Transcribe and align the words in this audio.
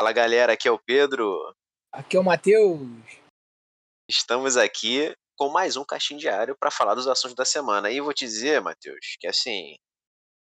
Fala 0.00 0.12
galera, 0.12 0.54
aqui 0.54 0.66
é 0.66 0.70
o 0.70 0.78
Pedro. 0.78 1.54
Aqui 1.92 2.16
é 2.16 2.20
o 2.20 2.24
Matheus. 2.24 2.80
Estamos 4.08 4.56
aqui 4.56 5.14
com 5.36 5.50
mais 5.50 5.76
um 5.76 5.84
caixinho 5.84 6.18
diário 6.18 6.56
para 6.58 6.70
falar 6.70 6.94
dos 6.94 7.06
assuntos 7.06 7.36
da 7.36 7.44
semana. 7.44 7.90
E 7.90 8.00
vou 8.00 8.14
te 8.14 8.24
dizer, 8.24 8.62
Matheus, 8.62 9.18
que 9.20 9.26
assim, 9.26 9.76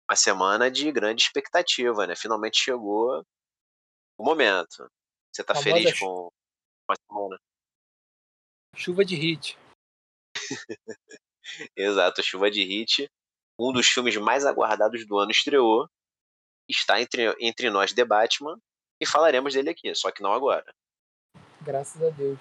uma 0.08 0.14
semana 0.14 0.70
de 0.70 0.92
grande 0.92 1.24
expectativa, 1.24 2.06
né? 2.06 2.14
Finalmente 2.14 2.56
chegou 2.56 3.20
o 4.16 4.24
momento. 4.24 4.88
Você 5.34 5.42
tá 5.42 5.56
Famosa 5.56 5.72
feliz 5.72 5.98
com 5.98 6.28
a 6.88 6.94
semana? 6.94 7.40
Chuva 8.76 9.04
de 9.04 9.16
hit. 9.16 9.58
Exato, 11.76 12.22
Chuva 12.22 12.48
de 12.48 12.62
Hit. 12.62 13.10
Um 13.58 13.72
dos 13.72 13.88
filmes 13.88 14.16
mais 14.18 14.46
aguardados 14.46 15.04
do 15.04 15.18
ano 15.18 15.32
estreou. 15.32 15.88
Está 16.68 17.00
entre, 17.00 17.34
entre 17.40 17.70
nós 17.70 17.92
The 17.92 18.04
Batman. 18.04 18.56
E 19.00 19.06
falaremos 19.06 19.54
dele 19.54 19.70
aqui, 19.70 19.94
só 19.94 20.10
que 20.10 20.22
não 20.22 20.32
agora. 20.32 20.64
Graças 21.62 22.02
a 22.02 22.10
Deus. 22.10 22.38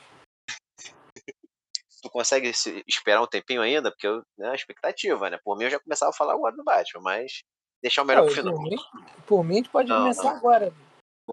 Tu 2.02 2.10
consegue 2.10 2.54
se- 2.54 2.84
esperar 2.88 3.22
um 3.22 3.28
tempinho 3.28 3.62
ainda? 3.62 3.92
Porque 3.92 4.08
eu, 4.08 4.24
né, 4.38 4.54
expectativa, 4.56 5.30
né? 5.30 5.40
Por 5.44 5.58
mim 5.58 5.66
eu 5.66 5.70
já 5.72 5.80
começava 5.80 6.12
a 6.12 6.14
falar 6.16 6.34
agora 6.34 6.56
do 6.56 6.64
Batman, 6.64 7.02
mas 7.02 7.42
deixar 7.82 8.04
o 8.04 8.06
melhor 8.06 8.22
Pô, 8.22 8.28
pro 8.28 8.36
final. 8.36 8.54
por, 8.54 8.64
mim, 8.64 8.78
por 9.26 9.44
mim, 9.44 9.54
a 9.54 9.58
gente 9.58 9.70
pode 9.70 9.90
Não, 9.90 10.00
começar 10.02 10.24
não. 10.24 10.30
agora. 10.38 10.74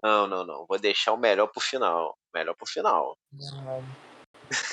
Não, 0.03 0.27
não, 0.27 0.45
não. 0.45 0.65
Vou 0.65 0.77
deixar 0.77 1.13
o 1.13 1.17
melhor 1.17 1.47
pro 1.47 1.61
final. 1.61 2.17
Melhor 2.33 2.55
pro 2.55 2.65
final. 2.67 3.17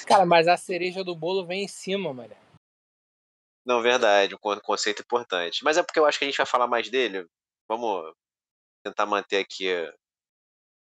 Cara, 0.07 0.27
mas 0.27 0.49
a 0.49 0.57
cereja 0.57 1.05
do 1.05 1.15
bolo 1.15 1.47
vem 1.47 1.65
em 1.65 1.69
cima, 1.69 2.13
mano. 2.13 2.35
Não, 3.65 3.81
verdade, 3.81 4.35
um 4.35 4.39
con- 4.39 4.61
conceito 4.61 5.03
importante. 5.03 5.63
Mas 5.63 5.77
é 5.79 5.83
porque 5.83 5.99
eu 5.99 6.05
acho 6.07 6.19
que 6.19 6.25
a 6.25 6.29
gente 6.29 6.37
vai 6.37 6.47
falar 6.47 6.67
mais 6.67 6.91
dele. 6.91 7.27
Vamos 7.69 8.13
tentar 8.85 9.07
manter 9.07 9.39
aqui. 9.39 9.69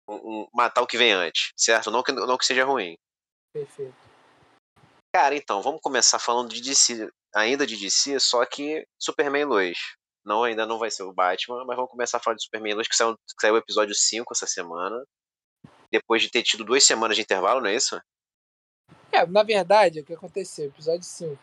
Um, 0.07 0.47
matar 0.53 0.81
o 0.81 0.87
que 0.87 0.97
vem 0.97 1.11
antes, 1.13 1.51
certo? 1.57 1.89
Não 1.89 2.03
que, 2.03 2.11
não 2.11 2.37
que 2.37 2.45
seja 2.45 2.63
ruim. 2.63 2.95
Perfeito. 3.53 3.95
Cara, 5.15 5.35
então, 5.35 5.61
vamos 5.61 5.81
começar 5.81 6.19
falando 6.19 6.49
de 6.49 6.61
DC, 6.61 7.09
ainda 7.33 7.65
de 7.65 7.77
DC, 7.77 8.19
só 8.19 8.45
que 8.45 8.85
Superman 8.99 9.45
Lois. 9.45 9.79
Não, 10.25 10.43
ainda 10.43 10.65
não 10.65 10.77
vai 10.77 10.91
ser 10.91 11.03
o 11.03 11.13
Batman, 11.13 11.63
mas 11.65 11.75
vamos 11.75 11.89
começar 11.89 12.17
a 12.17 12.19
falar 12.19 12.35
de 12.35 12.43
Superman 12.43 12.73
Lois, 12.75 12.87
que 12.87 12.95
saiu, 12.95 13.15
que 13.15 13.41
saiu 13.41 13.53
o 13.53 13.57
episódio 13.57 13.95
5 13.95 14.33
essa 14.33 14.45
semana. 14.45 15.03
Depois 15.91 16.21
de 16.21 16.29
ter 16.29 16.43
tido 16.43 16.63
duas 16.65 16.83
semanas 16.83 17.15
de 17.15 17.21
intervalo, 17.23 17.61
não 17.61 17.69
é 17.69 17.75
isso? 17.75 17.99
É, 19.11 19.25
na 19.25 19.43
verdade, 19.43 20.01
o 20.01 20.05
que 20.05 20.13
aconteceu? 20.13 20.65
Episódio 20.65 21.03
5. 21.03 21.39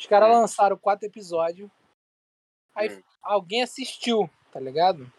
Os 0.00 0.06
caras 0.06 0.28
Hum. 0.30 0.40
lançaram 0.40 0.76
quatro 0.78 1.06
episódios. 1.06 1.70
Aí 2.74 2.88
Hum. 2.88 3.02
alguém 3.22 3.62
assistiu, 3.62 4.30
tá 4.50 4.58
ligado? 4.58 5.12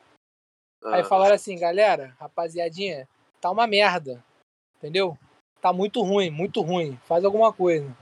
Aí 0.86 1.02
Ah, 1.02 1.03
falaram 1.03 1.36
assim, 1.36 1.58
galera, 1.58 2.16
rapaziadinha, 2.20 3.08
tá 3.39 3.50
uma 3.52 3.67
merda. 3.67 4.23
Entendeu? 4.78 5.17
Tá 5.62 5.72
muito 5.72 6.02
ruim, 6.02 6.30
muito 6.30 6.62
ruim. 6.62 6.98
Faz 7.06 7.23
alguma 7.23 7.53
coisa. 7.53 7.95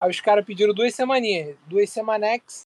Aí 0.00 0.10
os 0.10 0.20
caras 0.20 0.44
pediram 0.44 0.74
duas 0.74 0.94
semaninhas, 0.94 1.56
duas 1.66 1.88
semanex, 1.88 2.66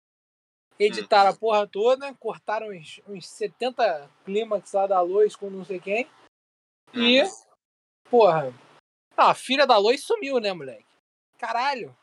editaram 0.78 1.30
a 1.30 1.36
porra 1.36 1.66
toda, 1.66 2.14
cortaram 2.14 2.68
uns, 2.68 3.00
uns 3.06 3.28
70 3.28 4.10
clímax 4.24 4.72
lá 4.72 4.86
da 4.86 5.00
Lois 5.02 5.36
com 5.36 5.50
não 5.50 5.64
sei 5.64 5.78
quem. 5.78 6.08
E, 6.94 7.22
porra, 8.08 8.54
ah, 9.14 9.30
a 9.30 9.34
filha 9.34 9.66
da 9.66 9.76
Lois 9.76 10.02
sumiu, 10.02 10.40
né, 10.40 10.52
moleque? 10.52 10.86
Caralho. 11.36 11.94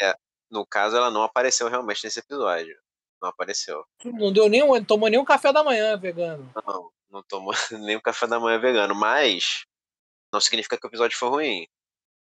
É, 0.00 0.14
no 0.50 0.64
caso 0.64 0.96
ela 0.96 1.10
não 1.10 1.22
apareceu 1.22 1.68
realmente 1.68 2.04
nesse 2.04 2.20
episódio. 2.20 2.80
Não 3.22 3.28
apareceu. 3.28 3.84
Não 4.04 4.32
deu 4.32 4.48
nem, 4.48 4.64
um- 4.64 4.84
tomou 4.84 5.08
nem 5.08 5.20
um 5.20 5.24
café 5.24 5.52
da 5.52 5.62
manhã 5.62 5.96
vegano. 5.96 6.50
Não, 6.66 6.90
não 7.08 7.22
tomou 7.22 7.52
nem 7.86 7.94
o 7.96 8.02
café 8.02 8.26
da 8.26 8.40
manhã 8.40 8.58
vegano, 8.58 8.94
mas 8.96 9.64
não 10.32 10.40
significa 10.40 10.76
que 10.76 10.84
o 10.84 10.88
episódio 10.88 11.16
foi 11.16 11.28
ruim. 11.28 11.68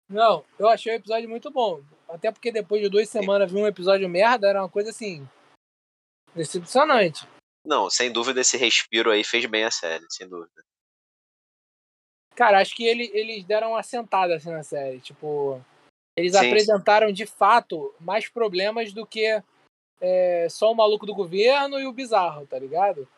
Não, 0.09 0.45
eu 0.59 0.69
achei 0.69 0.93
o 0.93 0.97
episódio 0.97 1.29
muito 1.29 1.51
bom. 1.51 1.83
Até 2.07 2.31
porque 2.31 2.53
depois 2.53 2.83
de 2.83 2.91
duas 2.91 3.09
semanas 3.09 3.51
vi 3.51 3.57
um 3.59 3.67
episódio 3.67 4.07
merda, 4.09 4.47
era 4.47 4.63
uma 4.63 4.69
coisa 4.69 4.91
assim. 4.91 5.27
decepcionante. 6.35 7.27
Não, 7.65 7.89
sem 7.89 8.13
dúvida 8.13 8.43
esse 8.43 8.59
respiro 8.59 9.11
aí 9.11 9.25
fez 9.25 9.47
bem 9.47 9.65
a 9.65 9.71
série, 9.71 10.05
sem 10.11 10.29
dúvida. 10.29 10.63
Cara, 12.37 12.61
acho 12.61 12.75
que 12.75 12.85
ele, 12.85 13.11
eles 13.15 13.45
deram 13.45 13.71
uma 13.71 13.83
sentada 13.83 14.37
assim 14.37 14.51
na 14.51 14.63
série. 14.63 15.01
Tipo, 15.01 15.65
eles 16.15 16.33
Sim. 16.33 16.47
apresentaram 16.47 17.11
de 17.11 17.25
fato 17.25 17.95
mais 18.01 18.29
problemas 18.29 18.93
do 18.93 19.07
que 19.07 19.43
é, 20.01 20.49
só 20.49 20.71
o 20.71 20.75
maluco 20.75 21.07
do 21.07 21.15
governo 21.15 21.79
e 21.79 21.87
o 21.87 21.93
bizarro, 21.93 22.47
tá 22.47 22.59
ligado? 22.59 23.09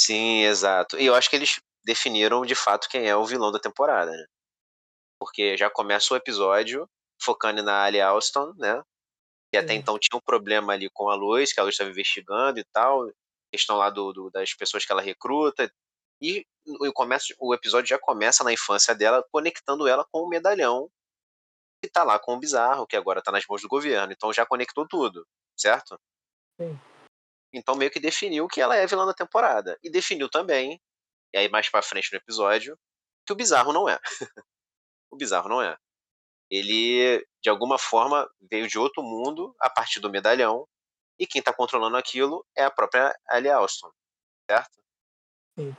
Sim, 0.00 0.42
exato. 0.44 0.98
E 0.98 1.06
eu 1.06 1.14
acho 1.14 1.30
que 1.30 1.36
eles 1.36 1.60
definiram 1.84 2.44
de 2.44 2.54
fato 2.54 2.88
quem 2.88 3.08
é 3.08 3.16
o 3.16 3.24
vilão 3.24 3.50
da 3.52 3.58
temporada, 3.58 4.10
né? 4.10 4.26
Porque 5.18 5.56
já 5.56 5.70
começa 5.70 6.12
o 6.12 6.16
episódio 6.16 6.88
focando 7.20 7.62
na 7.62 7.84
Ali 7.84 8.00
Alston, 8.00 8.52
né? 8.56 8.82
Que 9.52 9.58
até 9.58 9.72
Sim. 9.72 9.78
então 9.78 9.98
tinha 9.98 10.18
um 10.18 10.24
problema 10.24 10.72
ali 10.72 10.90
com 10.92 11.08
a 11.08 11.14
Luz, 11.14 11.52
que 11.52 11.60
a 11.60 11.62
Luz 11.62 11.74
estava 11.74 11.90
investigando 11.90 12.58
e 12.58 12.64
tal. 12.72 13.08
Questão 13.50 13.76
lá 13.76 13.88
do, 13.88 14.12
do- 14.12 14.30
das 14.30 14.52
pessoas 14.54 14.84
que 14.84 14.92
ela 14.92 15.00
recruta. 15.00 15.70
E 16.20 16.44
o, 16.66 16.92
começo, 16.92 17.34
o 17.38 17.54
episódio 17.54 17.88
já 17.88 17.98
começa 17.98 18.42
na 18.42 18.52
infância 18.52 18.94
dela, 18.94 19.24
conectando 19.32 19.86
ela 19.86 20.04
com 20.10 20.20
o 20.22 20.28
medalhão 20.28 20.90
que 21.82 21.90
tá 21.90 22.02
lá 22.02 22.18
com 22.18 22.34
o 22.34 22.38
bizarro, 22.38 22.86
que 22.86 22.96
agora 22.96 23.22
tá 23.22 23.30
nas 23.30 23.44
mãos 23.46 23.62
do 23.62 23.68
governo. 23.68 24.12
Então 24.12 24.32
já 24.32 24.44
conectou 24.44 24.86
tudo, 24.88 25.26
certo? 25.56 25.96
Sim. 26.60 26.78
Então 27.52 27.74
meio 27.74 27.90
que 27.90 28.00
definiu 28.00 28.48
que 28.48 28.60
ela 28.60 28.76
é 28.76 28.86
vilã 28.86 29.06
da 29.06 29.14
temporada. 29.14 29.78
E 29.82 29.90
definiu 29.90 30.28
também, 30.28 30.80
e 31.32 31.38
aí 31.38 31.48
mais 31.48 31.70
pra 31.70 31.82
frente 31.82 32.12
no 32.12 32.18
episódio, 32.18 32.78
que 33.26 33.32
o 33.32 33.36
bizarro 33.36 33.72
não 33.72 33.88
é. 33.88 33.98
o 35.10 35.16
bizarro 35.16 35.48
não 35.48 35.62
é. 35.62 35.76
Ele, 36.50 37.26
de 37.42 37.50
alguma 37.50 37.78
forma, 37.78 38.28
veio 38.50 38.68
de 38.68 38.78
outro 38.78 39.02
mundo 39.02 39.54
a 39.60 39.68
partir 39.68 40.00
do 40.00 40.10
medalhão. 40.10 40.66
E 41.18 41.26
quem 41.26 41.42
tá 41.42 41.52
controlando 41.52 41.96
aquilo 41.96 42.46
é 42.54 42.64
a 42.64 42.70
própria 42.70 43.14
Ali 43.26 43.48
Alston, 43.48 43.90
certo? 44.48 44.82
Sim. 45.58 45.74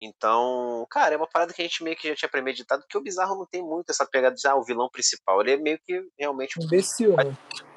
Então, 0.00 0.86
cara, 0.90 1.14
é 1.14 1.16
uma 1.16 1.26
parada 1.26 1.52
que 1.52 1.60
a 1.60 1.64
gente 1.64 1.82
meio 1.82 1.96
que 1.96 2.08
já 2.08 2.14
tinha 2.14 2.28
premeditado, 2.28 2.82
porque 2.82 2.96
o 2.96 3.02
bizarro 3.02 3.36
não 3.36 3.46
tem 3.46 3.62
muito 3.62 3.90
essa 3.90 4.06
pegada 4.06 4.36
de, 4.36 4.46
ah, 4.46 4.54
o 4.54 4.64
vilão 4.64 4.88
principal. 4.88 5.40
Ele 5.40 5.52
é 5.52 5.56
meio 5.56 5.78
que 5.80 6.06
realmente 6.18 6.62
Imbecil, 6.62 7.16
né? 7.16 7.36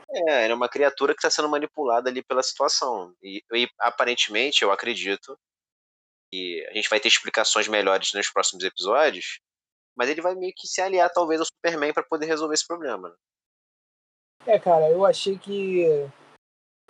É, 0.10 0.44
ele 0.44 0.54
é 0.54 0.56
uma 0.56 0.70
criatura 0.70 1.14
que 1.14 1.20
está 1.20 1.30
sendo 1.30 1.50
manipulada 1.50 2.10
ali 2.10 2.24
pela 2.24 2.42
situação. 2.42 3.14
E, 3.22 3.44
e, 3.54 3.70
aparentemente, 3.80 4.64
eu 4.64 4.72
acredito 4.72 5.38
que 6.32 6.66
a 6.70 6.74
gente 6.74 6.90
vai 6.90 7.00
ter 7.00 7.08
explicações 7.08 7.68
melhores 7.68 8.14
nos 8.14 8.30
próximos 8.30 8.64
episódios, 8.64 9.40
mas 9.96 10.10
ele 10.10 10.22
vai 10.22 10.36
meio 10.36 10.54
que 10.56 10.68
se 10.68 10.82
aliar 10.82 11.12
talvez 11.12 11.40
ao 11.40 11.46
Superman 11.46 11.94
para 11.94 12.04
poder 12.04 12.26
resolver 12.26 12.54
esse 12.54 12.68
problema. 12.68 13.10
né? 13.10 13.16
É, 14.46 14.60
cara, 14.60 14.90
eu 14.90 15.06
achei 15.06 15.38
que 15.38 15.86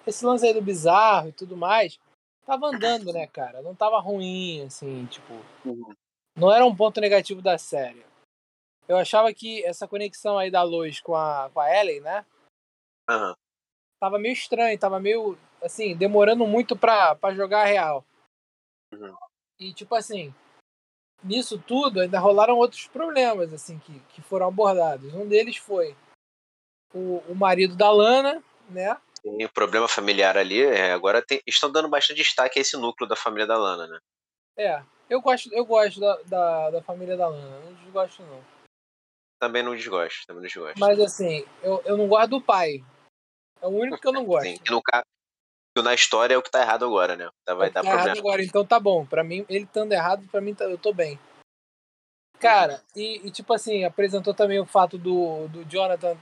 esse 0.05 0.25
lance 0.25 0.45
aí 0.45 0.53
do 0.53 0.61
bizarro 0.61 1.29
e 1.29 1.33
tudo 1.33 1.57
mais 1.57 1.99
tava 2.45 2.67
andando, 2.67 3.11
né, 3.11 3.27
cara? 3.27 3.61
Não 3.61 3.75
tava 3.75 3.99
ruim, 3.99 4.63
assim, 4.65 5.05
tipo. 5.07 5.33
Não 6.35 6.51
era 6.51 6.65
um 6.65 6.75
ponto 6.75 7.01
negativo 7.01 7.41
da 7.41 7.57
série. 7.57 8.05
Eu 8.87 8.95
achava 8.95 9.33
que 9.33 9.65
essa 9.65 9.87
conexão 9.87 10.37
aí 10.37 10.49
da 10.49 10.63
Lois 10.63 11.01
com 11.01 11.13
a, 11.13 11.49
com 11.53 11.59
a 11.59 11.75
Ellen, 11.75 11.99
né? 11.99 12.25
Aham. 13.09 13.35
Tava 13.99 14.19
meio 14.19 14.33
estranho, 14.33 14.77
tava 14.77 14.99
meio, 14.99 15.37
assim, 15.61 15.95
demorando 15.95 16.45
muito 16.45 16.75
pra, 16.75 17.15
pra 17.15 17.33
jogar 17.33 17.61
a 17.61 17.65
real. 17.65 18.05
Uhum. 18.93 19.15
E, 19.59 19.73
tipo 19.73 19.95
assim, 19.95 20.33
nisso 21.23 21.57
tudo 21.59 21.99
ainda 21.99 22.19
rolaram 22.19 22.57
outros 22.57 22.87
problemas, 22.87 23.51
assim, 23.53 23.79
que, 23.79 23.99
que 24.09 24.21
foram 24.21 24.47
abordados. 24.47 25.13
Um 25.13 25.27
deles 25.27 25.57
foi 25.57 25.95
o, 26.93 27.17
o 27.27 27.35
marido 27.35 27.75
da 27.75 27.89
Lana, 27.89 28.43
né? 28.69 28.95
Tem 29.23 29.45
o 29.45 29.51
problema 29.51 29.87
familiar 29.87 30.37
ali, 30.37 30.61
é, 30.61 30.91
agora 30.93 31.25
tem- 31.25 31.41
estão 31.45 31.71
dando 31.71 31.89
bastante 31.89 32.17
destaque 32.17 32.59
a 32.59 32.61
esse 32.61 32.77
núcleo 32.77 33.09
da 33.09 33.15
família 33.15 33.47
da 33.47 33.57
Lana, 33.57 33.87
né? 33.87 33.99
É, 34.55 34.83
eu 35.09 35.21
gosto, 35.21 35.51
eu 35.53 35.65
gosto 35.65 35.99
da, 35.99 36.15
da, 36.23 36.69
da 36.71 36.81
família 36.83 37.17
da 37.17 37.27
Lana, 37.27 37.59
não 37.61 37.73
desgosto 37.73 38.21
não. 38.23 38.43
Também 39.39 39.63
não 39.63 39.75
desgosto, 39.75 40.25
também 40.27 40.41
não 40.41 40.47
desgosto. 40.47 40.79
Mas 40.79 40.99
assim, 40.99 41.45
eu, 41.61 41.81
eu 41.85 41.97
não 41.97 42.07
gosto 42.07 42.29
do 42.29 42.41
pai. 42.41 42.83
É 43.61 43.67
o 43.67 43.69
único 43.69 43.99
que 43.99 44.07
eu 44.07 44.13
não 44.13 44.23
gosto. 44.25 44.47
Sim, 44.47 44.57
que 44.57 44.71
no 44.71 44.81
caso, 44.81 45.03
na 45.83 45.93
história 45.93 46.33
é 46.33 46.37
o 46.37 46.41
que 46.41 46.51
tá 46.51 46.61
errado 46.61 46.85
agora, 46.85 47.15
né? 47.15 47.29
Tá, 47.45 47.53
vai 47.53 47.67
É 47.67 47.69
o 47.69 47.73
que 47.73 47.75
dar 47.75 47.81
tá 47.83 47.87
errado 47.87 48.03
problema. 48.03 48.19
agora, 48.19 48.43
então 48.43 48.65
tá 48.65 48.79
bom. 48.79 49.05
Pra 49.05 49.23
mim, 49.23 49.45
ele 49.49 49.65
estando 49.65 49.91
errado, 49.91 50.27
pra 50.31 50.41
mim 50.41 50.53
tá- 50.55 50.65
eu 50.65 50.77
tô 50.77 50.93
bem. 50.93 51.19
Cara, 52.39 52.83
e, 52.95 53.27
e, 53.27 53.31
tipo 53.31 53.51
assim, 53.53 53.83
apresentou 53.83 54.33
também 54.33 54.59
o 54.59 54.65
fato 54.65 54.97
do, 54.97 55.47
do 55.47 55.63
Jonathan 55.65 56.15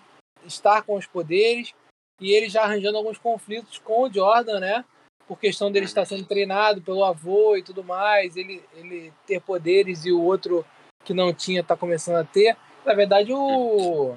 estar 0.45 0.81
com 0.83 0.95
os 0.95 1.05
poderes 1.05 1.73
e 2.21 2.31
ele 2.31 2.47
já 2.47 2.63
arranjando 2.63 2.97
alguns 2.97 3.17
conflitos 3.17 3.79
com 3.79 4.03
o 4.03 4.13
Jordan, 4.13 4.59
né? 4.61 4.85
Por 5.27 5.37
questão 5.37 5.69
dele 5.71 5.85
Uhum. 5.85 5.89
estar 5.89 6.05
sendo 6.05 6.25
treinado 6.25 6.81
pelo 6.81 7.03
avô 7.03 7.57
e 7.57 7.63
tudo 7.63 7.83
mais, 7.83 8.37
ele, 8.37 8.63
ele 8.75 9.11
ter 9.25 9.41
poderes 9.41 10.05
e 10.05 10.11
o 10.11 10.21
outro 10.21 10.65
que 11.03 11.13
não 11.13 11.33
tinha 11.33 11.63
tá 11.63 11.75
começando 11.75 12.15
a 12.17 12.23
ter. 12.23 12.55
Na 12.85 12.93
verdade, 12.93 13.33
o, 13.33 14.15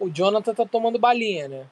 o 0.00 0.10
Jonathan 0.10 0.54
tá 0.54 0.66
tomando 0.66 0.98
balinha, 0.98 1.46
né? 1.48 1.70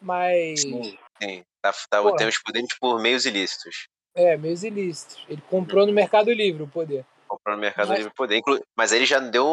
Mas. 0.00 0.62
Sim, 0.62 0.98
sim. 1.20 1.44
Tá, 1.60 1.72
tá, 1.90 2.02
Porra. 2.02 2.16
tem 2.16 2.28
os 2.28 2.38
poderes 2.38 2.78
por 2.78 3.00
meios 3.00 3.26
ilícitos. 3.26 3.88
É, 4.14 4.36
meios 4.36 4.62
ilícitos. 4.62 5.24
Ele 5.28 5.42
comprou 5.42 5.86
no 5.86 5.92
Mercado 5.92 6.32
Livre 6.32 6.62
o 6.62 6.68
poder. 6.68 7.04
Comprou 7.26 7.56
no 7.56 7.60
Mercado 7.60 7.92
Livre 7.92 8.12
poder. 8.14 8.42
Mas 8.76 8.92
ele 8.92 9.04
já 9.04 9.18
deu. 9.18 9.46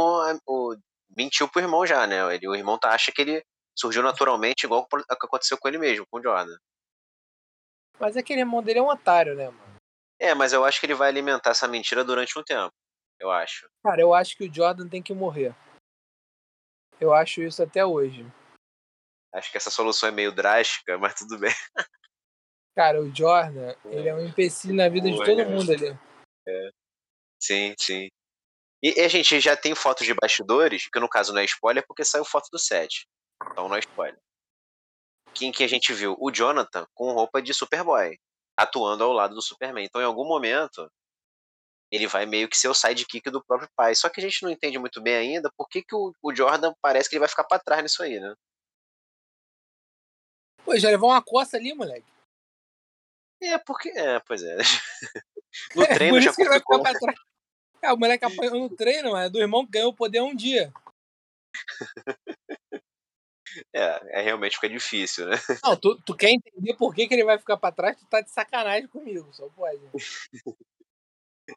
O, 0.45 0.75
mentiu 1.15 1.47
pro 1.47 1.61
irmão 1.61 1.85
já, 1.85 2.05
né? 2.05 2.35
Ele, 2.35 2.47
o 2.47 2.55
irmão 2.55 2.77
tá, 2.77 2.91
acha 2.91 3.11
que 3.11 3.21
ele 3.21 3.43
surgiu 3.75 4.01
naturalmente, 4.01 4.63
igual 4.65 4.81
o 4.81 4.85
que 4.87 5.03
aconteceu 5.25 5.57
com 5.57 5.67
ele 5.67 5.77
mesmo, 5.77 6.05
com 6.09 6.19
o 6.19 6.23
Jordan. 6.23 6.55
Mas 7.99 8.17
aquele 8.17 8.41
irmão 8.41 8.61
dele 8.61 8.79
é 8.79 8.81
um 8.81 8.89
otário, 8.89 9.35
né, 9.35 9.45
mano? 9.45 9.75
É, 10.19 10.33
mas 10.33 10.53
eu 10.53 10.63
acho 10.63 10.79
que 10.79 10.85
ele 10.85 10.93
vai 10.93 11.09
alimentar 11.09 11.51
essa 11.51 11.67
mentira 11.67 12.03
durante 12.03 12.37
um 12.39 12.43
tempo. 12.43 12.73
Eu 13.19 13.31
acho. 13.31 13.69
Cara, 13.83 14.01
eu 14.01 14.13
acho 14.13 14.37
que 14.37 14.45
o 14.45 14.53
Jordan 14.53 14.87
tem 14.87 15.01
que 15.01 15.13
morrer. 15.13 15.53
Eu 16.99 17.13
acho 17.13 17.41
isso 17.41 17.61
até 17.61 17.85
hoje. 17.85 18.25
Acho 19.35 19.51
que 19.51 19.57
essa 19.57 19.69
solução 19.69 20.07
é 20.07 20.11
meio 20.13 20.31
drástica, 20.31 20.97
mas 20.97 21.13
tudo 21.15 21.37
bem. 21.37 21.53
Cara, 22.73 23.01
o 23.01 23.13
Jordan, 23.13 23.75
ele 23.85 24.07
é 24.07 24.15
um 24.15 24.25
empecilho 24.25 24.73
na 24.73 24.87
vida 24.87 25.11
de 25.11 25.17
todo 25.17 25.41
é. 25.41 25.45
mundo 25.45 25.71
ali. 25.71 25.97
É. 26.47 26.69
Sim, 27.39 27.75
sim. 27.77 28.07
E, 28.81 29.01
a 29.01 29.07
gente 29.09 29.39
já 29.39 29.57
tem 29.57 29.75
fotos 29.75 30.05
de 30.05 30.13
bastidores, 30.13 30.87
que 30.87 30.99
no 30.99 31.09
caso 31.09 31.33
não 31.33 31.41
é 31.41 31.45
spoiler, 31.45 31.85
porque 31.85 32.05
saiu 32.05 32.23
foto 32.23 32.47
do 32.51 32.57
set. 32.57 33.05
Então 33.51 33.67
não 33.67 33.75
é 33.75 33.79
spoiler. 33.79 34.19
Quem 35.33 35.51
que 35.51 35.63
a 35.63 35.67
gente 35.67 35.91
viu? 35.91 36.15
O 36.17 36.31
Jonathan 36.31 36.87
com 36.93 37.11
roupa 37.11 37.41
de 37.41 37.53
Superboy, 37.53 38.17
atuando 38.55 39.03
ao 39.03 39.11
lado 39.11 39.35
do 39.35 39.41
Superman. 39.41 39.83
Então 39.83 39.99
em 39.99 40.05
algum 40.05 40.25
momento 40.25 40.89
ele 41.91 42.07
vai 42.07 42.25
meio 42.25 42.47
que 42.47 42.57
ser 42.57 42.69
o 42.69 42.73
sidekick 42.73 43.29
do 43.29 43.43
próprio 43.43 43.69
pai. 43.75 43.95
Só 43.95 44.07
que 44.07 44.21
a 44.21 44.23
gente 44.23 44.43
não 44.43 44.49
entende 44.49 44.79
muito 44.79 45.01
bem 45.01 45.15
ainda 45.15 45.51
por 45.57 45.67
que, 45.67 45.83
que 45.83 45.93
o, 45.93 46.13
o 46.21 46.33
Jordan 46.33 46.73
parece 46.81 47.09
que 47.09 47.15
ele 47.15 47.19
vai 47.19 47.29
ficar 47.29 47.43
pra 47.43 47.59
trás 47.59 47.83
nisso 47.83 48.01
aí, 48.01 48.19
né? 48.19 48.33
Pô, 50.65 50.77
já 50.77 50.89
levou 50.89 51.09
uma 51.09 51.21
coça 51.21 51.55
ali, 51.55 51.73
moleque. 51.73 52.11
É, 53.41 53.57
porque. 53.59 53.89
É, 53.89 54.19
pois 54.19 54.43
é. 54.43 54.57
No 55.73 55.83
é, 55.83 55.93
treino 55.93 56.19
já 56.19 56.33
complicou. 56.33 56.83
É, 57.81 57.93
o 57.93 57.97
moleque 57.97 58.25
apanhou 58.27 58.59
no 58.59 58.69
treino, 58.69 59.13
mas 59.13 59.31
do 59.31 59.39
irmão 59.39 59.65
que 59.65 59.71
ganhou 59.71 59.91
o 59.91 59.95
poder 59.95 60.19
um 60.19 60.35
dia. 60.35 60.73
É, 63.73 64.19
é 64.19 64.21
realmente 64.21 64.55
fica 64.55 64.67
difícil, 64.67 65.27
né? 65.27 65.37
Não, 65.63 65.77
tu, 65.77 65.95
tu 66.01 66.13
quer 66.13 66.31
entender 66.31 66.73
por 66.75 66.93
que, 66.93 67.07
que 67.07 67.13
ele 67.13 67.23
vai 67.23 67.37
ficar 67.37 67.55
pra 67.55 67.71
trás, 67.71 67.97
tu 67.97 68.05
tá 68.05 68.19
de 68.19 68.29
sacanagem 68.29 68.87
comigo, 68.89 69.33
só 69.33 69.47
pode. 69.49 69.79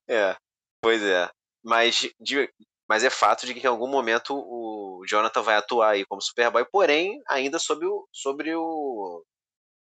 É, 0.06 0.37
pois 0.82 1.02
é. 1.02 1.31
Mas, 1.64 2.10
de, 2.20 2.52
mas 2.88 3.05
é 3.05 3.11
fato 3.11 3.46
de 3.46 3.55
que 3.55 3.61
em 3.61 3.67
algum 3.70 3.87
momento 3.87 4.35
o 4.35 5.05
Jonathan 5.06 5.43
vai 5.43 5.56
atuar 5.56 5.90
aí 5.90 6.06
como 6.06 6.23
Superboy, 6.23 6.64
porém, 6.70 7.23
ainda 7.29 7.58
sobre, 7.58 7.87
o, 7.87 8.08
sobre 8.12 8.55
o, 8.55 9.23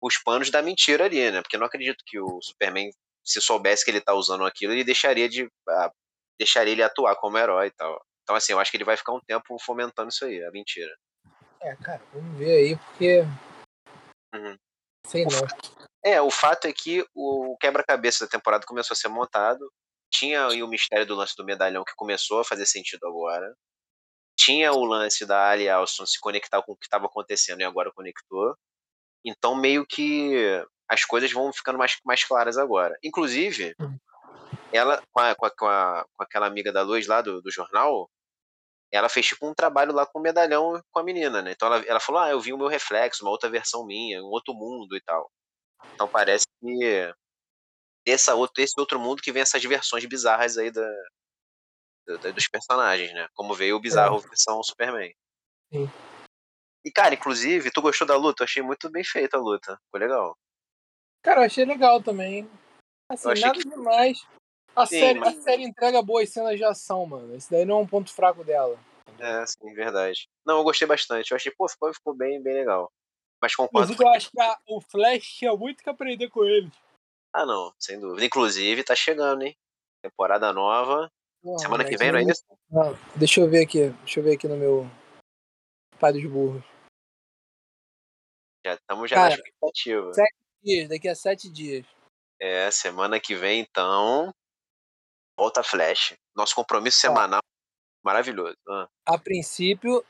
os 0.01 0.17
panos 0.17 0.51
da 0.51 0.61
mentira 0.61 1.05
ali, 1.05 1.31
né? 1.31 1.41
Porque 1.41 1.55
eu 1.55 1.59
não 1.59 1.67
acredito 1.67 2.03
que 2.05 2.19
o 2.19 2.39
Superman, 2.41 2.91
se 3.25 3.41
soubesse 3.41 3.83
que 3.83 3.91
ele 3.91 4.01
tá 4.01 4.13
usando 4.13 4.45
aquilo, 4.45 4.73
ele 4.73 4.83
deixaria 4.83 5.27
de. 5.27 5.47
A, 5.67 5.91
deixaria 6.39 6.73
ele 6.73 6.83
atuar 6.83 7.15
como 7.15 7.37
herói 7.37 7.67
e 7.67 7.71
tal. 7.71 7.99
Então, 8.23 8.35
assim, 8.35 8.53
eu 8.53 8.59
acho 8.59 8.69
que 8.69 8.77
ele 8.77 8.83
vai 8.83 8.97
ficar 8.97 9.13
um 9.13 9.21
tempo 9.21 9.57
fomentando 9.59 10.09
isso 10.09 10.25
aí, 10.25 10.43
a 10.43 10.51
mentira. 10.51 10.95
É, 11.59 11.75
cara, 11.75 12.01
vamos 12.13 12.37
ver 12.37 12.51
aí, 12.51 12.75
porque. 12.75 13.21
Uhum. 14.33 14.55
Sei 15.07 15.25
não. 15.25 15.47
É, 16.03 16.21
o 16.21 16.31
fato 16.31 16.65
é 16.65 16.73
que 16.73 17.05
o 17.13 17.55
quebra-cabeça 17.59 18.25
da 18.25 18.31
temporada 18.31 18.65
começou 18.65 18.93
a 18.93 18.97
ser 18.97 19.07
montado. 19.07 19.71
Tinha 20.11 20.47
aí 20.47 20.61
o 20.61 20.67
mistério 20.67 21.05
do 21.05 21.15
lance 21.15 21.35
do 21.35 21.45
medalhão 21.45 21.83
que 21.83 21.95
começou 21.95 22.39
a 22.39 22.43
fazer 22.43 22.65
sentido 22.65 23.07
agora. 23.07 23.55
Tinha 24.37 24.71
o 24.73 24.83
lance 24.83 25.25
da 25.25 25.49
Ali 25.49 25.69
Alston 25.69 26.05
se 26.05 26.19
conectar 26.19 26.61
com 26.61 26.73
o 26.73 26.77
que 26.77 26.85
estava 26.85 27.05
acontecendo 27.05 27.61
e 27.61 27.63
agora 27.63 27.91
conectou. 27.91 28.55
Então, 29.23 29.55
meio 29.55 29.85
que 29.85 30.63
as 30.89 31.05
coisas 31.05 31.31
vão 31.31 31.53
ficando 31.53 31.77
mais, 31.77 31.97
mais 32.03 32.23
claras 32.23 32.57
agora. 32.57 32.97
Inclusive, 33.01 33.73
hum. 33.79 33.97
ela, 34.73 35.01
com, 35.11 35.19
a, 35.21 35.35
com, 35.35 35.45
a, 35.45 36.05
com, 36.13 36.23
aquela 36.23 36.47
amiga 36.47 36.71
da 36.71 36.81
Luz 36.81 37.07
lá 37.07 37.21
do, 37.21 37.41
do 37.41 37.51
jornal, 37.51 38.09
ela 38.91 39.07
fez 39.07 39.27
tipo 39.27 39.47
um 39.47 39.53
trabalho 39.53 39.93
lá 39.93 40.05
com 40.05 40.19
o 40.19 40.21
medalhão 40.21 40.81
com 40.91 40.99
a 40.99 41.03
menina, 41.03 41.41
né? 41.41 41.51
Então 41.51 41.67
ela, 41.73 41.85
ela 41.85 41.99
falou: 41.99 42.21
Ah, 42.21 42.29
eu 42.29 42.41
vi 42.41 42.51
o 42.51 42.57
meu 42.57 42.67
reflexo, 42.67 43.23
uma 43.23 43.31
outra 43.31 43.49
versão 43.49 43.85
minha, 43.85 44.21
um 44.21 44.27
outro 44.27 44.53
mundo 44.53 44.97
e 44.97 45.01
tal. 45.01 45.31
Então 45.93 46.07
parece 46.07 46.45
que 46.59 47.13
dessa 48.05 48.35
outro, 48.35 48.61
esse 48.61 48.79
outro 48.79 48.99
mundo 48.99 49.21
que 49.21 49.31
vem 49.31 49.41
essas 49.41 49.63
versões 49.63 50.05
bizarras 50.05 50.57
aí 50.57 50.71
da, 50.71 50.89
da 52.07 52.31
dos 52.31 52.47
personagens, 52.47 53.13
né? 53.13 53.27
Como 53.33 53.53
veio 53.53 53.75
o 53.75 53.79
bizarro 53.79 54.17
é. 54.17 54.21
versão 54.21 54.61
Superman. 54.63 55.13
Sim. 55.71 55.89
E, 56.83 56.91
cara, 56.91 57.13
inclusive, 57.13 57.71
tu 57.71 57.81
gostou 57.81 58.07
da 58.07 58.17
luta? 58.17 58.41
Eu 58.41 58.45
achei 58.45 58.63
muito 58.63 58.89
bem 58.89 59.03
feita 59.03 59.37
a 59.37 59.39
luta. 59.39 59.79
Ficou 59.85 59.99
legal. 59.99 60.37
Cara, 61.23 61.41
eu 61.41 61.45
achei 61.45 61.63
legal 61.63 62.01
também. 62.01 62.49
Assim, 63.07 63.39
nada 63.39 63.53
que... 63.53 63.69
demais. 63.69 64.25
A, 64.75 64.85
sim, 64.85 64.99
série, 64.99 65.19
mas... 65.19 65.37
a 65.37 65.41
série 65.41 65.63
entrega 65.63 66.01
boas 66.01 66.29
cenas 66.29 66.57
de 66.57 66.63
ação, 66.63 67.05
mano. 67.05 67.35
Esse 67.35 67.51
daí 67.51 67.65
não 67.65 67.77
é 67.77 67.81
um 67.81 67.87
ponto 67.87 68.11
fraco 68.11 68.43
dela. 68.43 68.79
É, 69.19 69.45
sim, 69.45 69.73
verdade. 69.75 70.27
Não, 70.45 70.57
eu 70.57 70.63
gostei 70.63 70.87
bastante. 70.87 71.29
Eu 71.29 71.35
achei, 71.35 71.51
pô, 71.51 71.69
ficou, 71.69 71.93
ficou 71.93 72.15
bem, 72.15 72.41
bem 72.41 72.53
legal. 72.55 72.91
Mas 73.39 73.55
concordo. 73.55 73.91
Inclusive, 73.91 74.03
eu 74.03 74.15
acho 74.15 74.31
que 74.31 74.73
o 74.73 74.81
Flash 74.81 75.25
tinha 75.37 75.55
muito 75.55 75.83
que 75.83 75.89
aprender 75.89 76.29
com 76.29 76.43
eles. 76.43 76.71
Ah, 77.33 77.45
não, 77.45 77.73
sem 77.79 77.99
dúvida. 77.99 78.25
Inclusive, 78.25 78.83
tá 78.83 78.95
chegando, 78.95 79.43
hein? 79.43 79.55
Temporada 80.01 80.51
nova. 80.51 81.11
Semana 81.57 81.83
que 81.83 81.97
vem, 81.97 82.11
não 82.11 82.19
é 82.19 82.23
isso? 82.23 82.43
Não, 82.69 82.93
deixa 83.15 83.41
eu 83.41 83.49
ver 83.49 83.63
aqui. 83.63 83.89
Deixa 83.89 84.19
eu 84.19 84.23
ver 84.23 84.35
aqui 84.35 84.47
no 84.47 84.57
meu. 84.57 84.85
Pai 85.99 86.13
dos 86.13 86.23
burros. 86.25 86.63
Já 88.65 88.75
estamos 88.75 89.09
já 89.09 89.15
Cara, 89.15 89.29
na 89.29 89.35
expectativa. 89.35 90.13
Sete 90.13 90.35
dias, 90.63 90.89
daqui 90.89 91.07
a 91.07 91.15
sete 91.15 91.49
dias. 91.49 91.85
É, 92.39 92.69
semana 92.69 93.19
que 93.19 93.35
vem, 93.35 93.61
então. 93.61 94.33
Volta 95.37 95.63
Flash. 95.63 96.15
Nosso 96.35 96.53
compromisso 96.53 96.99
semanal. 96.99 97.41
Maravilhoso. 98.03 98.57
Ah. 98.67 98.87
A 99.05 99.17
princípio, 99.17 100.03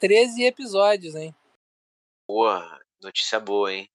13 0.00 0.44
episódios, 0.44 1.14
hein? 1.14 1.34
Porra, 2.26 2.80
notícia 3.00 3.38
boa, 3.38 3.72
hein? 3.72 3.88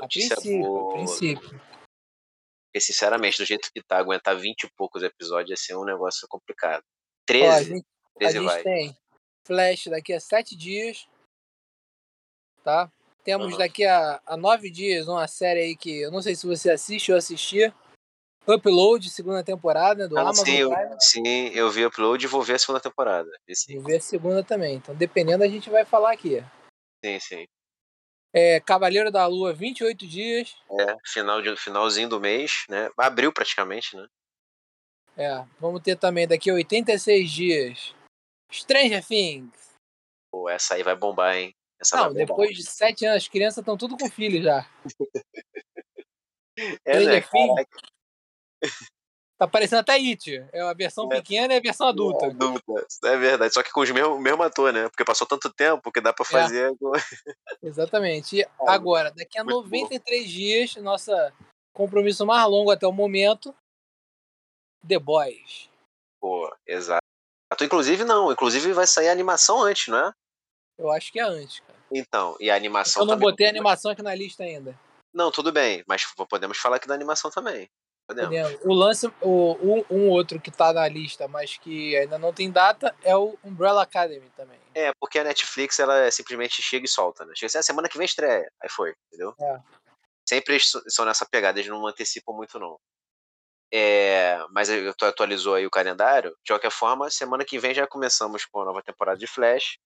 Notícia 0.00 0.36
princípio, 0.36 0.60
boa. 0.62 0.94
Princípio. 0.94 1.48
Porque, 1.50 2.80
sinceramente, 2.80 3.38
do 3.38 3.44
jeito 3.44 3.70
que 3.72 3.82
tá, 3.82 3.98
aguentar 3.98 4.36
20 4.36 4.64
e 4.64 4.70
poucos 4.76 5.02
episódios 5.02 5.50
ia 5.50 5.56
ser 5.56 5.76
um 5.76 5.84
negócio 5.84 6.26
complicado. 6.28 6.84
13? 7.26 7.46
Ó, 7.46 7.52
a 7.52 7.62
gente, 7.62 7.86
13 8.18 8.38
a 8.38 8.42
vai. 8.42 8.62
tem 8.62 8.98
Flash 9.46 9.84
daqui 9.86 10.12
a 10.12 10.20
7 10.20 10.56
dias 10.56 11.08
tá? 12.68 12.92
Temos 13.24 13.52
uhum. 13.52 13.58
daqui 13.58 13.86
a, 13.86 14.20
a 14.26 14.36
nove 14.36 14.70
dias 14.70 15.08
uma 15.08 15.26
série 15.26 15.60
aí 15.60 15.76
que 15.76 16.02
eu 16.02 16.10
não 16.10 16.20
sei 16.20 16.34
se 16.34 16.46
você 16.46 16.70
assiste 16.70 17.10
ou 17.10 17.16
assistir. 17.16 17.74
Upload, 18.46 19.10
segunda 19.10 19.42
temporada 19.42 20.08
do 20.08 20.16
ah, 20.16 20.22
Amazon 20.22 20.44
sim, 20.46 20.56
eu, 20.56 20.70
sim, 20.98 21.48
eu 21.48 21.70
vi 21.70 21.84
Upload 21.84 22.24
e 22.24 22.28
vou 22.28 22.42
ver 22.42 22.54
a 22.54 22.58
segunda 22.58 22.80
temporada. 22.80 23.28
Vou 23.74 23.82
ver 23.82 23.96
a 23.96 24.00
segunda 24.00 24.42
também. 24.42 24.76
Então, 24.76 24.94
dependendo, 24.94 25.44
a 25.44 25.48
gente 25.48 25.68
vai 25.68 25.84
falar 25.84 26.12
aqui. 26.12 26.42
Sim, 27.04 27.20
sim. 27.20 27.46
É, 28.32 28.60
Cavaleiro 28.60 29.10
da 29.10 29.26
Lua, 29.26 29.52
28 29.52 30.06
dias. 30.06 30.56
É, 30.70 30.96
final 31.06 31.40
de, 31.40 31.56
finalzinho 31.56 32.08
do 32.08 32.20
mês, 32.20 32.64
né? 32.68 32.90
Abril 32.96 33.32
praticamente, 33.32 33.96
né? 33.96 34.06
É, 35.16 35.44
vamos 35.58 35.82
ter 35.82 35.96
também 35.96 36.28
daqui 36.28 36.50
a 36.50 36.54
86 36.54 37.30
dias. 37.30 37.94
Stranger 38.52 39.04
Things. 39.04 39.74
Pô, 40.30 40.48
essa 40.48 40.74
aí 40.74 40.82
vai 40.82 40.94
bombar, 40.94 41.36
hein? 41.36 41.54
Essa 41.80 41.96
não, 41.96 42.12
depois 42.12 42.56
de 42.56 42.64
sete 42.64 43.06
anos, 43.06 43.22
as 43.22 43.28
crianças 43.28 43.58
estão 43.58 43.76
tudo 43.76 43.96
com 43.96 44.10
filho 44.10 44.42
já. 44.42 44.68
é, 46.84 47.00
né? 47.04 47.22
Tá 49.38 49.46
parecendo 49.46 49.80
até 49.80 49.92
It. 49.92 50.44
É 50.52 50.60
a 50.60 50.74
versão 50.74 51.06
é. 51.12 51.16
pequena 51.16 51.54
e 51.54 51.58
a 51.58 51.60
versão 51.60 51.86
adulta. 51.86 52.26
É, 52.26 52.30
adulta. 52.30 52.86
É 53.04 53.16
verdade. 53.16 53.54
Só 53.54 53.62
que 53.62 53.70
com 53.70 53.80
os 53.80 53.90
mesmos 53.90 54.20
mesmo 54.20 54.42
ator, 54.42 54.72
né? 54.72 54.88
Porque 54.88 55.04
passou 55.04 55.28
tanto 55.28 55.48
tempo 55.52 55.92
que 55.92 56.00
dá 56.00 56.12
pra 56.12 56.26
é. 56.26 56.28
fazer. 56.28 56.72
É. 56.72 56.76
Exatamente. 57.62 58.40
E 58.40 58.48
agora, 58.66 59.12
daqui 59.12 59.38
a 59.38 59.44
Muito 59.44 59.62
93 59.62 60.22
bom. 60.22 60.28
dias, 60.28 60.76
nossa 60.76 61.32
compromisso 61.72 62.26
mais 62.26 62.44
longo 62.48 62.72
até 62.72 62.84
o 62.84 62.92
momento. 62.92 63.54
The 64.86 64.98
Boys. 64.98 65.70
Pô, 66.20 66.52
exato. 66.66 67.02
Inclusive, 67.60 68.04
não. 68.04 68.32
Inclusive, 68.32 68.72
vai 68.72 68.86
sair 68.88 69.08
a 69.08 69.12
animação 69.12 69.62
antes, 69.62 69.86
não 69.86 69.98
é? 69.98 70.12
Eu 70.76 70.90
acho 70.90 71.12
que 71.12 71.20
é 71.20 71.22
antes, 71.22 71.60
cara. 71.60 71.78
Então, 71.92 72.36
e 72.40 72.50
a 72.50 72.56
animação. 72.56 73.02
Eu 73.02 73.06
não 73.06 73.16
botei 73.16 73.46
a 73.46 73.50
animação 73.50 73.92
aqui 73.92 74.02
na 74.02 74.14
lista 74.14 74.42
ainda. 74.42 74.78
Não, 75.14 75.30
tudo 75.30 75.52
bem, 75.52 75.84
mas 75.86 76.04
podemos 76.28 76.58
falar 76.58 76.76
aqui 76.76 76.88
da 76.88 76.94
animação 76.94 77.30
também. 77.30 77.68
Podemos. 78.08 78.58
O 78.64 78.72
lance, 78.72 79.06
o, 79.20 79.52
um, 79.60 79.84
um, 79.90 80.08
outro 80.08 80.40
que 80.40 80.50
tá 80.50 80.72
na 80.72 80.88
lista, 80.88 81.28
mas 81.28 81.58
que 81.58 81.94
ainda 81.94 82.18
não 82.18 82.32
tem 82.32 82.50
data, 82.50 82.96
é 83.04 83.14
o 83.14 83.38
Umbrella 83.44 83.82
Academy 83.82 84.30
também. 84.34 84.58
É, 84.74 84.90
porque 84.98 85.18
a 85.18 85.24
Netflix, 85.24 85.78
ela 85.78 86.10
simplesmente 86.10 86.62
chega 86.62 86.86
e 86.86 86.88
solta, 86.88 87.26
né? 87.26 87.34
Chega 87.36 87.48
assim, 87.48 87.58
a 87.58 87.60
ah, 87.60 87.62
semana 87.62 87.86
que 87.86 87.98
vem 87.98 88.06
estreia. 88.06 88.50
Aí 88.62 88.70
foi, 88.70 88.94
entendeu? 89.08 89.34
É. 89.38 89.60
Sempre 90.26 90.54
eles 90.54 90.72
são 90.88 91.04
nessa 91.04 91.26
pegada, 91.26 91.58
eles 91.58 91.70
não 91.70 91.86
antecipam 91.86 92.32
muito, 92.32 92.58
não. 92.58 92.80
É, 93.70 94.38
mas 94.52 94.70
tu 94.96 95.04
atualizou 95.04 95.54
aí 95.54 95.66
o 95.66 95.70
calendário. 95.70 96.30
De 96.42 96.52
qualquer 96.52 96.70
forma, 96.70 97.10
semana 97.10 97.44
que 97.44 97.58
vem 97.58 97.74
já 97.74 97.86
começamos 97.86 98.46
com 98.46 98.62
a 98.62 98.64
nova 98.64 98.82
temporada 98.82 99.18
de 99.18 99.26
Flash. 99.26 99.78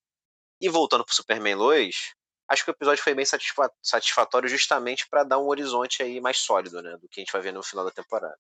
E 0.61 0.69
voltando 0.69 1.05
pro 1.05 1.13
Superman 1.13 1.57
Lois, 1.57 2.15
acho 2.53 2.65
que 2.65 2.71
o 2.71 2.73
episódio 2.73 3.03
foi 3.03 3.15
bem 3.15 3.25
satisfatório 3.83 4.49
justamente 4.49 5.09
para 5.09 5.25
dar 5.25 5.39
um 5.39 5.47
horizonte 5.47 6.03
aí 6.03 6.21
mais 6.21 6.39
sólido, 6.39 6.83
né, 6.83 6.97
do 6.99 7.09
que 7.09 7.21
a 7.21 7.23
gente 7.23 7.33
vai 7.33 7.41
ver 7.41 7.53
no 7.53 7.63
final 7.63 7.85
da 7.85 7.91
temporada. 7.91 8.39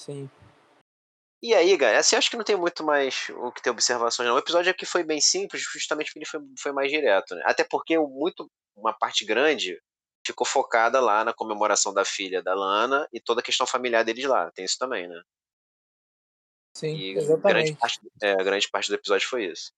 Sim. 0.00 0.30
E 1.42 1.52
aí, 1.54 1.76
galera, 1.76 1.98
assim, 1.98 2.14
acho 2.14 2.30
que 2.30 2.36
não 2.36 2.44
tem 2.44 2.56
muito 2.56 2.84
mais 2.84 3.28
o 3.30 3.50
que 3.50 3.60
ter 3.60 3.70
observações, 3.70 4.28
não. 4.28 4.36
O 4.36 4.38
episódio 4.38 4.70
aqui 4.70 4.86
foi 4.86 5.02
bem 5.02 5.20
simples, 5.20 5.62
justamente 5.62 6.06
porque 6.06 6.20
ele 6.20 6.26
foi, 6.26 6.40
foi 6.56 6.72
mais 6.72 6.88
direto, 6.88 7.34
né? 7.34 7.42
Até 7.44 7.64
porque 7.64 7.98
muito, 7.98 8.48
uma 8.76 8.92
parte 8.92 9.24
grande 9.24 9.76
ficou 10.24 10.46
focada 10.46 11.00
lá 11.00 11.24
na 11.24 11.32
comemoração 11.32 11.92
da 11.92 12.04
filha 12.04 12.40
da 12.40 12.54
Lana 12.54 13.08
e 13.12 13.20
toda 13.20 13.40
a 13.40 13.44
questão 13.44 13.66
familiar 13.66 14.04
deles 14.04 14.24
lá. 14.24 14.52
Tem 14.52 14.64
isso 14.64 14.78
também, 14.78 15.08
né? 15.08 15.20
Sim, 16.76 16.94
E 16.94 17.18
exatamente. 17.18 17.52
grande 17.52 17.76
parte, 17.76 18.00
é, 18.22 18.36
grande 18.36 18.68
parte 18.70 18.88
do 18.88 18.94
episódio 18.94 19.28
foi 19.28 19.46
isso. 19.46 19.72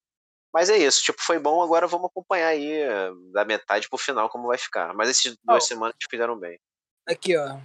Mas 0.55 0.71
é 0.71 0.77
isso, 0.79 1.03
tipo, 1.03 1.21
foi 1.21 1.39
bom, 1.41 1.61
agora 1.61 1.87
vamos 1.89 2.07
acompanhar 2.09 2.47
aí 2.49 2.71
eh, 2.73 3.11
da 3.33 3.45
metade 3.45 3.89
pro 3.89 3.99
final 3.99 4.29
como 4.31 4.47
vai 4.47 4.57
ficar. 4.57 4.95
Mas 4.95 5.09
essas 5.09 5.37
duas 5.45 5.65
Oh. 5.65 5.67
semanas 5.67 5.97
fizeram 6.09 6.39
bem. 6.39 6.57
Aqui, 7.09 7.37
ó. 7.37 7.59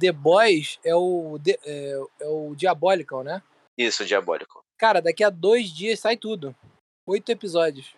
The 0.00 0.12
Boys 0.12 0.78
é 0.84 0.94
o, 0.94 1.36
de- 1.38 1.58
é, 1.64 1.92
é 2.20 2.28
o 2.28 2.54
Diabolical, 2.54 3.24
né? 3.24 3.42
Isso, 3.76 4.04
diabólico. 4.04 4.62
Cara, 4.78 5.02
daqui 5.02 5.24
a 5.24 5.30
dois 5.30 5.68
dias 5.70 5.98
sai 6.00 6.16
tudo. 6.16 6.54
Oito 7.06 7.30
episódios. 7.32 7.94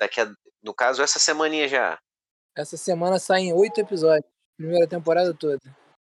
Daqui 0.00 0.20
a, 0.20 0.32
no 0.62 0.72
caso, 0.72 1.02
essa 1.02 1.18
semaninha 1.18 1.68
já. 1.68 1.98
Essa 2.56 2.76
semana 2.76 3.18
saem 3.18 3.52
oito 3.52 3.78
episódios. 3.80 4.24
Primeira 4.56 4.88
temporada 4.88 5.34
toda. 5.34 5.60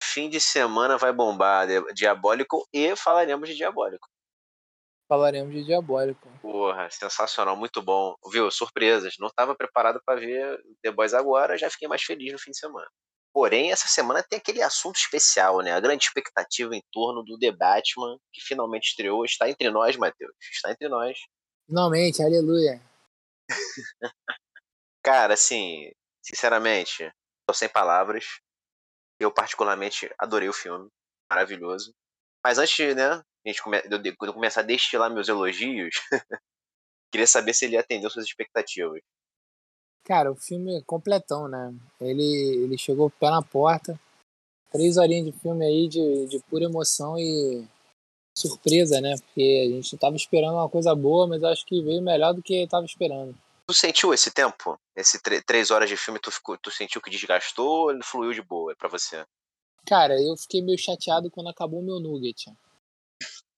Fim 0.03 0.29
de 0.31 0.41
semana 0.41 0.97
vai 0.97 1.13
bombar 1.13 1.67
diabólico 1.93 2.67
e 2.73 2.97
falaremos 2.97 3.49
de 3.49 3.55
diabólico. 3.57 4.09
Falaremos 5.11 5.53
de 5.53 5.65
Diabólico. 5.65 6.29
Porra, 6.41 6.89
sensacional, 6.89 7.57
muito 7.57 7.83
bom. 7.83 8.15
Viu? 8.31 8.49
Surpresas. 8.49 9.17
Não 9.19 9.27
estava 9.27 9.57
preparado 9.57 10.01
para 10.07 10.21
ver 10.21 10.57
The 10.85 10.93
Boys 10.93 11.13
agora, 11.13 11.59
já 11.59 11.69
fiquei 11.69 11.89
mais 11.89 12.01
feliz 12.01 12.33
no 12.33 12.39
fim 12.39 12.53
de 12.53 12.59
semana. 12.59 12.87
Porém, 13.35 13.73
essa 13.73 13.89
semana 13.89 14.23
tem 14.23 14.39
aquele 14.39 14.63
assunto 14.63 14.95
especial, 14.95 15.63
né? 15.63 15.73
A 15.73 15.81
grande 15.81 16.05
expectativa 16.05 16.77
em 16.77 16.83
torno 16.93 17.25
do 17.25 17.37
The 17.41 17.51
Batman, 17.51 18.17
que 18.33 18.41
finalmente 18.41 18.91
estreou. 18.91 19.25
Está 19.25 19.51
entre 19.51 19.69
nós, 19.69 19.97
Matheus. 19.97 20.33
Está 20.53 20.71
entre 20.71 20.89
nós. 20.89 21.19
Finalmente, 21.67 22.23
aleluia. 22.23 22.81
Cara, 25.03 25.35
assim, 25.35 25.91
sinceramente, 26.23 27.11
tô 27.49 27.53
sem 27.53 27.69
palavras. 27.69 28.27
Eu, 29.19 29.33
particularmente, 29.33 30.09
adorei 30.17 30.49
o 30.49 30.53
filme. 30.53 30.89
Maravilhoso. 31.29 31.93
Mas 32.45 32.59
antes, 32.59 32.95
né, 32.95 33.21
gente 33.49 33.63
come... 33.63 33.81
de 33.81 34.17
eu 34.21 34.35
começar 34.35 34.61
a 34.61 34.65
destilar 34.65 35.13
meus 35.13 35.29
elogios, 35.29 35.97
queria 37.11 37.27
saber 37.27 37.55
se 37.55 37.65
ele 37.65 37.77
atendeu 37.77 38.11
suas 38.11 38.27
expectativas. 38.27 39.01
Cara, 40.05 40.33
o 40.33 40.37
filme 40.37 40.79
é 40.79 40.83
completão, 40.83 41.47
né? 41.47 41.75
Ele, 42.01 42.25
ele 42.65 42.79
chegou 42.79 43.11
pé 43.11 43.31
na 43.31 43.43
porta. 43.43 43.99
Três 44.73 44.97
horinhas 44.97 45.27
de 45.27 45.33
filme 45.41 45.65
aí 45.65 45.89
de, 45.89 46.27
de 46.27 46.39
pura 46.49 46.65
emoção 46.65 47.19
e 47.19 47.67
surpresa, 48.37 49.01
né? 49.01 49.17
Porque 49.19 49.67
a 49.67 49.75
gente 49.75 49.99
tava 49.99 50.17
esperando 50.17 50.55
uma 50.55 50.69
coisa 50.69 50.95
boa, 50.95 51.27
mas 51.27 51.43
acho 51.43 51.67
que 51.67 51.83
veio 51.83 52.01
melhor 52.01 52.33
do 52.33 52.43
que 52.43 52.67
tava 52.67 52.87
esperando. 52.87 53.37
Tu 53.67 53.75
sentiu 53.75 54.13
esse 54.15 54.31
tempo? 54.31 54.79
Esse 54.97 55.21
três 55.45 55.71
horas 55.71 55.89
de 55.89 55.97
filme, 55.97 56.19
tu, 56.19 56.31
ficou, 56.31 56.57
tu 56.59 56.71
sentiu 56.71 57.01
que 57.01 57.11
desgastou 57.11 57.69
ou 57.69 57.91
ele 57.91 58.03
fluiu 58.03 58.33
de 58.33 58.43
boa 58.43 58.75
pra 58.77 58.89
você? 58.89 59.25
Cara, 59.87 60.21
eu 60.21 60.37
fiquei 60.37 60.63
meio 60.63 60.79
chateado 60.79 61.31
quando 61.31 61.51
acabou 61.51 61.81
o 61.81 61.85
meu 61.85 62.01
nugget. 62.01 62.53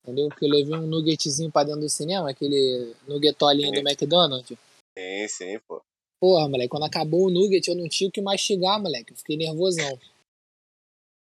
Entendeu? 0.03 0.29
Porque 0.29 0.45
eu 0.45 0.51
levei 0.51 0.75
um 0.75 0.87
nuggetzinho 0.87 1.51
pra 1.51 1.65
dentro 1.65 1.81
do 1.81 1.89
cinema, 1.89 2.31
aquele 2.31 2.95
nuggetolinho 3.07 3.73
do 3.73 3.89
McDonald's. 3.89 4.59
Sim, 4.99 5.29
sim, 5.29 5.59
pô. 5.61 5.81
Porra, 6.21 6.49
moleque, 6.49 6.69
quando 6.69 6.85
acabou 6.85 7.27
o 7.27 7.31
nugget 7.31 7.69
eu 7.69 7.77
não 7.77 7.89
tinha 7.89 8.09
o 8.09 8.13
que 8.13 8.21
mastigar, 8.21 8.81
moleque. 8.81 9.13
Eu 9.13 9.17
fiquei 9.17 9.37
nervosão. 9.37 9.99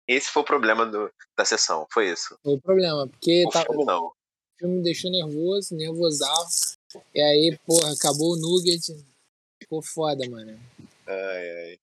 Esse 0.08 0.30
foi 0.30 0.42
o 0.42 0.46
problema 0.46 0.86
do, 0.86 1.12
da 1.36 1.44
sessão, 1.44 1.86
foi 1.90 2.10
isso. 2.10 2.38
Foi 2.42 2.54
o 2.54 2.60
problema, 2.60 3.06
porque 3.06 3.44
O 3.46 3.50
tá, 3.50 3.64
filme 3.64 3.84
não. 3.84 4.06
o 4.06 4.14
filme 4.58 4.76
me 4.76 4.82
deixou 4.82 5.10
nervoso, 5.10 5.74
nervosal. 5.74 6.46
E 7.14 7.20
aí, 7.20 7.58
porra, 7.66 7.92
acabou 7.92 8.32
o 8.32 8.36
nugget. 8.36 8.96
Ficou 9.62 9.82
foda, 9.82 10.28
mano. 10.28 10.58
Ai, 11.06 11.50
ai. 11.50 11.78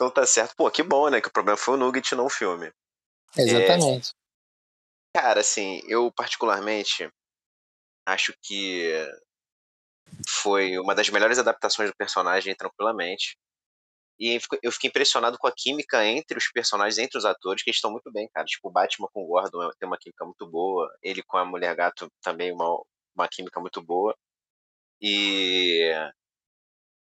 Então 0.00 0.10
tá 0.10 0.26
certo. 0.26 0.56
Pô, 0.56 0.70
que 0.70 0.82
bom, 0.82 1.10
né? 1.10 1.20
Que 1.20 1.28
o 1.28 1.32
problema 1.32 1.58
foi 1.58 1.74
o 1.74 1.76
Nugget, 1.76 2.14
não 2.14 2.24
o 2.24 2.30
filme. 2.30 2.72
Exatamente. 3.36 4.12
Cara, 5.14 5.40
assim, 5.40 5.80
eu 5.88 6.10
particularmente 6.12 7.08
acho 8.06 8.34
que 8.42 8.92
foi 10.28 10.78
uma 10.78 10.94
das 10.94 11.08
melhores 11.08 11.38
adaptações 11.38 11.90
do 11.90 11.96
personagem, 11.96 12.54
tranquilamente. 12.54 13.36
E 14.20 14.38
eu 14.62 14.72
fiquei 14.72 14.88
impressionado 14.90 15.38
com 15.38 15.48
a 15.48 15.52
química 15.56 16.04
entre 16.06 16.38
os 16.38 16.50
personagens, 16.52 16.98
entre 16.98 17.18
os 17.18 17.24
atores, 17.24 17.62
que 17.64 17.70
estão 17.70 17.90
muito 17.90 18.10
bem, 18.12 18.28
cara. 18.34 18.46
Tipo, 18.46 18.68
o 18.68 18.72
Batman 18.72 19.08
com 19.12 19.22
o 19.24 19.26
Gordon 19.26 19.70
tem 19.78 19.88
uma 19.88 19.98
química 19.98 20.24
muito 20.24 20.46
boa. 20.48 20.88
Ele 21.02 21.22
com 21.22 21.38
a 21.38 21.44
Mulher 21.44 21.74
Gato 21.76 22.08
também 22.22 22.52
uma, 22.52 22.66
uma 23.16 23.28
química 23.28 23.60
muito 23.60 23.82
boa. 23.82 24.16
E. 25.02 25.92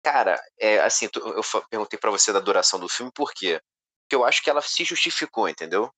Cara, 0.05 0.41
é 0.59 0.81
assim, 0.81 1.09
eu 1.15 1.43
perguntei 1.71 1.99
pra 1.99 2.11
você 2.11 2.33
da 2.33 2.41
duração 2.41 2.79
do 2.81 2.89
filme, 2.89 3.11
por 3.15 3.33
quê? 3.33 3.61
Porque 4.03 4.17
eu 4.17 4.25
acho 4.25 4.43
que 4.43 4.51
ela 4.51 4.61
se 4.61 4.85
justificou, 4.85 5.49
entendeu? 5.49 5.91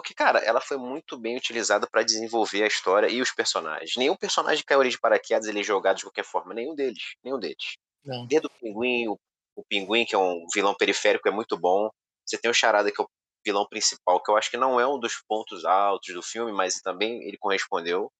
Porque, 0.00 0.14
cara, 0.14 0.38
ela 0.38 0.62
foi 0.62 0.78
muito 0.78 1.18
bem 1.18 1.36
utilizada 1.36 1.86
pra 1.86 2.02
desenvolver 2.02 2.62
a 2.62 2.66
história 2.66 3.06
e 3.08 3.20
os 3.20 3.30
personagens. 3.30 3.96
Nenhum 3.96 4.16
personagem 4.16 4.64
caiu 4.64 4.80
ali 4.80 4.88
de 4.88 4.98
paraquedas, 4.98 5.46
ele 5.46 5.60
é 5.60 5.62
jogado 5.62 5.98
de 5.98 6.04
qualquer 6.04 6.24
forma. 6.24 6.54
Nenhum 6.54 6.74
deles. 6.74 7.14
Nenhum 7.22 7.38
deles. 7.38 7.76
Não. 8.02 8.26
Desde 8.26 8.46
o 8.46 8.50
Pinguim, 8.50 9.08
o, 9.08 9.18
o 9.54 9.62
Pinguim, 9.62 10.06
que 10.06 10.14
é 10.14 10.18
um 10.18 10.46
vilão 10.54 10.74
periférico, 10.74 11.28
é 11.28 11.30
muito 11.30 11.58
bom. 11.58 11.90
Você 12.24 12.38
tem 12.38 12.50
o 12.50 12.54
Charada, 12.54 12.90
que 12.90 12.98
é 12.98 13.04
o 13.04 13.08
vilão 13.44 13.66
principal, 13.68 14.22
que 14.22 14.30
eu 14.30 14.38
acho 14.38 14.50
que 14.50 14.56
não 14.56 14.80
é 14.80 14.86
um 14.86 14.98
dos 14.98 15.22
pontos 15.28 15.66
altos 15.66 16.14
do 16.14 16.22
filme, 16.22 16.50
mas 16.50 16.80
também 16.80 17.22
ele 17.22 17.36
correspondeu. 17.36 18.10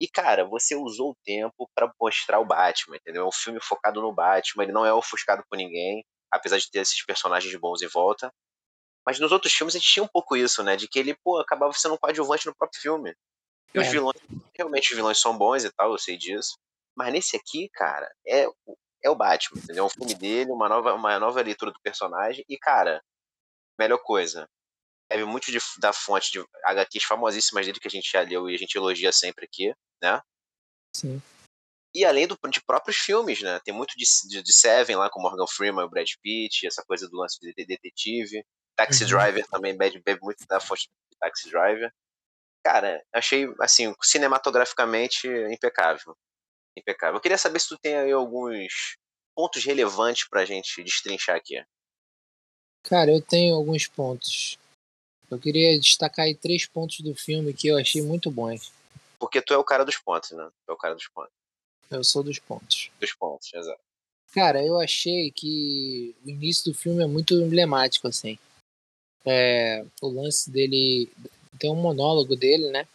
E, 0.00 0.08
cara, 0.08 0.44
você 0.44 0.74
usou 0.74 1.10
o 1.12 1.16
tempo 1.24 1.70
pra 1.72 1.92
mostrar 2.00 2.40
o 2.40 2.44
Batman, 2.44 2.96
entendeu? 2.96 3.22
É 3.22 3.28
um 3.28 3.32
filme 3.32 3.60
focado 3.62 4.02
no 4.02 4.12
Batman, 4.12 4.64
ele 4.64 4.72
não 4.72 4.84
é 4.84 4.92
ofuscado 4.92 5.44
por 5.48 5.56
ninguém, 5.56 6.04
apesar 6.32 6.58
de 6.58 6.68
ter 6.68 6.80
esses 6.80 7.04
personagens 7.04 7.54
bons 7.54 7.80
em 7.80 7.88
volta. 7.88 8.30
Mas 9.06 9.20
nos 9.20 9.30
outros 9.30 9.52
filmes 9.52 9.74
a 9.74 9.78
gente 9.78 9.92
tinha 9.92 10.02
um 10.02 10.08
pouco 10.08 10.36
isso, 10.36 10.62
né? 10.62 10.76
De 10.76 10.88
que 10.88 10.98
ele, 10.98 11.14
pô, 11.14 11.38
acabava 11.38 11.72
sendo 11.72 11.94
um 11.94 11.98
coadjuvante 11.98 12.46
no 12.46 12.54
próprio 12.56 12.80
filme. 12.80 13.14
E 13.72 13.78
os 13.78 13.86
É. 13.86 13.90
vilões, 13.90 14.16
realmente 14.54 14.90
os 14.90 14.96
vilões 14.96 15.18
são 15.18 15.36
bons 15.36 15.64
e 15.64 15.70
tal, 15.70 15.92
eu 15.92 15.98
sei 15.98 16.16
disso. 16.16 16.58
Mas 16.96 17.12
nesse 17.12 17.36
aqui, 17.36 17.68
cara, 17.72 18.10
é, 18.26 18.48
o- 18.48 18.76
é 19.02 19.10
o 19.10 19.14
Batman, 19.14 19.60
entendeu? 19.62 19.84
É 19.84 19.86
um 19.86 19.90
filme 19.90 20.14
dele, 20.14 20.50
uma 20.50 20.68
nova, 20.68 20.94
uma 20.94 21.18
nova 21.18 21.40
leitura 21.42 21.70
do 21.70 21.80
personagem. 21.80 22.44
E, 22.48 22.58
cara, 22.58 23.02
melhor 23.78 23.98
coisa. 23.98 24.48
Bebe 25.08 25.24
muito 25.24 25.52
de- 25.52 25.58
da 25.78 25.92
fonte 25.92 26.32
de 26.32 26.44
HQs 26.64 27.04
famosíssimas 27.04 27.64
dele 27.64 27.78
que 27.78 27.86
a 27.86 27.90
gente 27.90 28.10
já 28.10 28.22
leu 28.22 28.50
e 28.50 28.54
a 28.54 28.58
gente 28.58 28.74
elogia 28.76 29.12
sempre 29.12 29.44
aqui, 29.44 29.72
né? 30.02 30.20
Sim. 30.96 31.22
E 31.94 32.04
além 32.04 32.26
do, 32.26 32.36
de 32.50 32.60
próprios 32.60 32.96
filmes, 32.96 33.40
né? 33.40 33.60
Tem 33.64 33.72
muito 33.72 33.94
de, 33.96 34.04
de, 34.28 34.42
de 34.42 34.52
Seven 34.52 34.96
lá 34.96 35.08
com 35.08 35.20
Morgan 35.20 35.46
Freeman 35.46 35.84
e 35.84 35.86
o 35.86 35.88
Brad 35.88 36.08
Pitt, 36.20 36.66
essa 36.66 36.82
coisa 36.84 37.08
do 37.08 37.16
lance 37.18 37.38
de- 37.40 37.54
detetive. 37.64 38.44
Taxi 38.76 39.04
Uhum. 39.04 39.10
Driver 39.10 39.46
também 39.48 39.76
bebe, 39.76 40.00
bebe 40.04 40.20
muito 40.22 40.46
da 40.46 40.60
fonte 40.60 40.88
de 41.10 41.18
Taxi 41.18 41.50
Driver. 41.50 41.92
Cara, 42.64 43.02
achei, 43.12 43.46
assim, 43.60 43.94
cinematograficamente 44.02 45.28
impecável. 45.28 46.16
Impecável. 46.76 47.16
Eu 47.16 47.20
queria 47.20 47.38
saber 47.38 47.60
se 47.60 47.68
tu 47.68 47.78
tem 47.78 47.96
aí 47.96 48.12
alguns 48.12 48.96
pontos 49.34 49.64
relevantes 49.64 50.28
pra 50.28 50.44
gente 50.44 50.82
destrinchar 50.82 51.36
aqui. 51.36 51.64
Cara, 52.82 53.10
eu 53.10 53.22
tenho 53.22 53.54
alguns 53.54 53.86
pontos. 53.86 54.58
Eu 55.30 55.38
queria 55.38 55.78
destacar 55.78 56.26
aí 56.26 56.34
três 56.34 56.66
pontos 56.66 57.00
do 57.00 57.14
filme 57.14 57.52
que 57.52 57.68
eu 57.68 57.76
achei 57.76 58.02
muito 58.02 58.30
bons. 58.30 58.72
Porque 59.18 59.40
tu 59.40 59.54
é 59.54 59.56
o 59.56 59.64
cara 59.64 59.84
dos 59.84 59.96
pontos, 59.96 60.30
né? 60.32 60.48
Tu 60.64 60.70
é 60.70 60.72
o 60.72 60.76
cara 60.76 60.94
dos 60.94 61.08
pontos. 61.08 61.32
Eu 61.90 62.04
sou 62.04 62.22
dos 62.22 62.38
pontos. 62.38 62.90
Dos 63.00 63.12
pontos, 63.12 63.52
exato. 63.52 63.80
Cara, 64.32 64.62
eu 64.64 64.78
achei 64.78 65.30
que 65.30 66.14
o 66.24 66.28
início 66.28 66.70
do 66.70 66.78
filme 66.78 67.02
é 67.02 67.06
muito 67.06 67.34
emblemático, 67.34 68.06
assim. 68.06 68.38
É, 69.26 69.84
o 70.00 70.08
lance 70.08 70.50
dele. 70.50 71.10
Tem 71.58 71.70
um 71.70 71.74
monólogo 71.76 72.36
dele, 72.36 72.70
né? 72.70 72.86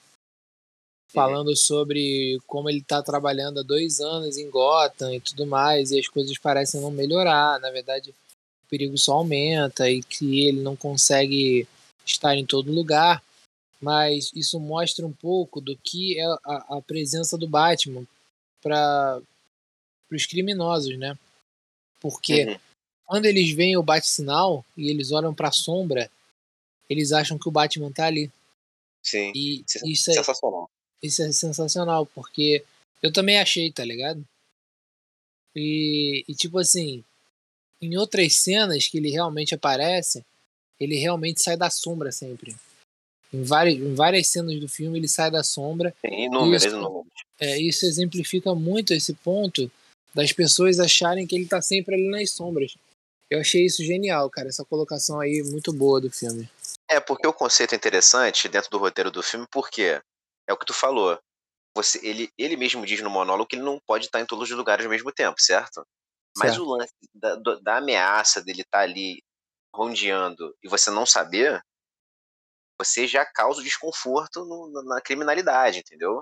Falando 1.11 1.53
sobre 1.57 2.39
como 2.47 2.69
ele 2.69 2.81
tá 2.81 3.03
trabalhando 3.03 3.59
há 3.59 3.63
dois 3.63 3.99
anos 3.99 4.37
em 4.37 4.49
Gotham 4.49 5.13
e 5.13 5.19
tudo 5.19 5.45
mais, 5.45 5.91
e 5.91 5.99
as 5.99 6.07
coisas 6.07 6.37
parecem 6.37 6.79
não 6.79 6.89
melhorar. 6.89 7.59
Na 7.59 7.69
verdade, 7.69 8.11
o 8.11 8.69
perigo 8.69 8.97
só 8.97 9.15
aumenta 9.15 9.89
e 9.89 10.01
que 10.01 10.45
ele 10.47 10.61
não 10.61 10.75
consegue 10.75 11.67
estar 12.05 12.35
em 12.35 12.45
todo 12.45 12.71
lugar. 12.71 13.21
Mas 13.81 14.31
isso 14.35 14.59
mostra 14.59 15.05
um 15.05 15.11
pouco 15.11 15.59
do 15.59 15.75
que 15.75 16.19
é 16.19 16.25
a, 16.45 16.77
a 16.77 16.81
presença 16.81 17.37
do 17.37 17.47
Batman 17.47 18.05
para 18.61 19.19
os 20.11 20.25
criminosos, 20.25 20.97
né? 20.97 21.17
Porque 21.99 22.45
Uhum. 22.45 22.59
quando 23.05 23.25
eles 23.25 23.51
veem 23.51 23.75
o 23.75 23.83
bate-sinal 23.83 24.63
e 24.77 24.89
eles 24.89 25.11
olham 25.11 25.33
para 25.33 25.49
a 25.49 25.51
sombra, 25.51 26.09
eles 26.91 27.11
acham 27.11 27.37
que 27.37 27.47
o 27.47 27.51
Batman 27.51 27.91
tá 27.91 28.05
ali. 28.07 28.31
Sim. 29.03 29.31
E 29.35 29.63
Sen- 29.67 29.89
isso 29.89 30.11
é, 30.11 30.13
Sensacional. 30.15 30.69
isso 31.01 31.21
é 31.23 31.31
sensacional, 31.31 32.05
porque 32.05 32.63
eu 33.01 33.11
também 33.11 33.39
achei, 33.39 33.71
tá 33.71 33.83
ligado? 33.83 34.23
E, 35.55 36.23
e 36.27 36.33
tipo 36.35 36.57
assim, 36.57 37.03
em 37.81 37.97
outras 37.97 38.37
cenas 38.37 38.87
que 38.87 38.97
ele 38.97 39.09
realmente 39.09 39.53
aparece, 39.55 40.23
ele 40.79 40.95
realmente 40.97 41.41
sai 41.41 41.57
da 41.57 41.69
sombra 41.69 42.11
sempre. 42.11 42.55
Em 43.33 43.43
várias, 43.43 43.75
em 43.77 43.93
várias 43.95 44.27
cenas 44.27 44.59
do 44.59 44.67
filme 44.67 44.99
ele 44.99 45.07
sai 45.07 45.31
da 45.31 45.43
sombra. 45.43 45.93
Tem 46.01 46.25
inúmeros, 46.25 46.63
isso, 46.65 46.75
inúmeros. 46.75 47.11
É, 47.39 47.57
isso 47.59 47.85
exemplifica 47.85 48.53
muito 48.53 48.93
esse 48.93 49.13
ponto 49.13 49.71
das 50.13 50.31
pessoas 50.33 50.79
acharem 50.79 51.25
que 51.25 51.35
ele 51.35 51.45
tá 51.47 51.61
sempre 51.61 51.95
ali 51.95 52.09
nas 52.09 52.31
sombras. 52.31 52.75
Eu 53.31 53.39
achei 53.39 53.65
isso 53.65 53.81
genial, 53.81 54.29
cara, 54.29 54.49
essa 54.49 54.65
colocação 54.65 55.21
aí 55.21 55.41
muito 55.41 55.71
boa 55.71 56.01
do 56.01 56.11
filme. 56.11 56.49
É, 56.89 56.99
porque 56.99 57.25
o 57.25 57.31
conceito 57.33 57.71
é 57.73 57.77
interessante 57.77 58.49
dentro 58.49 58.69
do 58.69 58.77
roteiro 58.77 59.09
do 59.09 59.23
filme, 59.23 59.47
porque 59.49 60.01
é 60.45 60.51
o 60.53 60.57
que 60.57 60.65
tu 60.65 60.73
falou. 60.73 61.17
Você, 61.73 62.05
ele, 62.05 62.29
ele 62.37 62.57
mesmo 62.57 62.85
diz 62.85 62.99
no 62.99 63.09
monólogo 63.09 63.47
que 63.47 63.55
ele 63.55 63.63
não 63.63 63.79
pode 63.87 64.07
estar 64.07 64.19
em 64.19 64.25
todos 64.25 64.51
os 64.51 64.57
lugares 64.57 64.83
ao 64.85 64.91
mesmo 64.91 65.13
tempo, 65.13 65.39
certo? 65.39 65.87
Mas 66.37 66.51
Certo. 66.51 66.63
o 66.65 66.75
lance 66.75 66.93
da, 67.13 67.35
da 67.61 67.77
ameaça 67.77 68.41
dele 68.41 68.63
estar 68.63 68.81
ali 68.81 69.23
rondeando 69.73 70.53
e 70.61 70.67
você 70.67 70.91
não 70.91 71.05
saber, 71.05 71.63
você 72.77 73.07
já 73.07 73.25
causa 73.25 73.63
desconforto 73.63 74.43
no- 74.43 74.69
na- 74.73 74.95
na 74.95 75.01
criminalidade, 75.01 75.79
entendeu? 75.79 76.21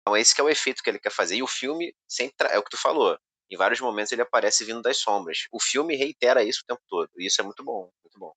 Então 0.00 0.16
esse 0.16 0.34
que 0.34 0.40
é 0.40 0.44
o 0.44 0.48
efeito 0.48 0.82
que 0.82 0.88
ele 0.88 0.98
quer 0.98 1.12
fazer. 1.12 1.36
E 1.36 1.42
o 1.42 1.46
filme 1.46 1.94
sempre 2.08 2.34
tra- 2.38 2.48
é 2.48 2.58
o 2.58 2.62
que 2.62 2.70
tu 2.70 2.78
falou. 2.78 3.18
Em 3.50 3.56
vários 3.56 3.80
momentos 3.80 4.12
ele 4.12 4.22
aparece 4.22 4.64
vindo 4.64 4.82
das 4.82 4.98
sombras. 4.98 5.46
O 5.52 5.60
filme 5.60 5.94
reitera 5.96 6.42
isso 6.42 6.62
o 6.62 6.66
tempo 6.66 6.82
todo. 6.88 7.10
E 7.16 7.26
isso 7.26 7.40
é 7.40 7.44
muito 7.44 7.62
bom, 7.62 7.90
muito 8.04 8.18
bom. 8.18 8.32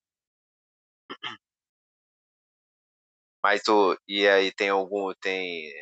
Mas 3.44 3.64
tu 3.64 3.98
e 4.08 4.28
aí 4.28 4.52
tem 4.52 4.70
algum 4.70 5.14
tem 5.16 5.74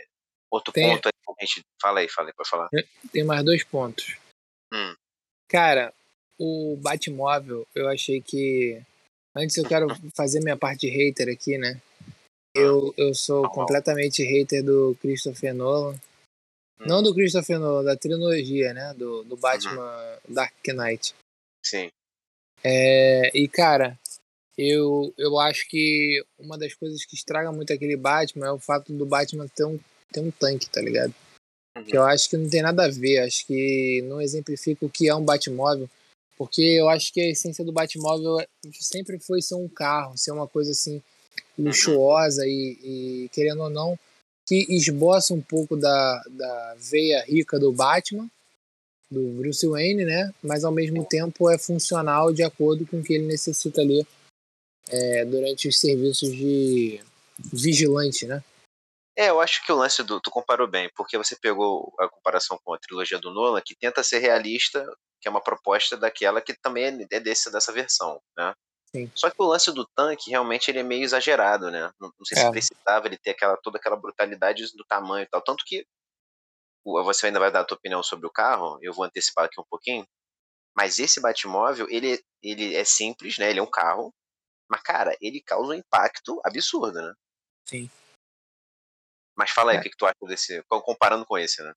outro 0.50 0.72
Tem. 0.72 0.90
ponto 0.90 1.08
aí 1.08 1.12
que 1.38 1.44
a 1.44 1.46
gente 1.46 1.66
fala 1.82 2.00
aí, 2.00 2.10
fala 2.10 2.30
aí, 2.30 2.34
pode 2.34 2.50
falar. 2.50 2.70
Tem 3.12 3.24
mais 3.24 3.44
dois 3.44 3.64
pontos. 3.64 4.18
Hum. 4.74 4.96
Cara, 5.48 5.94
o 6.38 6.78
Batmóvel, 6.78 7.68
eu 7.76 7.88
achei 7.88 8.22
que. 8.22 8.82
Antes 9.36 9.58
eu 9.58 9.68
quero 9.68 9.88
fazer 10.16 10.40
minha 10.40 10.58
parte 10.58 10.82
de 10.82 10.90
hater 10.90 11.30
aqui, 11.30 11.58
né? 11.58 11.80
Eu, 12.56 12.94
eu 12.98 13.14
sou 13.14 13.44
Tá 13.44 13.50
completamente 13.50 14.24
hater 14.24 14.64
do 14.64 14.98
Christopher 15.00 15.54
Nolan. 15.54 15.96
Não 16.80 17.02
do 17.02 17.14
Christopher 17.14 17.60
Nolan, 17.60 17.84
da 17.84 17.96
trilogia, 17.96 18.74
né? 18.74 18.94
Do, 18.94 19.24
do 19.24 19.36
Batman 19.36 20.20
Dark 20.28 20.54
Knight. 20.68 21.16
Sim. 21.64 21.90
É, 22.64 23.32
e, 23.34 23.48
cara, 23.48 23.98
eu, 24.58 25.14
eu 25.18 25.40
acho 25.40 25.68
que 25.70 26.24
uma 26.38 26.58
das 26.58 26.74
coisas 26.74 27.06
que 27.06 27.16
estraga 27.16 27.52
muito 27.52 27.72
aquele 27.72 27.96
Batman 27.96 28.48
é 28.48 28.52
o 28.52 28.60
fato 28.60 28.92
do 28.92 29.06
Batman 29.06 29.48
ter 29.48 29.66
um, 29.66 29.80
ter 30.12 30.20
um 30.20 30.32
tanque, 30.32 30.70
tá 30.70 30.82
ligado? 30.82 31.14
Uhum. 31.78 31.84
Que 31.84 31.98
eu 31.98 32.04
acho 32.04 32.30
que 32.30 32.38
não 32.38 32.50
tem 32.50 32.62
nada 32.62 32.86
a 32.86 32.90
ver, 32.90 33.20
acho 33.20 33.46
que 33.46 34.02
não 34.08 34.20
exemplifica 34.22 34.86
o 34.86 34.90
que 34.90 35.08
é 35.08 35.16
um 35.16 35.24
Batmóvel, 35.24 35.90
porque 36.38 36.62
eu 36.62 36.90
acho 36.90 37.14
que 37.14 37.22
a 37.22 37.30
essência 37.30 37.64
do 37.64 37.72
Batmóvel 37.72 38.38
sempre 38.74 39.20
foi 39.20 39.42
ser 39.42 39.56
um 39.56 39.68
carro, 39.68 40.18
ser 40.18 40.32
uma 40.32 40.48
coisa 40.48 40.72
assim 40.72 41.02
luxuosa 41.58 42.46
e, 42.46 42.78
e, 42.84 43.30
querendo 43.30 43.64
ou 43.64 43.70
não, 43.70 43.98
que 44.48 44.66
esboça 44.70 45.34
um 45.34 45.42
pouco 45.42 45.76
da, 45.76 46.24
da 46.30 46.76
veia 46.80 47.22
rica 47.26 47.60
do 47.60 47.72
Batman, 47.74 48.30
do 49.12 49.22
Bruce 49.34 49.68
Wayne, 49.68 50.06
né? 50.06 50.34
Mas 50.42 50.64
ao 50.64 50.72
mesmo 50.72 51.06
tempo 51.06 51.50
é 51.50 51.58
funcional 51.58 52.34
de 52.34 52.44
acordo 52.44 52.88
com 52.88 53.00
o 53.00 53.04
que 53.04 53.14
ele 53.14 53.26
necessita 53.26 53.82
ali 53.82 54.08
é, 54.90 55.26
durante 55.26 55.68
os 55.68 55.78
serviços 55.78 56.32
de 56.32 57.02
vigilante, 57.52 58.26
né? 58.26 58.42
É, 59.18 59.30
eu 59.30 59.42
acho 59.42 59.66
que 59.66 59.72
o 59.72 59.76
lance 59.76 60.04
do. 60.04 60.22
Tu 60.22 60.30
comparou 60.30 60.68
bem, 60.68 60.90
porque 60.96 61.18
você 61.18 61.36
pegou 61.36 61.94
a 62.00 62.08
comparação 62.08 62.60
com 62.64 62.74
a 62.74 62.78
trilogia 62.78 63.20
do 63.20 63.34
Nolan, 63.34 63.62
que 63.66 63.76
tenta 63.76 64.04
ser 64.04 64.20
realista, 64.20 64.86
que 65.20 65.28
é 65.28 65.32
uma 65.32 65.42
proposta 65.42 65.98
daquela 65.98 66.40
que 66.40 66.54
também 66.54 66.86
é 66.86 67.08
é 67.18 67.20
desse, 67.20 67.52
dessa 67.52 67.74
versão, 67.74 68.22
né? 68.38 68.54
Sim. 68.92 69.12
Só 69.14 69.30
que 69.30 69.36
o 69.42 69.46
lance 69.46 69.72
do 69.72 69.86
tanque 69.86 70.30
realmente 70.30 70.70
ele 70.72 70.80
é 70.80 70.84
meio 70.84 71.04
exagerado, 71.04 71.70
né? 71.70 71.92
Não, 72.00 72.12
não 72.18 72.26
sei 72.26 72.38
se 72.38 72.46
É. 72.46 72.52
precisava 72.52 73.08
ele 73.08 73.18
ter 73.18 73.32
aquela, 73.32 73.58
toda 73.58 73.78
aquela 73.78 73.96
brutalidade 73.98 74.64
do 74.76 74.86
tamanho 74.86 75.24
e 75.24 75.30
tal. 75.30 75.42
Tanto 75.42 75.64
que 75.66 75.86
você 76.86 77.28
ainda 77.28 77.40
vai 77.40 77.52
dar 77.52 77.62
a 77.62 77.66
tua 77.66 77.78
opinião 77.78 78.02
sobre 78.02 78.26
o 78.28 78.32
carro, 78.32 78.80
eu 78.82 78.94
vou 78.94 79.04
antecipar 79.04 79.46
aqui 79.46 79.60
um 79.60 79.66
pouquinho. 79.70 80.08
Mas 80.76 81.00
esse 81.00 81.20
Batmóvel, 81.20 81.88
ele, 81.90 82.24
ele 82.42 82.76
é 82.76 82.86
simples, 82.86 83.38
né? 83.38 83.50
Ele 83.50 83.60
é 83.60 83.64
um 83.64 83.70
carro. 83.70 84.14
Mas, 84.70 84.82
cara, 84.84 85.16
ele 85.20 85.42
causa 85.42 85.72
um 85.72 85.76
impacto 85.76 86.40
absurdo, 86.46 87.02
né? 87.02 87.14
Sim. 87.66 87.90
Mas 89.36 89.52
fala 89.52 89.72
aí 89.72 89.78
É. 89.78 89.80
o 89.80 89.84
que, 89.84 89.90
que 89.90 89.98
tu 89.98 90.06
acha 90.06 90.16
desse. 90.28 90.64
Comparando 90.70 91.26
com 91.26 91.38
esse, 91.38 91.62
né? 91.62 91.74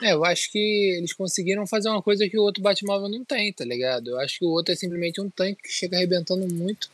É, 0.00 0.12
eu 0.12 0.24
acho 0.24 0.50
que 0.50 0.58
eles 0.96 1.12
conseguiram 1.12 1.66
fazer 1.66 1.88
uma 1.88 2.02
coisa 2.02 2.28
que 2.28 2.38
o 2.38 2.42
outro 2.42 2.62
Batmóvel 2.62 3.08
não 3.08 3.24
tem, 3.24 3.52
tá 3.52 3.64
ligado? 3.64 4.10
Eu 4.10 4.18
acho 4.20 4.38
que 4.38 4.44
o 4.44 4.48
outro 4.48 4.72
é 4.72 4.76
simplesmente 4.76 5.20
um 5.20 5.28
tanque 5.28 5.62
que 5.62 5.68
chega 5.68 5.96
arrebentando 5.96 6.46
muito, 6.52 6.90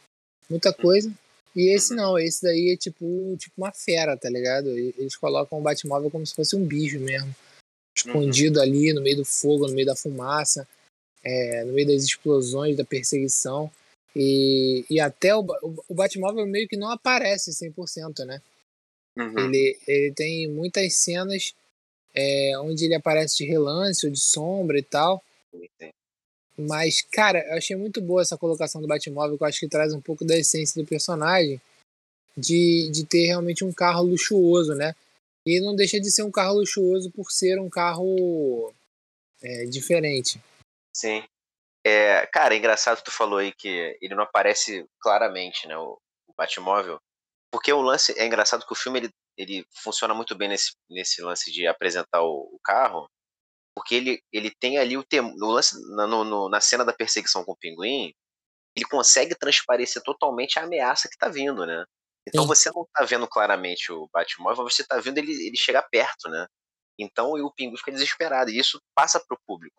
muita 0.48 0.72
coisa. 0.72 1.12
E 1.54 1.74
esse 1.74 1.94
não, 1.94 2.18
esse 2.18 2.42
daí 2.42 2.70
é 2.72 2.76
tipo, 2.76 3.36
tipo 3.38 3.54
uma 3.56 3.72
fera, 3.72 4.16
tá 4.16 4.28
ligado? 4.28 4.76
E- 4.78 4.94
Eles 4.98 5.16
colocam 5.16 5.58
o 5.58 5.62
Batmóvel 5.62 6.10
como 6.10 6.26
se 6.26 6.34
fosse 6.34 6.56
um 6.56 6.64
bicho 6.64 6.98
mesmo. 7.00 7.34
Escondido 7.96 8.60
ali 8.60 8.92
no 8.92 9.02
meio 9.02 9.18
do 9.18 9.24
fogo, 9.24 9.66
no 9.66 9.74
meio 9.74 9.86
da 9.86 9.96
fumaça, 9.96 10.66
é, 11.24 11.64
no 11.64 11.72
meio 11.72 11.88
das 11.88 12.04
explosões, 12.04 12.76
da 12.76 12.84
perseguição. 12.84 13.70
E, 14.14 14.84
e 14.90 14.98
até 15.00 15.34
o, 15.34 15.40
o, 15.40 15.84
o 15.88 15.94
Batmóvel 15.94 16.46
meio 16.46 16.68
que 16.68 16.76
não 16.76 16.90
aparece 16.90 17.52
100%, 17.52 18.24
né? 18.24 18.40
Uhum. 19.16 19.38
Ele, 19.38 19.78
ele 19.86 20.12
tem 20.14 20.48
muitas 20.48 20.94
cenas 20.94 21.54
é, 22.14 22.58
onde 22.58 22.84
ele 22.84 22.94
aparece 22.94 23.38
de 23.38 23.44
relance 23.44 24.06
ou 24.06 24.12
de 24.12 24.20
sombra 24.20 24.78
e 24.78 24.82
tal. 24.82 25.22
Mas, 26.56 27.00
cara, 27.00 27.38
eu 27.48 27.56
achei 27.56 27.76
muito 27.76 28.00
boa 28.00 28.22
essa 28.22 28.36
colocação 28.36 28.80
do 28.80 28.88
Batmóvel, 28.88 29.36
que 29.36 29.44
eu 29.44 29.48
acho 29.48 29.60
que 29.60 29.68
traz 29.68 29.94
um 29.94 30.00
pouco 30.00 30.24
da 30.24 30.36
essência 30.36 30.80
do 30.80 30.86
personagem, 30.86 31.60
de, 32.36 32.90
de 32.90 33.04
ter 33.06 33.26
realmente 33.26 33.64
um 33.64 33.72
carro 33.72 34.02
luxuoso, 34.02 34.74
né? 34.74 34.94
E 35.46 35.60
não 35.60 35.74
deixa 35.74 35.98
de 35.98 36.10
ser 36.10 36.22
um 36.22 36.30
carro 36.30 36.58
luxuoso 36.58 37.10
por 37.10 37.30
ser 37.30 37.58
um 37.58 37.70
carro 37.70 38.72
é, 39.42 39.64
diferente. 39.64 40.40
Sim. 40.94 41.24
É, 41.84 42.26
cara, 42.26 42.54
é 42.54 42.58
engraçado 42.58 42.98
que 42.98 43.04
tu 43.04 43.10
falou 43.10 43.38
aí 43.38 43.52
que 43.52 43.96
ele 44.02 44.14
não 44.14 44.24
aparece 44.24 44.86
claramente, 45.00 45.66
né, 45.66 45.76
o, 45.78 45.98
o 46.28 46.34
Batmóvel. 46.36 47.00
Porque 47.50 47.72
o 47.72 47.80
lance 47.80 48.14
é 48.18 48.26
engraçado 48.26 48.66
que 48.66 48.72
o 48.72 48.76
filme 48.76 49.00
ele, 49.00 49.10
ele 49.40 49.66
funciona 49.82 50.14
muito 50.14 50.34
bem 50.36 50.48
nesse, 50.48 50.72
nesse 50.90 51.22
lance 51.22 51.50
de 51.52 51.66
apresentar 51.66 52.22
o, 52.22 52.50
o 52.54 52.60
carro, 52.64 53.08
porque 53.74 53.94
ele, 53.94 54.22
ele 54.32 54.50
tem 54.60 54.78
ali 54.78 54.96
o 54.96 55.04
tem, 55.04 55.20
no 55.22 55.48
lance 55.52 55.76
na, 55.96 56.06
no- 56.06 56.48
na 56.48 56.60
cena 56.60 56.84
da 56.84 56.92
perseguição 56.92 57.44
com 57.44 57.52
o 57.52 57.56
pinguim, 57.58 58.12
ele 58.76 58.86
consegue 58.86 59.34
transparecer 59.36 60.02
totalmente 60.02 60.58
a 60.58 60.64
ameaça 60.64 61.08
que 61.10 61.18
tá 61.18 61.28
vindo, 61.28 61.66
né? 61.66 61.84
Então 62.28 62.44
Sim. 62.44 62.48
você 62.48 62.70
não 62.74 62.86
tá 62.94 63.04
vendo 63.04 63.28
claramente 63.28 63.92
o 63.92 64.08
Batmóvel, 64.12 64.64
você 64.64 64.84
tá 64.86 65.00
vendo 65.00 65.18
ele, 65.18 65.32
ele 65.32 65.56
chegar 65.56 65.82
perto, 65.90 66.28
né? 66.30 66.46
Então 66.98 67.36
e 67.38 67.42
o 67.42 67.52
pinguim 67.52 67.76
fica 67.78 67.92
desesperado, 67.92 68.50
e 68.50 68.58
isso 68.58 68.80
passa 68.94 69.20
pro 69.26 69.40
público. 69.46 69.76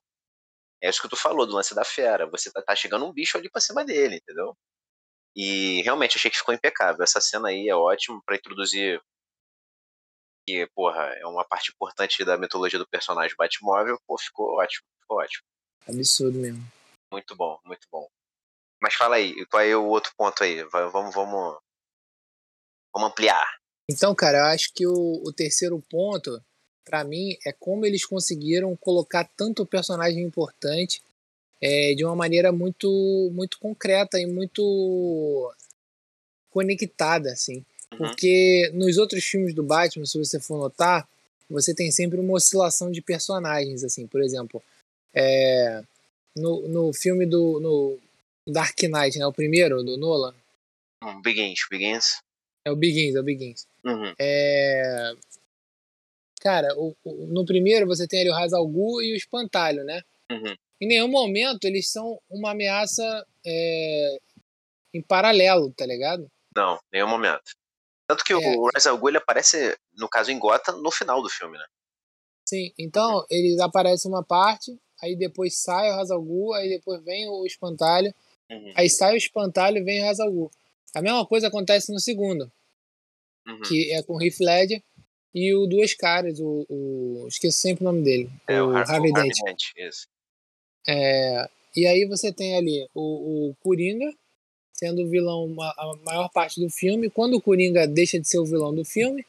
É 0.82 0.89
isso 0.89 1.02
que 1.02 1.10
tu 1.10 1.15
falou 1.15 1.45
do 1.45 1.54
lance 1.56 1.76
da 1.76 1.84
fera. 1.86 2.30
Você 2.30 2.52
tá, 2.52 2.62
tá 2.62 2.76
chegando 2.76 3.06
um 3.06 3.13
bicho 3.13 3.38
ali 3.38 3.50
pra 3.50 3.62
cima 3.62 3.86
dele, 3.86 4.17
entendeu? 4.17 4.56
E 5.36 5.82
realmente 5.84 6.17
achei 6.17 6.32
que 6.32 6.38
ficou 6.38 6.54
impecável. 6.54 7.04
Essa 7.04 7.21
cena 7.21 7.50
aí 7.50 7.69
é 7.69 7.76
ótima 7.76 8.21
pra 8.26 8.36
introduzir 8.36 9.02
que, 10.45 10.67
porra, 10.75 11.04
é 11.15 11.25
uma 11.25 11.45
parte 11.45 11.71
importante 11.71 12.23
da 12.25 12.38
mitologia 12.38 12.80
do 12.80 12.88
personagem 12.88 13.36
Batmóvel. 13.38 13.99
Pô, 14.08 14.17
ficou 14.17 14.58
ótimo, 14.60 14.86
ficou 15.01 15.17
ótimo. 15.19 15.43
Absurdo 15.88 16.38
mesmo. 16.39 16.65
Muito 17.12 17.36
bom, 17.36 17.60
muito 17.65 17.88
bom. 17.91 18.08
Mas 18.82 18.95
fala 18.95 19.17
aí, 19.17 19.45
qual 19.47 19.62
é 19.62 19.75
o 19.75 19.86
outro 19.86 20.12
ponto 20.17 20.43
aí? 20.43 20.63
Vamos, 20.63 21.13
vamos, 21.13 21.60
vamos 22.93 23.10
ampliar. 23.10 23.45
Então, 23.89 24.15
cara, 24.15 24.39
eu 24.39 24.45
acho 24.45 24.73
que 24.73 24.88
o, 24.88 25.21
o 25.25 25.34
terceiro 25.34 25.82
ponto, 25.89 26.41
pra 26.84 27.04
mim, 27.04 27.38
é 27.45 27.51
como 27.51 27.86
eles 27.86 28.06
conseguiram 28.06 28.75
colocar 28.75 29.30
tanto 29.36 29.65
personagem 29.65 30.23
importante 30.23 31.04
é, 31.62 31.93
de 31.93 32.04
uma 32.04 32.15
maneira 32.15 32.51
muito, 32.51 32.89
muito 33.34 33.60
concreta 33.60 34.19
e 34.19 34.25
muito 34.25 35.54
conectada, 36.49 37.32
assim. 37.32 37.65
Uhum. 37.93 37.97
Porque 37.97 38.69
nos 38.73 38.97
outros 38.97 39.23
filmes 39.23 39.54
do 39.54 39.63
Batman, 39.63 40.06
se 40.06 40.17
você 40.17 40.39
for 40.39 40.58
notar, 40.58 41.08
você 41.49 41.73
tem 41.75 41.91
sempre 41.91 42.19
uma 42.19 42.34
oscilação 42.34 42.91
de 42.91 43.01
personagens, 43.01 43.84
assim. 43.84 44.08
Por 44.08 44.21
exemplo, 44.21 44.63
é, 45.13 45.84
no, 46.36 46.67
no 46.67 46.93
filme 46.93 47.25
do 47.25 47.60
no 47.60 47.99
Dark 48.47 48.77
Knight, 48.84 49.19
né, 49.19 49.25
o 49.25 49.34
primeiro, 49.34 49.84
do 49.84 49.97
Nolan, 49.97 50.34
Hum, 51.04 51.19
Begins, 51.21 51.60
Begins. 51.69 52.21
é 52.63 52.71
o 52.71 52.75
Begins, 52.75 53.15
é 53.15 53.19
o 53.19 53.23
Begins. 53.23 53.65
Uhum. 53.84 54.13
É... 54.19 55.13
Cara, 56.39 56.73
o- 56.77 56.95
o- 57.04 57.27
no 57.27 57.45
primeiro 57.45 57.86
você 57.88 58.08
tem 58.08 58.21
ali 58.21 58.30
o 58.30 58.36
Hazal 58.36 58.65
Gu 58.67 59.01
e 59.01 59.13
o 59.13 59.15
Espantalho, 59.15 59.84
né? 59.84 60.01
Uhum. 60.32 60.56
Em 60.80 60.88
nenhum 60.88 61.08
momento 61.08 61.65
eles 61.65 61.89
são 61.89 62.19
uma 62.30 62.51
ameaça 62.51 63.25
é, 63.45 64.17
em 64.93 65.01
paralelo, 65.01 65.71
tá 65.75 65.86
ligado? 65.86 66.27
Não, 66.56 66.80
nenhum 66.91 67.08
momento. 67.08 67.51
Tanto 68.12 68.24
que 68.26 68.34
É. 68.34 68.36
o 68.38 68.69
Ra's 68.74 68.86
al 68.86 68.97
Ghul 68.97 69.10
ele 69.10 69.17
aparece, 69.19 69.74
no 69.97 70.10
caso 70.10 70.32
em 70.32 70.38
Gotham, 70.38 70.82
no 70.82 70.91
final 70.91 71.21
do 71.21 71.30
filme, 71.30 71.58
né? 71.58 71.63
Sim, 72.45 72.74
então 72.78 73.26
eles 73.30 73.58
aparecem 73.62 74.12
uma 74.12 74.21
parte, 74.24 74.78
aí 75.02 75.15
depois 75.15 75.58
sai 75.58 75.89
o 75.91 75.93
Hazal 75.93 76.21
Gu, 76.21 76.54
aí 76.54 76.67
depois 76.67 77.02
vem 77.06 77.30
o 77.30 77.45
Espantalho, 77.45 78.13
Uhum. 78.50 78.74
aí 78.76 78.89
sai 78.89 79.13
o 79.13 79.17
Espantalho 79.17 79.78
e 79.78 79.84
vem 79.84 80.04
o 80.04 80.10
Hazal 80.10 80.30
Gu. 80.30 80.52
A 80.93 81.02
mesma 81.02 81.26
coisa 81.26 81.47
acontece 81.47 81.93
no 81.93 82.00
segundo. 82.02 82.52
Uhum. 83.47 83.62
que 83.62 83.91
é 83.93 84.04
com 84.04 84.17
o 84.17 84.21
Heath 84.21 84.39
Ledger, 84.41 84.84
e 85.34 85.56
o 85.56 85.65
Duas 85.65 85.93
Caras, 85.95 86.39
o, 86.39 86.65
o 86.69 87.26
esqueço 87.30 87.58
sempre 87.58 87.84
o 87.84 87.86
nome 87.86 88.04
dele, 88.04 88.30
É, 88.47 88.62
o, 88.62 88.67
o 88.67 88.76
Har- 88.76 88.86
o 88.88 88.91
Harvey 88.91 89.13
Dent. 89.13 89.38
É, 90.88 91.50
e 91.76 91.88
aí 91.88 92.06
você 92.06 92.32
tem 92.34 92.56
ali 92.58 92.88
o, 92.93 93.50
o 93.50 93.56
Coringa 93.63 94.13
sendo 94.82 95.04
o 95.04 95.08
vilão 95.10 95.56
a 95.62 95.96
maior 96.04 96.30
parte 96.30 96.60
do 96.60 96.70
filme. 96.70 97.08
Quando 97.10 97.36
o 97.36 97.41
Coringa 97.41 97.88
deixa 97.88 98.20
de 98.20 98.28
ser 98.28 98.39
o 98.39 98.46
vilão 98.46 98.74
do 98.74 98.84
filme, 98.84 99.24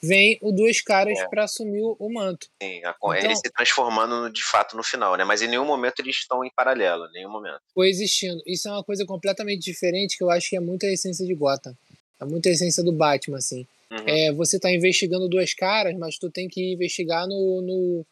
vem 0.00 0.38
o 0.40 0.52
Duas 0.52 0.80
Caras 0.80 1.18
É. 1.18 1.26
para 1.28 1.44
assumir 1.44 1.82
o, 1.82 2.08
manto. 2.12 2.46
Sim, 2.62 2.80
a- 2.84 2.94
ele 3.16 3.18
Então- 3.26 3.36
se 3.36 3.50
transformando 3.50 4.22
no- 4.22 4.30
de 4.32 4.42
fato 4.44 4.76
no 4.76 4.84
final, 4.84 5.16
né? 5.16 5.24
Mas 5.24 5.42
em 5.42 5.48
nenhum 5.48 5.64
momento 5.64 5.98
eles 5.98 6.16
estão 6.16 6.44
em 6.44 6.50
paralelo, 6.54 7.06
em 7.08 7.12
nenhum 7.14 7.30
momento. 7.30 7.60
coexistindo. 7.74 8.40
Isso 8.46 8.68
é 8.68 8.70
uma 8.72 8.84
coisa 8.84 9.04
completamente 9.04 9.62
diferente 9.64 10.16
que 10.16 10.22
eu 10.22 10.30
acho 10.30 10.48
que 10.50 10.56
é 10.56 10.60
muito 10.60 10.86
a 10.86 10.92
essência 10.92 11.26
de 11.26 11.34
Gotham. 11.34 11.76
É 12.20 12.24
muito 12.24 12.48
a 12.48 12.52
essência 12.52 12.82
do 12.84 12.92
Batman, 12.92 13.38
assim. 13.38 13.66
Uhum. 13.90 14.04
É, 14.06 14.32
você 14.32 14.58
tá 14.60 14.70
investigando 14.72 15.28
duas 15.28 15.52
caras, 15.54 15.96
mas 15.96 16.18
tu 16.18 16.30
tem 16.30 16.48
que 16.48 16.72
investigar 16.72 17.26
no, 17.26 17.60
no, 17.62 18.06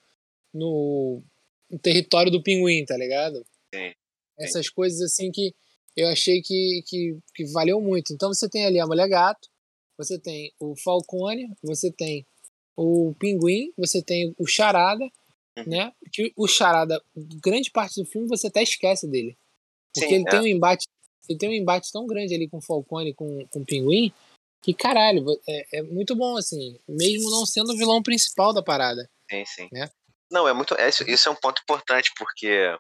no, 0.53 1.23
no 1.71 1.79
território 1.79 2.31
do 2.33 2.42
pinguim, 2.42 2.85
tá 2.85 2.97
ligado? 2.97 3.45
Sim, 3.75 3.92
Essas 4.38 4.68
coisas 4.68 5.01
assim 5.01 5.31
que 5.31 5.55
eu 5.96 6.09
achei 6.09 6.40
que, 6.42 6.83
que, 6.87 7.18
que 7.35 7.44
valeu 7.52 7.81
muito. 7.81 8.12
Então 8.12 8.33
você 8.33 8.48
tem 8.48 8.66
ali 8.66 8.81
a 8.81 8.87
Mulher 8.87 9.09
Gato, 9.09 9.48
você 9.98 10.18
tem 10.18 10.52
o 10.59 10.74
Falcone, 10.76 11.52
você 11.62 11.92
tem 11.92 12.26
o 12.76 13.14
Pinguim, 13.18 13.72
você 13.76 14.02
tem 14.02 14.35
o 14.38 14.46
Charada, 14.46 15.05
Uhum. 15.57 15.64
né? 15.66 15.92
Que 16.12 16.33
o 16.37 16.48
Charada, 16.48 17.02
grande 17.14 17.70
parte 17.70 18.00
do 18.00 18.09
filme 18.09 18.28
você 18.28 18.46
até 18.46 18.62
esquece 18.62 19.07
dele. 19.07 19.37
Porque 19.94 20.09
Sim, 20.09 20.14
ele 20.16 20.24
é. 20.26 20.31
tem 20.31 20.40
um 20.40 20.46
embate, 20.46 20.87
ele 21.28 21.38
tem 21.38 21.48
um 21.48 21.52
embate 21.52 21.92
tão 21.92 22.07
grande 22.07 22.35
ali 22.35 22.48
com 22.48 22.59
o 22.59 22.62
Falcone 22.62 23.11
e 23.11 23.14
com, 23.14 23.46
com 23.48 23.61
o 23.61 23.64
Pinguim, 23.64 24.12
que 24.62 24.72
caralho, 24.72 25.24
é, 25.46 25.78
é 25.78 25.83
muito 25.83 26.16
bom, 26.16 26.37
assim, 26.37 26.78
mesmo 26.88 27.31
não 27.31 27.44
sendo 27.44 27.72
o 27.72 27.76
vilão 27.76 28.02
principal 28.02 28.52
da 28.52 28.62
parada. 28.62 29.09
sim, 29.31 29.44
sim. 29.44 29.68
Né? 29.72 29.90
Não, 30.31 30.48
é 30.48 30.55
muito. 30.55 30.74
é 30.74 30.88
isso, 30.88 31.02
isso 31.09 31.28
é 31.28 31.33
um 31.33 31.37
ponto 31.37 31.61
importante, 31.61 32.11
porque 32.16 32.74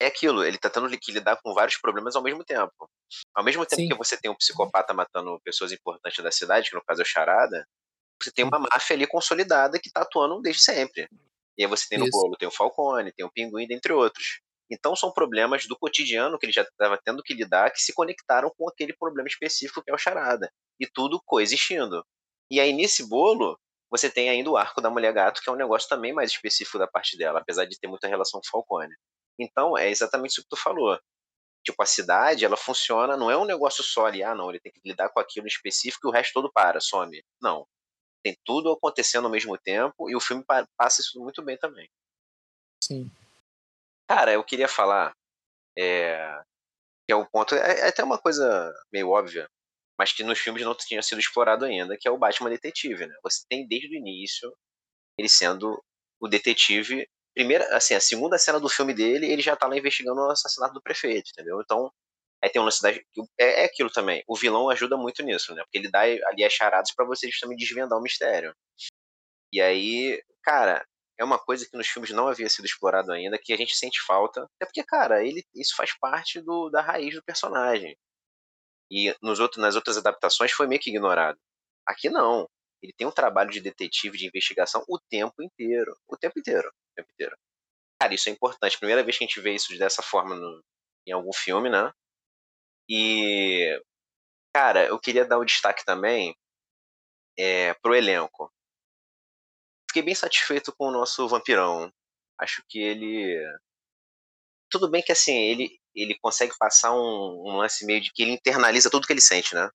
é 0.00 0.06
aquilo, 0.06 0.44
ele 0.44 0.58
tá 0.58 0.68
tendo 0.68 0.88
que 0.98 1.12
lidar 1.12 1.36
com 1.42 1.54
vários 1.54 1.76
problemas 1.76 2.16
ao 2.16 2.22
mesmo 2.22 2.44
tempo. 2.44 2.90
Ao 3.34 3.44
mesmo 3.44 3.64
tempo 3.64 3.82
Sim. 3.82 3.88
que 3.88 3.96
você 3.96 4.16
tem 4.16 4.30
um 4.30 4.34
psicopata 4.34 4.92
matando 4.92 5.40
pessoas 5.44 5.72
importantes 5.72 6.22
da 6.22 6.30
cidade, 6.30 6.70
que 6.70 6.76
no 6.76 6.84
caso 6.84 7.00
é 7.00 7.04
o 7.04 7.06
Charada, 7.06 7.66
você 8.22 8.30
tem 8.32 8.44
uma 8.44 8.58
máfia 8.58 8.96
ali 8.96 9.06
consolidada 9.06 9.78
que 9.78 9.90
tá 9.90 10.02
atuando 10.02 10.40
desde 10.40 10.62
sempre. 10.62 11.08
E 11.56 11.64
aí 11.64 11.68
você 11.68 11.86
tem 11.88 11.98
no 11.98 12.06
Isso. 12.06 12.18
bolo, 12.18 12.36
tem 12.36 12.48
o 12.48 12.50
Falcone, 12.50 13.12
tem 13.12 13.24
o 13.24 13.30
Pinguim, 13.30 13.66
dentre 13.66 13.92
outros. 13.92 14.40
Então 14.70 14.96
são 14.96 15.12
problemas 15.12 15.66
do 15.66 15.78
cotidiano 15.78 16.38
que 16.38 16.46
ele 16.46 16.52
já 16.52 16.62
estava 16.62 16.98
tendo 17.04 17.22
que 17.22 17.34
lidar 17.34 17.70
que 17.70 17.80
se 17.80 17.92
conectaram 17.92 18.50
com 18.56 18.68
aquele 18.68 18.94
problema 18.94 19.28
específico 19.28 19.82
que 19.82 19.90
é 19.90 19.94
o 19.94 19.98
Charada. 19.98 20.50
E 20.80 20.86
tudo 20.86 21.20
coexistindo. 21.24 22.04
E 22.50 22.58
aí 22.58 22.72
nesse 22.72 23.08
bolo, 23.08 23.58
você 23.90 24.10
tem 24.10 24.28
ainda 24.28 24.50
o 24.50 24.56
arco 24.56 24.80
da 24.80 24.90
mulher 24.90 25.12
gato, 25.12 25.40
que 25.40 25.48
é 25.48 25.52
um 25.52 25.56
negócio 25.56 25.88
também 25.88 26.12
mais 26.12 26.30
específico 26.30 26.78
da 26.78 26.88
parte 26.88 27.16
dela, 27.16 27.38
apesar 27.38 27.64
de 27.64 27.78
ter 27.78 27.86
muita 27.86 28.08
relação 28.08 28.40
com 28.40 28.46
o 28.46 28.50
Falcone. 28.50 28.94
Então 29.38 29.76
é 29.76 29.88
exatamente 29.90 30.32
isso 30.32 30.42
que 30.42 30.48
tu 30.48 30.56
falou. 30.56 30.98
Tipo, 31.64 31.82
a 31.82 31.86
cidade, 31.86 32.44
ela 32.44 32.56
funciona, 32.56 33.16
não 33.16 33.30
é 33.30 33.36
um 33.36 33.46
negócio 33.46 33.82
só 33.82 34.06
ali, 34.06 34.22
ah, 34.22 34.34
não, 34.34 34.50
ele 34.50 34.60
tem 34.60 34.70
que 34.70 34.80
lidar 34.84 35.08
com 35.08 35.18
aquilo 35.18 35.46
em 35.46 35.48
específico 35.48 36.06
e 36.06 36.10
o 36.10 36.12
resto 36.12 36.34
todo 36.34 36.52
para, 36.52 36.80
some. 36.80 37.22
Não. 37.40 37.66
Tem 38.22 38.36
tudo 38.44 38.72
acontecendo 38.72 39.24
ao 39.24 39.30
mesmo 39.30 39.56
tempo 39.58 40.10
e 40.10 40.16
o 40.16 40.20
filme 40.20 40.44
pa- 40.44 40.66
passa 40.76 41.00
isso 41.00 41.18
muito 41.20 41.42
bem 41.42 41.56
também. 41.56 41.88
Sim. 42.82 43.10
Cara, 44.08 44.32
eu 44.32 44.44
queria 44.44 44.68
falar, 44.68 45.14
é, 45.78 46.42
que 47.06 47.12
é 47.12 47.16
o 47.16 47.26
ponto, 47.26 47.54
é, 47.54 47.80
é 47.80 47.88
até 47.88 48.04
uma 48.04 48.18
coisa 48.18 48.72
meio 48.92 49.08
óbvia, 49.08 49.48
mas 49.98 50.12
que 50.12 50.22
nos 50.22 50.38
filmes 50.38 50.62
não 50.62 50.74
tinha 50.74 51.02
sido 51.02 51.20
explorado 51.20 51.64
ainda, 51.64 51.96
que 51.98 52.06
é 52.06 52.10
o 52.10 52.18
Batman 52.18 52.50
detetive, 52.50 53.06
né? 53.06 53.14
Você 53.22 53.44
tem 53.48 53.66
desde 53.66 53.88
o 53.88 53.98
início 53.98 54.54
ele 55.18 55.28
sendo 55.28 55.82
o 56.20 56.28
detetive. 56.28 57.08
Primeira, 57.34 57.76
assim, 57.76 57.94
a 57.94 58.00
segunda 58.00 58.38
cena 58.38 58.60
do 58.60 58.68
filme 58.68 58.94
dele, 58.94 59.30
ele 59.30 59.42
já 59.42 59.56
tá 59.56 59.66
lá 59.66 59.76
investigando 59.76 60.20
o 60.20 60.30
assassinato 60.30 60.74
do 60.74 60.82
prefeito, 60.82 61.30
entendeu? 61.30 61.60
Então, 61.60 61.90
aí 62.42 62.48
tem 62.50 62.62
um 62.62 62.64
lance 62.64 62.80
da, 62.82 62.90
é, 62.90 63.02
é 63.38 63.64
aquilo 63.64 63.90
também. 63.90 64.22
O 64.28 64.36
vilão 64.36 64.70
ajuda 64.70 64.96
muito 64.96 65.22
nisso, 65.22 65.54
né? 65.54 65.62
Porque 65.64 65.78
ele 65.78 65.90
dá 65.90 66.02
ali 66.02 66.44
as 66.44 66.52
charadas 66.52 66.94
pra 66.94 67.04
você 67.04 67.28
justamente 67.30 67.58
desvendar 67.58 67.98
o 67.98 68.02
mistério. 68.02 68.54
E 69.52 69.60
aí, 69.60 70.22
cara, 70.42 70.84
é 71.18 71.24
uma 71.24 71.38
coisa 71.38 71.66
que 71.68 71.76
nos 71.76 71.88
filmes 71.88 72.10
não 72.10 72.28
havia 72.28 72.48
sido 72.48 72.64
explorado 72.66 73.12
ainda, 73.12 73.38
que 73.40 73.52
a 73.52 73.56
gente 73.56 73.76
sente 73.76 74.00
falta. 74.06 74.44
Até 74.56 74.66
porque, 74.66 74.84
cara, 74.84 75.24
ele, 75.24 75.44
isso 75.54 75.74
faz 75.76 75.96
parte 75.98 76.40
do, 76.40 76.70
da 76.70 76.80
raiz 76.82 77.14
do 77.14 77.22
personagem. 77.22 77.96
E 78.90 79.14
nos 79.22 79.40
outros, 79.40 79.60
nas 79.62 79.76
outras 79.76 79.96
adaptações 79.96 80.52
foi 80.52 80.66
meio 80.66 80.80
que 80.80 80.90
ignorado. 80.90 81.38
Aqui 81.86 82.08
não. 82.10 82.48
Ele 82.82 82.92
tem 82.96 83.06
um 83.06 83.12
trabalho 83.12 83.50
de 83.50 83.60
detetive, 83.60 84.18
de 84.18 84.26
investigação 84.26 84.84
o 84.88 84.98
tempo 84.98 85.42
inteiro. 85.42 85.96
O 86.08 86.16
tempo 86.16 86.38
inteiro. 86.38 86.70
O 86.94 87.02
tempo 87.02 87.10
inteiro. 87.12 87.36
Cara, 88.00 88.14
isso 88.14 88.28
é 88.28 88.32
importante. 88.32 88.78
Primeira 88.78 89.02
vez 89.02 89.18
que 89.18 89.24
a 89.24 89.26
gente 89.26 89.40
vê 89.40 89.54
isso 89.54 89.76
dessa 89.76 90.02
forma 90.02 90.34
no, 90.34 90.62
em 91.06 91.12
algum 91.12 91.32
filme, 91.32 91.68
né? 91.68 91.92
E. 92.88 93.80
Cara, 94.54 94.86
eu 94.86 94.98
queria 95.00 95.24
dar 95.24 95.38
o 95.38 95.44
destaque 95.44 95.84
também 95.84 96.36
é, 97.36 97.74
pro 97.74 97.94
elenco. 97.94 98.52
Fiquei 99.90 100.02
bem 100.02 100.14
satisfeito 100.14 100.72
com 100.76 100.88
o 100.88 100.92
nosso 100.92 101.26
vampirão. 101.28 101.92
Acho 102.38 102.64
que 102.68 102.78
ele. 102.78 103.36
Tudo 104.70 104.90
bem 104.90 105.02
que 105.02 105.12
assim, 105.12 105.36
ele, 105.36 105.80
ele 105.94 106.18
consegue 106.18 106.56
passar 106.58 106.92
um, 106.92 107.48
um 107.48 107.56
lance 107.56 107.84
meio 107.84 108.00
de 108.00 108.12
que 108.12 108.22
ele 108.22 108.32
internaliza 108.32 108.90
tudo 108.90 109.06
que 109.06 109.12
ele 109.12 109.20
sente, 109.20 109.54
né? 109.54 109.70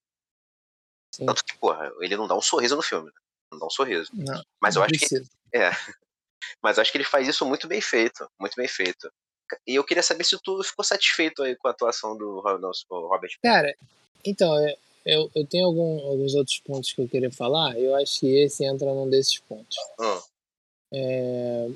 Sim. 1.15 1.25
Tanto 1.25 1.43
que, 1.43 1.58
porra, 1.58 1.91
ele 2.01 2.15
não 2.15 2.27
dá 2.27 2.36
um 2.36 2.41
sorriso 2.41 2.75
no 2.75 2.82
filme. 2.82 3.08
Né? 3.08 3.13
Não 3.51 3.60
dá 3.60 3.65
um 3.65 3.69
sorriso. 3.69 4.12
Não, 4.13 4.43
Mas 4.62 4.75
não 4.75 4.82
eu 4.82 4.86
acho 4.86 4.93
que 4.93 4.99
precisa. 4.99 5.29
É. 5.53 5.71
Mas 6.62 6.78
acho 6.80 6.91
que 6.91 6.97
ele 6.97 7.04
faz 7.06 7.28
isso 7.28 7.45
muito 7.45 7.67
bem 7.67 7.82
feito. 7.82 8.28
Muito 8.39 8.56
bem 8.56 8.67
feito. 8.67 9.12
E 9.67 9.75
eu 9.75 9.84
queria 9.84 10.04
saber 10.04 10.23
se 10.23 10.38
tu 10.43 10.63
ficou 10.63 10.86
satisfeito 10.86 11.41
aí 11.41 11.56
com 11.56 11.67
a 11.67 11.71
atuação 11.71 12.15
do 12.17 12.39
Robert 12.39 13.32
Cara, 13.43 13.73
então, 14.23 14.56
é, 14.60 14.75
eu, 15.06 15.30
eu 15.34 15.45
tenho 15.47 15.65
algum- 15.65 16.06
alguns 16.08 16.36
outros 16.36 16.60
pontos 16.60 16.91
que 16.93 17.02
eu 17.02 17.08
queria 17.10 17.32
falar. 17.32 17.78
Eu 17.80 17.95
acho 17.95 18.19
que 18.19 18.28
esse 18.28 18.63
entra 18.63 18.93
num 18.93 19.10
desses 19.10 19.39
pontos. 19.39 19.75
Hum, 19.99 20.19
É, 20.93 21.69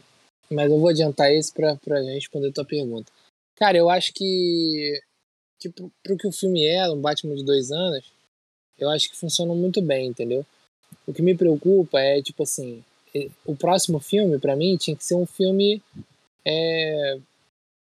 mas 0.52 0.72
eu 0.72 0.80
vou 0.80 0.90
adiantar 0.90 1.32
esse 1.32 1.52
pra, 1.52 1.76
pra 1.78 2.00
responder 2.02 2.50
a 2.50 2.54
tua 2.54 2.66
pergunta. 2.66 3.12
Cara, 3.56 3.78
eu 3.78 3.90
acho 3.90 4.14
que, 4.14 5.00
que 5.60 5.70
pro, 5.70 5.92
pro 6.04 6.18
que 6.18 6.28
o 6.28 6.32
filme 6.32 6.66
é, 6.66 6.90
um 6.90 7.00
Batman 7.02 7.36
de 7.36 7.44
dois 7.44 7.72
anos, 7.72 8.06
eu 8.78 8.90
acho 8.90 9.10
que 9.10 9.18
funciona 9.18 9.54
muito 9.54 9.82
bem, 9.82 10.08
entendeu? 10.08 10.46
O 11.08 11.14
que 11.14 11.22
me 11.22 11.36
preocupa 11.36 12.00
é, 12.00 12.22
tipo 12.22 12.44
assim, 12.44 12.84
o 13.46 13.56
próximo 13.56 14.00
filme, 14.00 14.40
pra 14.40 14.56
mim, 14.56 14.76
tinha 14.78 14.96
que 14.96 15.04
ser 15.06 15.16
um 15.16 15.26
filme 15.26 15.82
é, 16.46 17.18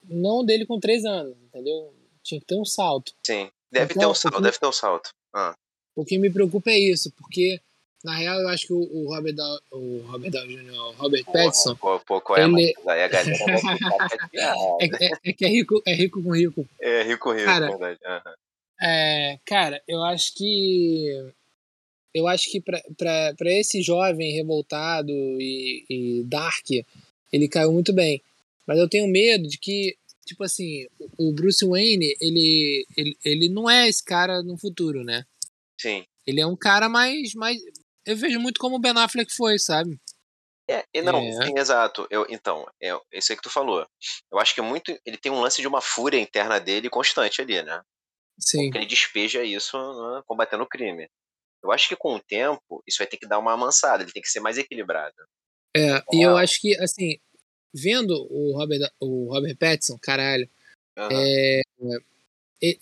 não 0.09 0.44
dele 0.44 0.64
com 0.66 0.78
três 0.81 1.04
anos, 1.04 1.37
entendeu? 1.46 1.92
Tinha 2.22 2.40
que 2.40 2.46
ter 2.46 2.54
um 2.57 2.64
salto. 2.64 3.12
sim. 3.24 3.50
Deve 3.70 3.92
Então, 3.92 4.00
ter 4.04 4.07
um 4.11 4.14
salto, 4.14 4.40
deve 4.42 4.59
ter 4.59 4.66
um 4.66 4.72
salto. 4.72 5.11
Ah, 5.35 5.54
O 5.94 6.04
que 6.04 6.16
me 6.16 6.31
preocupa 6.31 6.70
é 6.70 6.78
isso, 6.78 7.12
porque 7.18 7.61
na 8.02 8.14
real 8.16 8.40
eu 8.40 8.48
acho 8.48 8.66
que 8.66 8.72
o, 8.72 9.09
Robert 9.09 9.35
Dow, 9.35 9.61
o 9.72 9.98
Robert 10.07 10.31
Downey 10.31 10.57
Jr., 10.57 10.72
o 10.78 10.90
Robert 10.92 11.24
Pattinson, 11.26 11.76
pô, 11.76 12.00
pô, 12.00 12.37
é 12.37 12.44
ele- 12.44 12.74
Aí 12.87 13.02
a 13.02 13.09
galera 13.09 13.35
é, 14.81 15.07
é- 15.07 15.12
é 15.24 15.33
que 15.35 15.44
é 15.44 15.48
rico, 15.48 15.83
é 15.87 15.92
rico 15.94 16.22
com 16.22 16.31
rico. 16.35 16.66
É 16.81 17.02
rico, 17.02 17.31
rico, 17.33 17.44
Cara, 17.44 17.68
verdade. 17.68 18.00
Aham. 18.07 18.35
É, 18.81 19.38
cara, 19.44 19.83
eu 19.87 20.02
acho 20.04 20.33
que 20.35 21.31
eu 22.14 22.26
acho 22.26 22.50
que 22.50 22.60
pra 22.60 23.34
esse 23.44 23.82
jovem 23.82 24.32
revoltado 24.32 25.12
e, 25.12 25.84
e 25.88 26.22
dark, 26.24 26.66
ele 27.32 27.48
caiu 27.48 27.72
muito 27.72 27.92
bem. 27.92 28.22
Mas 28.66 28.78
eu 28.78 28.88
tenho 28.88 29.08
medo 29.08 29.48
de 29.48 29.58
que, 29.58 29.96
tipo 30.26 30.44
assim, 30.44 30.86
o 31.18 31.32
Bruce 31.32 31.64
Wayne, 31.66 32.14
ele, 32.20 32.86
ele, 32.96 33.18
ele 33.24 33.48
não 33.48 33.68
é 33.68 33.88
esse 33.88 34.04
cara 34.04 34.42
no 34.42 34.58
futuro, 34.58 35.04
né? 35.04 35.24
Sim. 35.80 36.04
Ele 36.26 36.40
é 36.40 36.46
um 36.46 36.56
cara 36.56 36.88
mais, 36.88 37.32
mais. 37.34 37.60
Eu 38.04 38.16
vejo 38.16 38.38
muito 38.38 38.60
como 38.60 38.76
o 38.76 38.78
Ben 38.78 38.92
Affleck 38.96 39.34
foi, 39.34 39.58
sabe? 39.58 39.98
É, 40.70 40.84
e 40.92 41.00
não, 41.00 41.18
É. 41.18 41.46
sim, 41.46 41.58
exato. 41.58 42.06
Eu, 42.10 42.26
então, 42.28 42.66
é 42.82 42.94
isso 43.14 43.32
aí 43.32 43.36
que 43.36 43.42
tu 43.42 43.48
falou. 43.48 43.86
Eu 44.30 44.38
acho 44.38 44.54
que 44.54 44.60
é 44.60 44.62
muito. 44.62 44.94
Ele 45.04 45.16
tem 45.16 45.32
um 45.32 45.40
lance 45.40 45.62
de 45.62 45.66
uma 45.66 45.80
fúria 45.80 46.20
interna 46.20 46.60
dele 46.60 46.90
constante 46.90 47.40
ali, 47.40 47.62
né? 47.62 47.80
Sim. 48.38 48.64
Porque 48.64 48.78
ele 48.78 48.86
despeja 48.86 49.42
isso 49.42 49.78
né, 49.78 50.22
combatendo 50.26 50.62
o 50.62 50.68
crime. 50.68 51.08
Eu 51.62 51.72
acho 51.72 51.88
que 51.88 51.96
com 51.96 52.14
o 52.14 52.20
tempo, 52.20 52.82
isso 52.86 52.98
vai 52.98 53.06
ter 53.06 53.16
que 53.16 53.26
dar 53.26 53.38
uma 53.38 53.52
amansada, 53.52 54.02
ele 54.02 54.12
tem 54.12 54.22
que 54.22 54.30
ser 54.30 54.40
mais 54.40 54.58
equilibrado. 54.58 55.14
É, 55.76 56.02
e 56.12 56.24
eu 56.24 56.36
acho 56.36 56.60
que, 56.60 56.76
assim, 56.78 57.18
vendo 57.74 58.14
o 58.30 58.56
Robert, 58.56 58.90
o 59.00 59.32
Robert 59.32 59.56
Pattinson, 59.56 59.98
caralho, 60.00 60.48
Aham. 60.96 61.12
é, 61.12 61.62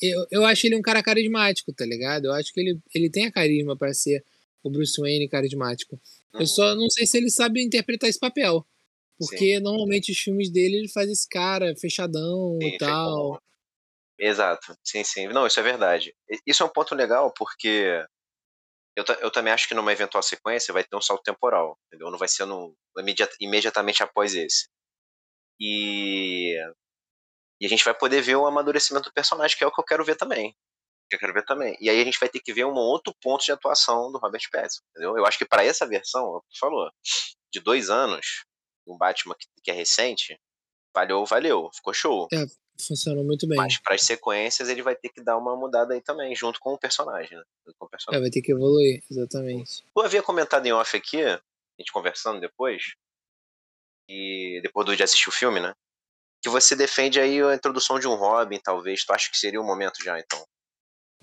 eu, 0.00 0.26
eu 0.30 0.44
acho 0.44 0.66
ele 0.66 0.76
um 0.76 0.82
cara 0.82 1.02
carismático, 1.02 1.72
tá 1.72 1.84
ligado? 1.84 2.26
Eu 2.26 2.32
acho 2.32 2.52
que 2.52 2.60
ele, 2.60 2.78
ele 2.94 3.10
tem 3.10 3.26
a 3.26 3.32
carisma 3.32 3.76
pra 3.76 3.92
ser 3.92 4.24
o 4.62 4.70
Bruce 4.70 5.00
Wayne 5.00 5.28
carismático. 5.28 6.00
Eu 6.32 6.40
Uhum. 6.40 6.46
só 6.46 6.74
não 6.74 6.88
sei 6.90 7.06
se 7.06 7.16
ele 7.18 7.30
sabe 7.30 7.62
interpretar 7.62 8.08
esse 8.08 8.18
papel. 8.18 8.66
Porque 9.18 9.58
normalmente 9.60 10.12
os 10.12 10.18
filmes 10.18 10.50
dele 10.50 10.76
ele 10.76 10.88
faz 10.88 11.08
esse 11.08 11.26
cara 11.26 11.74
fechadão 11.76 12.58
Sim, 12.60 12.68
e 12.68 12.78
tal. 12.78 13.32
fechadão. 13.32 13.42
Exato, 14.18 14.78
sim, 14.84 15.04
sim. 15.04 15.26
Não, 15.28 15.46
isso 15.46 15.58
é 15.60 15.62
verdade. 15.62 16.14
Isso 16.46 16.62
é 16.62 16.66
um 16.66 16.70
ponto 16.70 16.94
legal 16.94 17.32
porque 17.32 18.04
Eu, 18.96 19.04
eu 19.20 19.30
também 19.30 19.52
acho 19.52 19.68
que 19.68 19.74
numa 19.74 19.92
eventual 19.92 20.22
sequência 20.22 20.72
vai 20.72 20.82
ter 20.82 20.96
um 20.96 21.02
salto 21.02 21.22
temporal, 21.22 21.78
entendeu? 21.86 22.10
Não 22.10 22.18
vai 22.18 22.28
ser 22.28 22.46
no, 22.46 22.74
imediat, 22.98 23.30
imediatamente 23.38 24.02
após 24.02 24.34
esse. 24.34 24.68
E, 25.60 26.56
e 27.60 27.66
a 27.66 27.68
gente 27.68 27.84
vai 27.84 27.94
poder 27.94 28.22
ver 28.22 28.36
o 28.36 28.46
amadurecimento 28.46 29.10
do 29.10 29.12
personagem, 29.12 29.56
que 29.56 29.62
é 29.62 29.66
o 29.66 29.72
que 29.72 29.80
eu 29.80 29.84
quero 29.84 30.04
ver 30.04 30.16
também. 30.16 30.56
Que 31.10 31.16
eu 31.16 31.20
quero 31.20 31.34
ver 31.34 31.44
também. 31.44 31.76
E 31.78 31.90
aí 31.90 32.00
a 32.00 32.04
gente 32.04 32.18
vai 32.18 32.28
ter 32.28 32.40
que 32.40 32.54
ver 32.54 32.64
um 32.64 32.74
outro 32.74 33.14
ponto 33.20 33.44
de 33.44 33.52
atuação 33.52 34.10
do 34.10 34.18
Robert 34.18 34.42
Pattinson, 34.50 34.82
entendeu? 34.90 35.18
Eu 35.18 35.26
acho 35.26 35.38
que 35.38 35.46
para 35.46 35.62
essa 35.62 35.86
versão, 35.86 36.42
você 36.48 36.58
falou, 36.58 36.90
de 37.52 37.60
dois 37.60 37.90
anos, 37.90 38.44
um 38.86 38.96
Batman 38.96 39.34
que, 39.38 39.46
que 39.62 39.70
é 39.70 39.74
recente, 39.74 40.40
valeu, 40.94 41.24
valeu, 41.26 41.70
ficou 41.74 41.92
show. 41.92 42.28
É, 42.32 42.44
funcionou 42.78 43.24
muito 43.24 43.46
bem. 43.46 43.56
Mas 43.56 43.78
para 43.78 43.94
as 43.94 44.02
sequências 44.02 44.68
ele 44.68 44.82
vai 44.82 44.96
ter 44.96 45.08
que 45.08 45.22
dar 45.22 45.36
uma 45.36 45.56
mudada 45.56 45.94
aí 45.94 46.00
também, 46.00 46.34
junto 46.34 46.60
com 46.60 46.74
o 46.74 46.78
personagem, 46.78 47.36
né? 47.36 47.44
Com 47.78 47.86
o 47.86 47.88
personagem. 47.88 48.18
É, 48.18 48.22
vai 48.22 48.30
ter 48.30 48.42
que 48.42 48.52
evoluir, 48.52 49.02
exatamente. 49.10 49.82
Tu 49.94 50.00
havia 50.00 50.22
comentado 50.22 50.66
em 50.66 50.72
off 50.72 50.96
aqui, 50.96 51.22
a 51.22 51.40
gente 51.78 51.92
conversando 51.92 52.40
depois, 52.40 52.94
e 54.08 54.60
depois 54.62 54.86
do 54.86 54.96
de 54.96 55.02
assistir 55.02 55.28
o 55.28 55.32
filme, 55.32 55.60
né? 55.60 55.72
Que 56.42 56.48
você 56.48 56.76
defende 56.76 57.18
aí 57.18 57.42
a 57.42 57.54
introdução 57.54 57.98
de 57.98 58.06
um 58.06 58.14
Robin, 58.14 58.58
talvez. 58.62 59.04
Tu 59.04 59.12
acha 59.12 59.30
que 59.30 59.38
seria 59.38 59.60
o 59.60 59.66
momento 59.66 60.02
já, 60.02 60.18
então? 60.18 60.44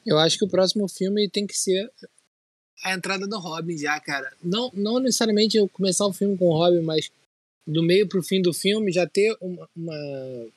Eu 0.06 0.20
acho 0.20 0.38
que 0.38 0.46
o 0.46 0.50
próximo 0.50 0.88
filme 0.90 1.30
tem 1.30 1.48
que 1.48 1.58
ser 1.58 1.90
a 2.84 2.94
entrada 2.94 3.26
do 3.26 3.40
Robin 3.40 3.78
já, 3.78 4.00
cara. 4.00 4.34
Não, 4.44 4.70
não 4.74 5.00
necessariamente 5.00 5.58
eu 5.58 5.70
começar 5.70 6.06
o 6.06 6.14
filme 6.14 6.38
com 6.38 6.50
o 6.50 6.58
Robin, 6.58 6.82
mas 6.82 7.10
do 7.66 7.82
meio 7.82 8.08
pro 8.08 8.22
fim 8.22 8.42
do 8.42 8.54
filme 8.54 8.92
já 8.92 9.08
ter 9.08 9.36
uma, 9.40 9.70
uma, 9.74 10.48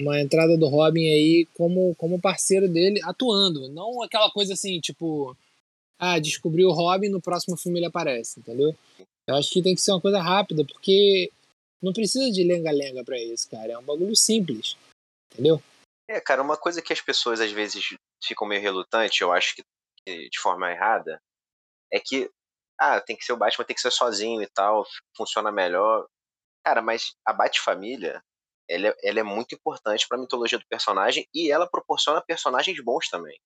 uma 0.00 0.20
entrada 0.20 0.56
do 0.56 0.68
Robin 0.68 1.06
aí 1.06 1.46
como, 1.54 1.94
como 1.96 2.20
parceiro 2.20 2.68
dele 2.68 3.00
atuando. 3.04 3.68
Não 3.68 4.02
aquela 4.02 4.30
coisa 4.30 4.54
assim, 4.54 4.80
tipo, 4.80 5.36
ah, 5.98 6.18
descobriu 6.18 6.68
o 6.68 6.72
Robin, 6.72 7.08
no 7.08 7.20
próximo 7.20 7.56
filme 7.56 7.78
ele 7.78 7.86
aparece, 7.86 8.40
entendeu? 8.40 8.74
Eu 9.26 9.36
acho 9.36 9.50
que 9.50 9.62
tem 9.62 9.74
que 9.74 9.80
ser 9.80 9.92
uma 9.92 10.00
coisa 10.00 10.20
rápida, 10.20 10.64
porque 10.64 11.30
não 11.82 11.92
precisa 11.92 12.30
de 12.30 12.42
lenga-lenga 12.42 13.04
para 13.04 13.18
isso, 13.18 13.48
cara. 13.50 13.72
É 13.72 13.78
um 13.78 13.82
bagulho 13.82 14.16
simples, 14.16 14.76
entendeu? 15.32 15.62
É, 16.08 16.20
cara, 16.20 16.42
uma 16.42 16.56
coisa 16.56 16.82
que 16.82 16.92
as 16.92 17.00
pessoas 17.00 17.40
às 17.40 17.50
vezes 17.50 17.96
ficam 18.22 18.46
meio 18.46 18.60
relutantes, 18.60 19.20
eu 19.20 19.32
acho 19.32 19.54
que 19.56 19.62
de 20.06 20.38
forma 20.38 20.70
errada, 20.70 21.18
é 21.90 21.98
que, 21.98 22.30
ah, 22.78 23.00
tem 23.00 23.16
que 23.16 23.24
ser 23.24 23.32
o 23.32 23.36
Batman, 23.36 23.64
tem 23.64 23.74
que 23.74 23.80
ser 23.80 23.90
sozinho 23.90 24.42
e 24.42 24.46
tal, 24.46 24.86
funciona 25.16 25.50
melhor. 25.50 26.06
Cara, 26.62 26.82
mas 26.82 27.14
a 27.24 27.32
Bat-família, 27.32 28.22
ela, 28.68 28.88
é, 28.88 28.96
ela 29.02 29.20
é 29.20 29.22
muito 29.22 29.54
importante 29.54 30.06
para 30.08 30.18
a 30.18 30.20
mitologia 30.20 30.58
do 30.58 30.66
personagem 30.66 31.26
e 31.34 31.50
ela 31.50 31.66
proporciona 31.66 32.20
personagens 32.20 32.78
bons 32.82 33.08
também. 33.08 33.38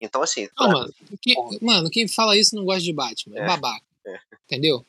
Então, 0.00 0.22
assim. 0.22 0.48
Não, 0.58 0.68
mano, 0.68 0.94
quem, 1.20 1.58
mano, 1.60 1.90
quem 1.90 2.08
fala 2.08 2.36
isso 2.36 2.56
não 2.56 2.64
gosta 2.64 2.82
de 2.82 2.92
Batman, 2.92 3.38
é, 3.38 3.42
é 3.42 3.46
babaca. 3.46 3.84
É. 4.06 4.18
Entendeu? 4.46 4.84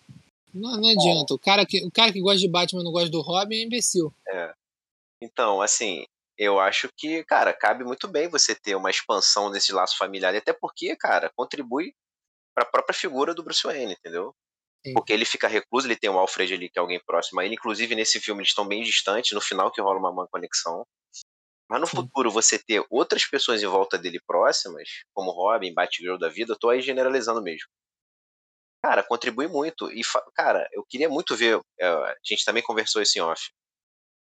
Não, 0.53 0.77
não 0.77 0.89
adianta. 0.89 1.33
O 1.33 1.39
cara, 1.39 1.65
que, 1.65 1.83
o 1.83 1.91
cara 1.91 2.11
que 2.11 2.21
gosta 2.21 2.39
de 2.39 2.47
Batman 2.47 2.81
e 2.81 2.83
não 2.83 2.91
gosta 2.91 3.09
do 3.09 3.21
Robin 3.21 3.55
é 3.55 3.63
imbecil. 3.63 4.13
É. 4.27 4.53
Então, 5.21 5.61
assim, 5.61 6.05
eu 6.37 6.59
acho 6.59 6.89
que, 6.97 7.23
cara, 7.23 7.53
cabe 7.53 7.83
muito 7.83 8.07
bem 8.07 8.27
você 8.27 8.55
ter 8.55 8.75
uma 8.75 8.89
expansão 8.89 9.51
desse 9.51 9.71
laço 9.71 9.97
familiar, 9.97 10.35
até 10.35 10.51
porque, 10.51 10.95
cara, 10.95 11.31
contribui 11.35 11.93
para 12.53 12.63
a 12.63 12.69
própria 12.69 12.97
figura 12.97 13.33
do 13.33 13.43
Bruce 13.43 13.61
Wayne, 13.63 13.93
entendeu? 13.93 14.33
Sim. 14.85 14.93
Porque 14.93 15.13
ele 15.13 15.25
fica 15.25 15.47
recluso, 15.47 15.87
ele 15.87 15.95
tem 15.95 16.09
o 16.09 16.17
Alfred 16.17 16.53
ali, 16.53 16.69
que 16.69 16.79
é 16.79 16.81
alguém 16.81 16.99
próximo 17.05 17.39
a 17.39 17.45
ele. 17.45 17.55
Inclusive, 17.55 17.93
nesse 17.95 18.19
filme, 18.19 18.41
eles 18.41 18.49
estão 18.49 18.67
bem 18.67 18.81
distantes, 18.81 19.31
no 19.31 19.41
final 19.41 19.71
que 19.71 19.81
rola 19.81 19.99
uma, 19.99 20.09
uma 20.09 20.27
conexão. 20.27 20.85
Mas 21.69 21.79
no 21.79 21.87
Sim. 21.87 21.97
futuro, 21.97 22.31
você 22.31 22.57
ter 22.57 22.83
outras 22.89 23.25
pessoas 23.25 23.61
em 23.61 23.67
volta 23.67 23.97
dele 23.97 24.19
próximas, 24.25 24.89
como 25.13 25.31
Robin, 25.31 25.73
Batgirl 25.73 26.17
da 26.17 26.29
vida, 26.29 26.53
eu 26.53 26.59
tô 26.59 26.69
aí 26.69 26.81
generalizando 26.81 27.41
mesmo. 27.41 27.67
Cara, 28.83 29.03
contribui 29.03 29.47
muito. 29.47 29.91
E, 29.91 30.01
cara, 30.33 30.67
eu 30.73 30.83
queria 30.83 31.07
muito 31.07 31.35
ver. 31.35 31.61
Eh, 31.79 31.87
a 31.87 32.17
gente 32.23 32.43
também 32.43 32.63
conversou 32.63 33.01
isso 33.01 33.17
em 33.17 33.21
off. 33.21 33.51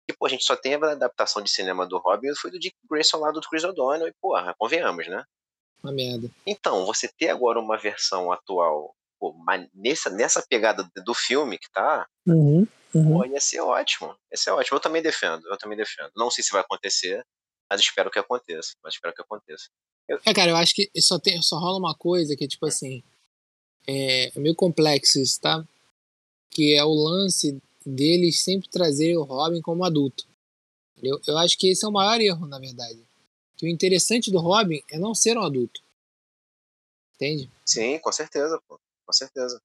E, 0.09 0.12
pô, 0.14 0.27
a 0.27 0.29
gente 0.31 0.45
só 0.45 0.57
tem 0.57 0.75
a 0.75 0.92
adaptação 0.92 1.42
de 1.42 1.51
cinema 1.51 1.87
do 1.87 1.99
Robin 1.99 2.35
foi 2.35 2.51
do 2.51 2.59
Dick 2.59 2.75
Grayson 2.90 3.19
lá 3.19 3.31
do 3.31 3.40
Chris 3.42 3.64
O'Donnell. 3.64 4.09
E, 4.09 4.14
porra, 4.21 4.55
convenhamos, 4.59 5.07
né? 5.07 5.23
Uma 5.83 5.92
merda. 5.92 6.31
Então, 6.47 6.87
você 6.87 7.07
ter 7.07 7.29
agora 7.29 7.61
uma 7.61 7.77
versão 7.77 8.33
atual 8.33 8.97
pô, 9.19 9.35
nessa, 9.75 10.11
nessa 10.11 10.43
pegada 10.49 10.89
do 11.05 11.15
filme 11.15 11.59
que 11.59 11.71
tá, 11.71 12.07
uhum, 12.27 12.67
uhum. 12.95 13.19
Pô, 13.19 13.25
ia 13.25 13.41
ser 13.41 13.61
ótimo. 13.61 14.17
Ia 14.31 14.37
ser 14.37 14.51
ótimo. 14.51 14.77
Eu 14.77 14.81
também 14.81 15.03
defendo, 15.03 15.47
eu 15.49 15.59
também 15.59 15.77
defendo. 15.77 16.11
Não 16.17 16.31
sei 16.31 16.43
se 16.43 16.53
vai 16.53 16.61
acontecer, 16.61 17.25
mas 17.71 17.81
espero 17.81 18.11
que 18.11 18.19
aconteça. 18.19 18.75
Mas 18.83 18.95
espero 18.95 19.15
que 19.15 19.23
aconteça. 19.23 19.69
Eu... 20.09 20.21
É, 20.25 20.33
cara, 20.33 20.51
eu 20.51 20.57
acho 20.57 20.75
que 20.75 20.91
só, 21.01 21.19
tem, 21.19 21.41
só 21.43 21.59
rola 21.59 21.79
uma 21.79 21.95
coisa 21.95 22.37
que 22.37 22.45
é 22.45 22.49
tipo 22.49 22.67
assim. 22.67 23.03
É, 23.87 24.37
é 24.37 24.41
meio 24.41 24.55
complexo 24.55 25.21
isso, 25.21 25.41
tá? 25.41 25.65
Que 26.51 26.75
é 26.75 26.85
o 26.85 26.93
lance 26.93 27.61
deles 27.85 28.43
sempre 28.43 28.69
trazer 28.69 29.17
o 29.17 29.23
Robin 29.23 29.61
como 29.61 29.85
adulto. 29.85 30.27
Eu, 31.03 31.21
eu 31.27 31.39
acho 31.39 31.59
que 31.59 31.69
esse 31.69 31.85
é 31.85 31.89
o 31.89 31.93
maior 31.93 32.21
erro, 32.21 32.47
na 32.47 32.59
verdade. 32.59 33.01
Que 33.57 33.67
o 33.67 33.69
interessante 33.69 34.31
do 34.31 34.39
Robin 34.39 34.83
é 34.91 34.99
não 34.99 35.15
ser 35.15 35.37
um 35.37 35.43
adulto. 35.43 35.81
Entende? 37.15 37.51
Sim, 37.65 37.99
com 37.99 38.13
certeza, 38.13 38.61
pô 38.67 38.79
com 39.07 39.12
certeza. 39.12 39.61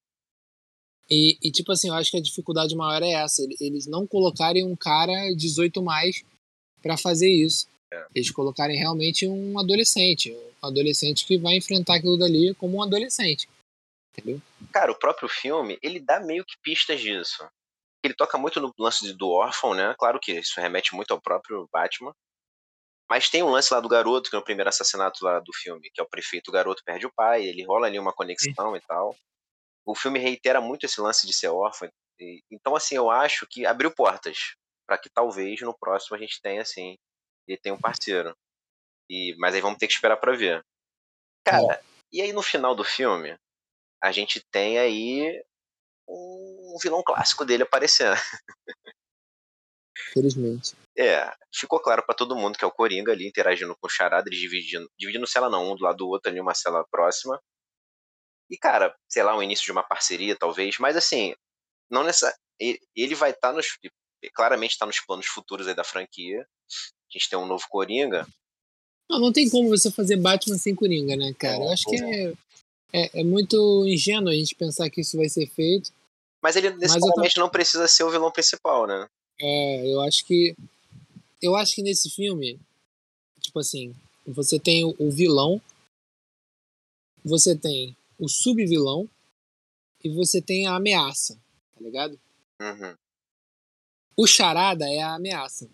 E, 1.09 1.37
e, 1.43 1.51
tipo 1.51 1.71
assim, 1.71 1.89
eu 1.89 1.95
acho 1.95 2.09
que 2.11 2.17
a 2.17 2.21
dificuldade 2.21 2.73
maior 2.75 3.03
é 3.03 3.11
essa, 3.11 3.45
eles 3.59 3.85
não 3.85 4.07
colocarem 4.07 4.63
um 4.63 4.75
cara 4.77 5.33
18 5.35 5.81
mais 5.81 6.23
para 6.81 6.95
fazer 6.95 7.29
isso. 7.29 7.67
É. 7.91 8.05
Eles 8.15 8.31
colocarem 8.31 8.77
realmente 8.77 9.27
um 9.27 9.59
adolescente, 9.59 10.31
um 10.63 10.67
adolescente 10.67 11.25
que 11.25 11.37
vai 11.37 11.55
enfrentar 11.57 11.95
aquilo 11.95 12.17
dali 12.17 12.55
como 12.55 12.77
um 12.77 12.81
adolescente. 12.81 13.49
Entendeu? 14.11 14.41
Cara, 14.71 14.91
o 14.91 14.97
próprio 14.97 15.27
filme, 15.27 15.77
ele 15.81 15.99
dá 15.99 16.19
meio 16.19 16.45
que 16.45 16.57
pistas 16.61 17.01
disso. 17.01 17.45
Ele 18.03 18.13
toca 18.13 18.37
muito 18.37 18.61
no 18.61 18.73
lance 18.79 19.11
do 19.13 19.29
órfão, 19.29 19.73
né? 19.73 19.93
Claro 19.99 20.19
que 20.19 20.31
isso 20.31 20.59
remete 20.59 20.95
muito 20.95 21.11
ao 21.11 21.21
próprio 21.21 21.67
Batman. 21.71 22.13
Mas 23.11 23.29
tem 23.29 23.43
um 23.43 23.49
lance 23.49 23.73
lá 23.73 23.81
do 23.81 23.89
garoto, 23.89 24.29
que 24.29 24.35
é 24.35 24.39
o 24.39 24.43
primeiro 24.43 24.69
assassinato 24.69 25.25
lá 25.25 25.39
do 25.39 25.53
filme, 25.53 25.91
que 25.93 25.99
é 25.99 26.03
o 26.03 26.09
prefeito, 26.09 26.47
o 26.47 26.51
garoto 26.51 26.81
perde 26.85 27.05
o 27.05 27.13
pai, 27.13 27.43
ele 27.43 27.65
rola 27.65 27.87
ali 27.87 27.99
uma 27.99 28.13
conexão 28.13 28.71
Sim. 28.71 28.77
e 28.77 28.81
tal 28.81 29.15
o 29.85 29.95
filme 29.95 30.19
reitera 30.19 30.61
muito 30.61 30.85
esse 30.85 30.99
lance 31.01 31.25
de 31.25 31.33
ser 31.33 31.47
órfão. 31.47 31.89
E, 32.19 32.43
então, 32.51 32.75
assim, 32.75 32.95
eu 32.95 33.09
acho 33.09 33.47
que 33.47 33.65
abriu 33.65 33.91
portas 33.91 34.55
para 34.87 34.97
que 34.97 35.09
talvez 35.09 35.61
no 35.61 35.77
próximo 35.77 36.15
a 36.15 36.19
gente 36.19 36.41
tenha, 36.41 36.61
assim, 36.61 36.97
ele 37.47 37.57
tenha 37.57 37.75
um 37.75 37.79
parceiro. 37.79 38.35
E, 39.09 39.35
mas 39.37 39.55
aí 39.55 39.61
vamos 39.61 39.77
ter 39.77 39.87
que 39.87 39.93
esperar 39.93 40.17
para 40.17 40.35
ver. 40.35 40.63
Cara, 41.45 41.73
é. 41.73 41.83
e 42.11 42.21
aí 42.21 42.31
no 42.31 42.41
final 42.41 42.75
do 42.75 42.83
filme, 42.83 43.37
a 44.01 44.11
gente 44.11 44.41
tem 44.51 44.77
aí 44.77 45.43
um 46.07 46.77
vilão 46.81 47.03
clássico 47.03 47.45
dele 47.45 47.63
aparecendo. 47.63 48.15
Felizmente. 50.11 50.73
É, 50.97 51.31
ficou 51.53 51.79
claro 51.79 52.03
para 52.05 52.15
todo 52.15 52.35
mundo 52.35 52.57
que 52.57 52.65
é 52.65 52.67
o 52.67 52.71
Coringa 52.71 53.11
ali 53.13 53.25
interagindo 53.25 53.75
com 53.79 53.87
o 53.87 53.89
Charada, 53.89 54.27
eles 54.27 54.39
dividindo, 54.39 54.89
dividindo 54.97 55.25
cela 55.25 55.49
não, 55.49 55.71
um 55.71 55.75
do 55.75 55.83
lado 55.83 55.97
do 55.97 56.07
outro 56.07 56.29
ali, 56.29 56.39
uma 56.39 56.53
cela 56.53 56.85
próxima. 56.91 57.41
E, 58.49 58.57
cara, 58.57 58.93
sei 59.09 59.23
lá, 59.23 59.35
o 59.35 59.41
início 59.41 59.63
de 59.63 59.71
uma 59.71 59.83
parceria, 59.83 60.35
talvez, 60.35 60.77
mas 60.77 60.97
assim, 60.97 61.33
não 61.89 62.03
nessa. 62.03 62.35
Ele 62.59 63.15
vai 63.15 63.31
estar 63.31 63.49
tá 63.49 63.53
nos. 63.53 63.67
Claramente 64.35 64.71
está 64.71 64.85
nos 64.85 64.99
planos 64.99 65.25
futuros 65.25 65.67
aí 65.67 65.73
da 65.73 65.83
franquia. 65.83 66.41
A 66.41 67.17
gente 67.17 67.29
tem 67.29 67.39
um 67.39 67.45
novo 67.45 67.65
Coringa. 67.69 68.27
Não, 69.09 69.19
não 69.19 69.31
tem 69.31 69.49
como 69.49 69.69
você 69.69 69.89
fazer 69.89 70.17
Batman 70.17 70.57
sem 70.57 70.75
Coringa, 70.75 71.15
né, 71.15 71.33
cara? 71.39 71.63
Eu 71.63 71.71
acho 71.71 71.85
que 71.85 71.95
é, 71.95 72.33
é, 72.93 73.21
é, 73.21 73.23
muito 73.23 73.85
ingênuo 73.85 74.29
a 74.29 74.33
gente 74.33 74.55
pensar 74.55 74.89
que 74.89 75.01
isso 75.01 75.17
vai 75.17 75.27
ser 75.27 75.47
feito. 75.47 75.91
Mas 76.41 76.55
ele 76.55 76.69
necessariamente 76.71 77.35
tô... 77.35 77.41
não 77.41 77.49
precisa 77.49 77.87
ser 77.87 78.03
o 78.03 78.09
vilão 78.09 78.31
principal, 78.31 78.85
né? 78.85 79.07
É, 79.41 79.93
eu 79.93 80.01
acho 80.01 80.25
que. 80.25 80.55
Eu 81.41 81.55
acho 81.55 81.73
que 81.73 81.81
nesse 81.81 82.09
filme, 82.09 82.59
tipo 83.39 83.57
assim, 83.59 83.95
você 84.25 84.59
tem 84.59 84.85
o, 84.85 84.95
o 84.99 85.09
vilão, 85.09 85.59
você 87.25 87.55
tem 87.55 87.97
o 88.19 88.27
subvilão 88.27 89.09
e 90.03 90.09
você 90.09 90.39
tem 90.39 90.67
a 90.67 90.75
ameaça, 90.75 91.35
tá 91.73 91.81
ligado? 91.81 92.19
Uhum. 92.59 92.95
O 94.15 94.27
Charada 94.27 94.87
é 94.87 95.01
a 95.01 95.15
ameaça. 95.15 95.67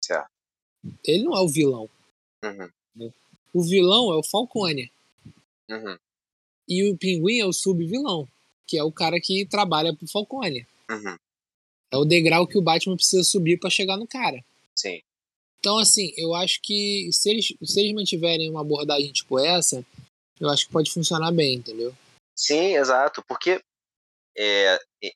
Certo. 0.00 0.30
Ele 1.04 1.24
não 1.24 1.34
é 1.34 1.40
o 1.40 1.48
vilão. 1.48 1.90
Uhum. 2.44 2.70
Né? 2.94 3.12
O 3.52 3.62
vilão 3.62 4.12
é 4.12 4.16
o 4.16 4.22
Falcone. 4.22 4.92
Uhum. 5.68 5.98
E 6.68 6.90
o 6.90 6.96
Pinguim 6.96 7.40
é 7.40 7.46
o 7.46 7.52
subvilão, 7.52 8.28
que 8.66 8.78
é 8.78 8.84
o 8.84 8.92
cara 8.92 9.20
que 9.20 9.46
trabalha 9.46 9.94
pro 9.94 10.06
Falcone. 10.06 10.66
Uhum. 10.90 11.16
É 11.92 11.96
o 11.96 12.04
degrau 12.04 12.46
que 12.46 12.58
o 12.58 12.62
Batman 12.62 12.96
precisa 12.96 13.22
subir 13.22 13.58
para 13.58 13.70
chegar 13.70 13.96
no 13.96 14.06
cara. 14.06 14.44
Sim. 14.74 15.00
Então, 15.58 15.78
assim, 15.78 16.12
eu 16.16 16.34
acho 16.34 16.60
que 16.62 17.08
se 17.12 17.30
eles, 17.30 17.46
se 17.62 17.80
eles 17.80 17.94
mantiverem 17.94 18.50
uma 18.50 18.60
abordagem 18.60 19.12
tipo 19.12 19.38
essa, 19.38 19.84
eu 20.38 20.50
acho 20.50 20.66
que 20.66 20.72
pode 20.72 20.92
funcionar 20.92 21.32
bem, 21.32 21.54
entendeu? 21.54 21.94
Sim, 22.36 22.76
exato, 22.76 23.24
porque 23.26 23.60
é, 24.36 24.74
é, 25.02 25.12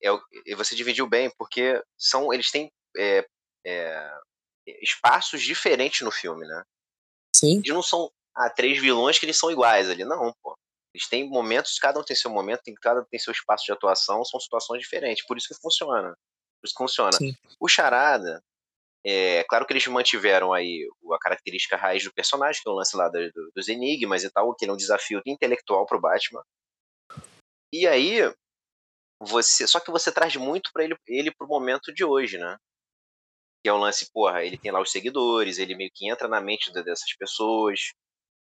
é, 0.47 0.55
você 0.55 0.75
dividiu 0.75 1.07
bem, 1.07 1.31
porque 1.37 1.83
são 1.99 2.33
eles 2.33 2.51
têm 2.51 2.71
é, 2.97 3.27
é, 3.67 4.21
espaços 4.81 5.43
diferentes 5.43 6.03
no 6.03 6.11
filme, 6.11 6.47
né? 6.47 6.63
Sim. 7.35 7.59
Eles 7.59 7.75
não 7.75 7.83
são 7.83 8.11
ah, 8.35 8.49
três 8.49 8.81
vilões 8.81 9.19
que 9.19 9.27
eles 9.27 9.37
são 9.37 9.51
iguais 9.51 9.91
ali, 9.91 10.05
não, 10.05 10.33
pô. 10.43 10.57
Eles 10.95 11.09
têm 11.09 11.29
momentos, 11.29 11.79
cada 11.79 12.01
um 12.01 12.03
tem 12.03 12.17
seu 12.17 12.31
momento, 12.31 12.63
cada 12.81 13.01
um 13.01 13.05
tem 13.05 13.21
seu 13.21 13.33
espaço 13.33 13.65
de 13.65 13.73
atuação, 13.73 14.25
são 14.25 14.41
situações 14.41 14.81
diferentes, 14.81 15.27
por 15.27 15.37
isso 15.37 15.49
que 15.49 15.61
funciona. 15.61 16.17
Isso 16.65 16.75
funciona. 16.77 17.13
Sim. 17.13 17.35
O 17.61 17.69
Charada, 17.69 18.43
é 19.07 19.45
claro 19.45 19.65
que 19.65 19.73
eles 19.73 19.87
mantiveram 19.87 20.53
aí 20.53 20.87
a 21.13 21.19
característica 21.19 21.77
raiz 21.77 22.05
do 22.05 22.13
personagem, 22.13 22.61
que 22.63 22.69
é 22.69 22.73
o 22.73 22.75
lance 22.75 22.97
lá 22.97 23.09
do, 23.09 23.53
dos 23.55 23.69
enigmas 23.69 24.25
e 24.25 24.31
tal, 24.31 24.55
que 24.55 24.65
ele 24.65 24.73
é 24.73 24.75
um 24.75 24.79
desafio 24.79 25.23
intelectual 25.25 25.87
pro 25.87 26.01
Batman. 26.01 26.43
E 27.73 27.87
aí, 27.87 28.21
você. 29.21 29.67
Só 29.67 29.81
que 29.81 29.91
você 29.91 30.13
traz 30.13 30.35
muito 30.37 30.71
para 30.73 30.85
ele, 30.85 30.97
ele 31.07 31.35
pro 31.35 31.47
momento 31.47 31.93
de 31.93 32.05
hoje, 32.05 32.39
né? 32.39 32.57
Que 33.63 33.69
é 33.69 33.73
o 33.73 33.79
lance, 33.79 34.11
porra, 34.13 34.45
ele 34.45 34.59
tem 34.59 34.71
lá 34.71 34.81
os 34.81 34.91
seguidores, 34.91 35.59
ele 35.59 35.75
meio 35.75 35.91
que 35.93 36.11
entra 36.11 36.29
na 36.29 36.41
mente 36.41 36.73
dessas 36.73 37.15
pessoas. 37.17 37.93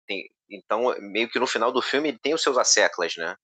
Tem, 0.07 0.29
então, 0.49 0.95
meio 0.99 1.29
que 1.29 1.39
no 1.39 1.47
final 1.47 1.71
do 1.71 1.81
filme 1.81 2.09
ele 2.09 2.19
tem 2.19 2.33
os 2.33 2.41
seus 2.41 2.57
asseclas, 2.57 3.15
né? 3.17 3.35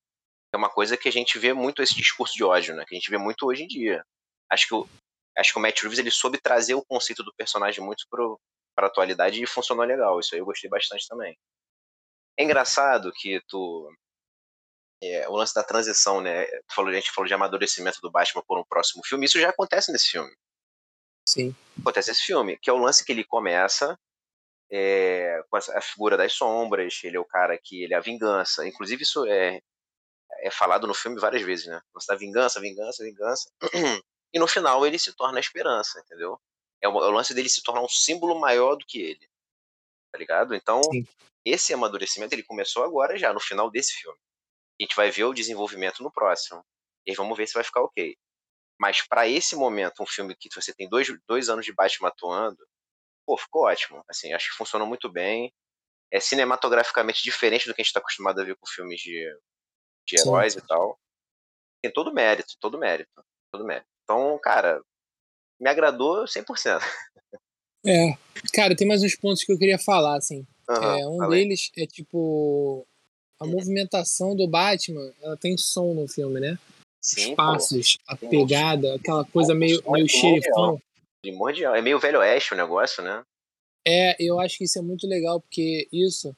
É 0.53 0.57
uma 0.57 0.69
coisa 0.69 0.95
que 0.95 1.09
a 1.09 1.11
gente 1.11 1.39
vê 1.39 1.53
muito 1.53 1.81
esse 1.81 1.95
discurso 1.95 2.33
de 2.35 2.43
ódio, 2.43 2.75
né? 2.75 2.85
Que 2.87 2.95
a 2.95 2.99
gente 2.99 3.09
vê 3.09 3.17
muito 3.17 3.45
hoje 3.45 3.63
em 3.63 3.67
dia. 3.67 4.03
Acho 4.53 4.67
que 4.67 4.75
o, 4.75 4.87
acho 5.37 5.53
que 5.53 5.59
o 5.59 5.61
Matt 5.61 5.81
Reeves 5.81 5.99
ele 5.99 6.11
soube 6.11 6.39
trazer 6.39 6.75
o 6.75 6.85
conceito 6.85 7.23
do 7.23 7.33
personagem 7.33 7.83
muito 7.83 8.05
pro, 8.09 8.39
pra 8.75 8.87
atualidade 8.87 9.41
e 9.41 9.47
funcionou 9.47 9.85
legal. 9.85 10.19
Isso 10.19 10.33
aí 10.33 10.41
eu 10.41 10.45
gostei 10.45 10.69
bastante 10.69 11.07
também. 11.07 11.37
É 12.37 12.43
engraçado 12.43 13.11
que 13.11 13.41
tu. 13.47 13.91
É, 15.01 15.27
o 15.27 15.35
lance 15.35 15.53
da 15.53 15.63
transição, 15.63 16.21
né? 16.21 16.45
Tu 16.45 16.73
falou, 16.73 16.91
a 16.91 16.95
gente 16.95 17.11
falou 17.11 17.27
de 17.27 17.33
amadurecimento 17.33 17.99
do 18.01 18.11
Batman 18.11 18.43
por 18.47 18.59
um 18.59 18.63
próximo 18.63 19.03
filme. 19.05 19.25
Isso 19.25 19.39
já 19.39 19.49
acontece 19.49 19.91
nesse 19.91 20.11
filme. 20.11 20.33
Sim. 21.27 21.55
Acontece 21.79 22.09
nesse 22.09 22.23
filme, 22.23 22.57
que 22.57 22.69
é 22.69 22.73
o 22.73 22.77
lance 22.77 23.03
que 23.03 23.11
ele 23.11 23.23
começa 23.23 23.97
é, 24.71 25.43
com 25.49 25.57
a 25.57 25.81
figura 25.81 26.17
das 26.17 26.33
sombras, 26.33 26.99
ele 27.03 27.17
é 27.17 27.19
o 27.19 27.25
cara 27.25 27.57
que 27.61 27.83
ele 27.83 27.93
é 27.93 27.97
a 27.97 28.01
vingança. 28.01 28.67
Inclusive, 28.67 29.03
isso 29.03 29.25
é, 29.27 29.59
é 30.39 30.49
falado 30.49 30.87
no 30.87 30.93
filme 30.95 31.19
várias 31.19 31.43
vezes, 31.43 31.67
né? 31.67 31.79
Você 31.93 32.11
da 32.11 32.17
vingança, 32.17 32.59
vingança, 32.59 33.03
vingança. 33.03 33.49
E 34.33 34.39
no 34.39 34.47
final 34.47 34.85
ele 34.85 34.97
se 34.97 35.13
torna 35.13 35.37
a 35.37 35.41
esperança, 35.41 35.99
entendeu? 35.99 36.39
É 36.81 36.89
o, 36.89 36.91
é 37.03 37.07
o 37.07 37.11
lance 37.11 37.33
dele 37.33 37.47
se 37.47 37.61
tornar 37.61 37.81
um 37.81 37.89
símbolo 37.89 38.39
maior 38.39 38.75
do 38.75 38.85
que 38.85 38.99
ele. 38.99 39.29
Tá 40.11 40.17
ligado? 40.17 40.55
Então, 40.55 40.81
Sim. 40.83 41.07
esse 41.45 41.73
amadurecimento 41.73 42.33
ele 42.33 42.43
começou 42.43 42.83
agora 42.83 43.17
já, 43.17 43.31
no 43.31 43.39
final 43.39 43.69
desse 43.69 43.93
filme. 43.93 44.17
A 44.79 44.83
gente 44.83 44.95
vai 44.95 45.11
ver 45.11 45.25
o 45.25 45.33
desenvolvimento 45.33 46.01
no 46.01 46.11
próximo. 46.11 46.63
E 47.05 47.13
vamos 47.13 47.37
ver 47.37 47.47
se 47.47 47.53
vai 47.53 47.63
ficar 47.63 47.81
ok. 47.81 48.17
Mas 48.79 49.01
para 49.01 49.27
esse 49.27 49.55
momento, 49.55 50.01
um 50.01 50.05
filme 50.05 50.35
que 50.35 50.49
você 50.53 50.73
tem 50.73 50.89
dois, 50.89 51.07
dois 51.27 51.47
anos 51.49 51.65
de 51.65 51.73
Batman 51.73 52.09
atuando, 52.09 52.57
pô, 53.25 53.37
ficou 53.37 53.63
ótimo. 53.65 54.03
Assim, 54.09 54.33
acho 54.33 54.49
que 54.49 54.57
funcionou 54.57 54.87
muito 54.87 55.09
bem. 55.09 55.53
É 56.11 56.19
cinematograficamente 56.19 57.23
diferente 57.23 57.67
do 57.67 57.73
que 57.73 57.81
a 57.81 57.83
gente 57.83 57.89
está 57.89 57.99
acostumado 57.99 58.39
a 58.41 58.43
ver 58.43 58.55
com 58.55 58.67
filmes 58.67 58.99
de, 58.99 59.25
de 60.07 60.19
heróis 60.19 60.53
Sim. 60.53 60.59
e 60.59 60.67
tal. 60.67 60.99
Tem 61.81 61.91
todo 61.91 62.13
mérito, 62.13 62.55
todo 62.59 62.77
mérito, 62.77 63.23
todo 63.51 63.65
mérito. 63.65 63.92
Então, 64.03 64.37
cara, 64.41 64.81
me 65.59 65.69
agradou 65.69 66.25
100%. 66.25 66.81
É. 67.85 68.17
Cara, 68.53 68.75
tem 68.75 68.87
mais 68.87 69.03
uns 69.03 69.15
pontos 69.15 69.43
que 69.43 69.51
eu 69.51 69.57
queria 69.57 69.77
falar, 69.77 70.15
assim. 70.15 70.45
Uhum, 70.69 70.83
é, 70.83 71.07
um 71.07 71.29
deles 71.29 71.69
é 71.77 71.85
tipo. 71.85 72.85
A 73.39 73.45
movimentação 73.45 74.33
do 74.35 74.47
Batman, 74.47 75.11
ela 75.21 75.35
tem 75.35 75.57
som 75.57 75.93
no 75.93 76.07
filme, 76.07 76.39
né? 76.39 76.57
Sim, 77.01 77.31
Os 77.31 77.35
passos, 77.35 77.97
pô. 77.97 78.03
a 78.07 78.15
pegada, 78.15 78.95
aquela 78.95 79.25
coisa 79.25 79.53
meio, 79.53 79.83
é 79.85 79.91
meio 79.91 80.07
xerifão. 80.07 80.81
Primordial. 81.21 81.75
É 81.75 81.81
meio 81.81 81.99
velho 81.99 82.19
oeste 82.19 82.53
o 82.53 82.57
negócio, 82.57 83.03
né? 83.03 83.21
É, 83.85 84.15
eu 84.17 84.39
acho 84.39 84.57
que 84.57 84.63
isso 84.63 84.79
é 84.79 84.81
muito 84.81 85.05
legal, 85.05 85.41
porque 85.41 85.89
isso, 85.91 86.33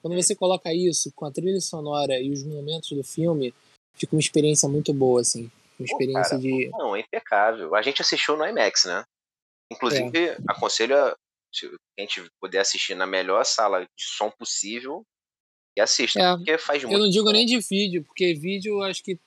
quando 0.00 0.14
você 0.14 0.36
coloca 0.36 0.72
isso 0.72 1.10
com 1.12 1.26
a 1.26 1.32
trilha 1.32 1.60
sonora 1.60 2.20
e 2.20 2.30
os 2.30 2.44
momentos 2.44 2.90
do 2.90 3.02
filme, 3.02 3.52
fica 3.96 4.14
uma 4.14 4.20
experiência 4.20 4.68
muito 4.68 4.94
boa, 4.94 5.20
assim. 5.20 5.50
Uma 5.84 5.92
experiência 5.92 6.36
Pô, 6.36 6.42
cara, 6.42 6.56
de. 6.56 6.70
Não, 6.70 6.96
é 6.96 7.00
impecável. 7.00 7.74
A 7.74 7.82
gente 7.82 8.02
assistiu 8.02 8.36
no 8.36 8.46
IMAX, 8.46 8.84
né? 8.84 9.04
Inclusive, 9.70 10.28
é. 10.28 10.38
aconselho 10.48 10.96
a, 10.96 11.16
se 11.52 11.66
a 11.66 12.00
gente 12.00 12.22
puder 12.40 12.60
assistir 12.60 12.94
na 12.94 13.06
melhor 13.06 13.44
sala 13.44 13.82
de 13.82 14.04
som 14.04 14.30
possível 14.30 15.04
e 15.76 15.80
assista, 15.80 16.20
é, 16.20 16.36
porque 16.36 16.58
faz 16.58 16.82
muito 16.82 16.94
Eu 16.94 17.00
não 17.00 17.10
digo 17.10 17.24
bom. 17.24 17.32
nem 17.32 17.46
de 17.46 17.58
vídeo, 17.58 18.04
porque 18.04 18.34
vídeo 18.34 18.74
eu 18.74 18.82
acho 18.82 19.02
que 19.02 19.18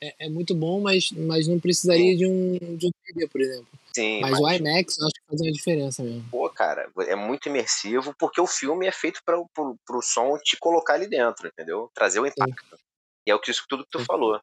é, 0.00 0.26
é, 0.26 0.28
muito 0.28 0.54
bom, 0.54 0.80
mas, 0.80 1.10
mas 1.10 1.48
não 1.48 1.58
precisaria 1.58 2.16
de 2.16 2.24
um, 2.24 2.76
de 2.76 2.86
um 2.86 2.90
TV, 3.04 3.26
por 3.26 3.40
exemplo. 3.40 3.66
Sim, 3.92 4.20
mas, 4.20 4.38
mas, 4.38 4.40
o 4.40 4.48
IMAX 4.48 4.98
eu 4.98 5.06
acho 5.06 5.14
que 5.14 5.26
faz 5.28 5.40
uma 5.40 5.52
diferença 5.52 6.02
mesmo. 6.04 6.28
Pô, 6.30 6.48
cara, 6.50 6.88
é 7.00 7.16
muito 7.16 7.48
imersivo, 7.48 8.14
porque 8.16 8.40
o 8.40 8.46
filme 8.46 8.86
é 8.86 8.92
feito 8.92 9.20
para 9.24 9.40
o 9.40 10.02
som 10.02 10.38
te 10.38 10.56
colocar 10.56 10.94
ali 10.94 11.08
dentro, 11.08 11.48
entendeu? 11.48 11.90
Trazer 11.92 12.20
o 12.20 12.26
impacto. 12.26 12.76
Sim. 12.76 12.82
E 13.26 13.30
é 13.30 13.34
o 13.34 13.40
que 13.40 13.52
tudo 13.68 13.84
que 13.84 13.90
tu 13.90 13.98
Sim. 13.98 14.04
falou 14.04 14.40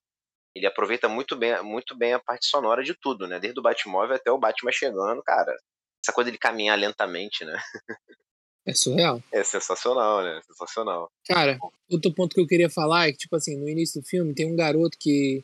ele 0.56 0.66
aproveita 0.66 1.10
muito 1.10 1.36
bem, 1.36 1.62
muito 1.62 1.96
bem 1.96 2.14
a 2.14 2.20
parte 2.20 2.46
sonora 2.46 2.82
de 2.82 2.94
tudo, 2.94 3.28
né? 3.28 3.40
Desde 3.40 3.60
o 3.60 3.64
Batmóvel 3.64 4.16
até 4.16 4.32
o 4.32 4.38
Batman 4.38 4.72
chegando, 4.72 5.22
cara. 5.22 5.54
Essa 6.02 6.14
coisa 6.14 6.32
de 6.32 6.38
caminhar 6.38 6.80
lentamente, 6.80 7.44
né? 7.44 7.60
É 8.66 8.74
surreal. 8.74 9.22
É 9.32 9.44
sensacional, 9.44 10.24
né? 10.24 10.42
Sensacional. 10.48 11.12
Cara, 11.28 11.60
outro 11.92 12.12
ponto 12.14 12.34
que 12.34 12.42
eu 12.42 12.48
queria 12.48 12.70
falar 12.70 13.08
é 13.08 13.12
que, 13.12 13.18
tipo 13.20 13.36
assim, 13.36 13.56
no 13.58 13.70
início 13.70 14.02
do 14.02 14.08
filme 14.08 14.34
tem 14.34 14.52
um 14.52 14.56
garoto 14.56 14.98
que, 15.00 15.44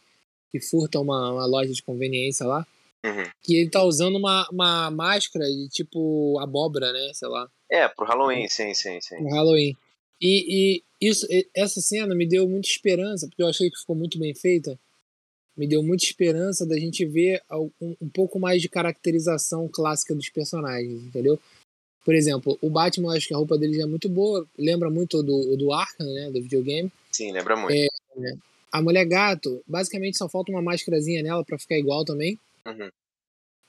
que 0.49 0.59
furta 0.59 0.99
uma, 0.99 1.31
uma 1.33 1.45
loja 1.45 1.71
de 1.71 1.83
conveniência 1.83 2.47
lá. 2.47 2.65
Uhum. 3.05 3.23
Que 3.43 3.57
ele 3.57 3.69
tá 3.69 3.83
usando 3.83 4.15
uma, 4.15 4.47
uma 4.49 4.89
máscara 4.89 5.45
de 5.45 5.69
tipo 5.69 6.39
abóbora, 6.39 6.91
né? 6.93 7.11
Sei 7.13 7.27
lá. 7.27 7.47
É, 7.69 7.87
pro 7.87 8.07
Halloween, 8.07 8.47
sim, 8.47 8.73
sim, 8.73 8.99
sim. 9.01 9.17
Pro 9.17 9.35
Halloween. 9.35 9.75
E, 10.19 10.81
e 10.99 11.07
isso, 11.09 11.27
essa 11.55 11.81
cena 11.81 12.15
me 12.15 12.27
deu 12.27 12.47
muita 12.47 12.69
esperança, 12.69 13.27
porque 13.27 13.43
eu 13.43 13.47
achei 13.47 13.69
que 13.69 13.79
ficou 13.79 13.95
muito 13.95 14.17
bem 14.17 14.33
feita 14.33 14.79
me 15.55 15.67
deu 15.67 15.83
muita 15.83 16.03
esperança 16.03 16.65
da 16.65 16.77
gente 16.77 17.05
ver 17.05 17.41
um, 17.51 17.95
um, 18.01 18.09
pouco 18.09 18.39
mais 18.39 18.61
de 18.61 18.69
caracterização 18.69 19.67
clássica 19.67 20.15
dos 20.15 20.29
personagens, 20.29 21.03
entendeu? 21.03 21.39
Por 22.03 22.15
exemplo, 22.15 22.57
o 22.61 22.69
Batman, 22.69 23.15
acho 23.15 23.27
que 23.27 23.33
a 23.33 23.37
roupa 23.37 23.57
dele 23.57 23.75
já 23.75 23.83
é 23.83 23.85
muito 23.85 24.09
boa, 24.09 24.47
lembra 24.57 24.89
muito 24.89 25.21
do, 25.21 25.55
do 25.55 25.71
Arkham, 25.71 26.11
né, 26.13 26.31
do 26.31 26.41
videogame. 26.41 26.91
Sim, 27.11 27.31
lembra 27.31 27.55
muito. 27.55 27.73
É, 27.73 27.87
a 28.71 28.81
Mulher 28.81 29.05
Gato, 29.05 29.61
basicamente 29.67 30.17
só 30.17 30.27
falta 30.27 30.51
uma 30.51 30.61
máscarazinha 30.61 31.21
nela 31.21 31.43
para 31.43 31.59
ficar 31.59 31.77
igual 31.77 32.03
também. 32.05 32.39
Uhum. 32.65 32.89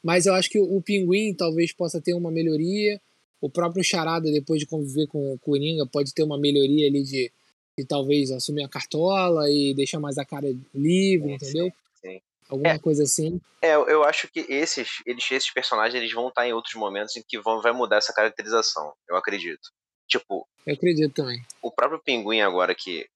Mas 0.02 0.26
eu 0.26 0.34
acho 0.34 0.48
que 0.48 0.58
o, 0.58 0.76
o 0.76 0.80
Pinguim 0.80 1.34
talvez 1.34 1.72
possa 1.72 2.00
ter 2.00 2.14
uma 2.14 2.30
melhoria. 2.30 3.00
O 3.40 3.50
próprio 3.50 3.82
Charada, 3.82 4.30
depois 4.30 4.60
de 4.60 4.66
conviver 4.66 5.08
com 5.08 5.34
o 5.34 5.38
Coringa, 5.38 5.84
pode 5.84 6.14
ter 6.14 6.22
uma 6.22 6.38
melhoria 6.38 6.86
ali 6.86 7.02
de, 7.02 7.30
de 7.78 7.86
talvez 7.86 8.30
assumir 8.30 8.64
a 8.64 8.68
cartola 8.68 9.50
e 9.50 9.74
deixar 9.74 9.98
mais 9.98 10.18
a 10.18 10.24
cara 10.24 10.46
livre, 10.74 11.32
entendeu? 11.32 11.72
Sim. 11.94 12.20
Alguma 12.48 12.70
É. 12.70 12.78
coisa 12.78 13.02
assim. 13.04 13.40
É, 13.62 13.74
eu- 13.74 14.04
acho 14.04 14.28
que 14.28 14.40
esses, 14.40 14.98
eles, 15.06 15.30
esses 15.30 15.50
personagens 15.52 15.94
eles 15.94 16.12
vão 16.12 16.28
estar 16.28 16.46
em 16.46 16.52
outros 16.52 16.74
momentos 16.74 17.16
em 17.16 17.22
que 17.26 17.38
vão, 17.40 17.62
vai 17.62 17.72
mudar 17.72 17.96
essa 17.96 18.12
caracterização, 18.12 18.92
eu 19.08 19.16
acredito. 19.16 19.70
Tipo, 20.06 20.46
Eu 20.66 20.74
acredito 20.74 21.14
também. 21.14 21.40
o 21.62 21.70
próprio 21.70 22.00
Pinguim 22.02 22.40
agora 22.40 22.74
que, 22.74 23.06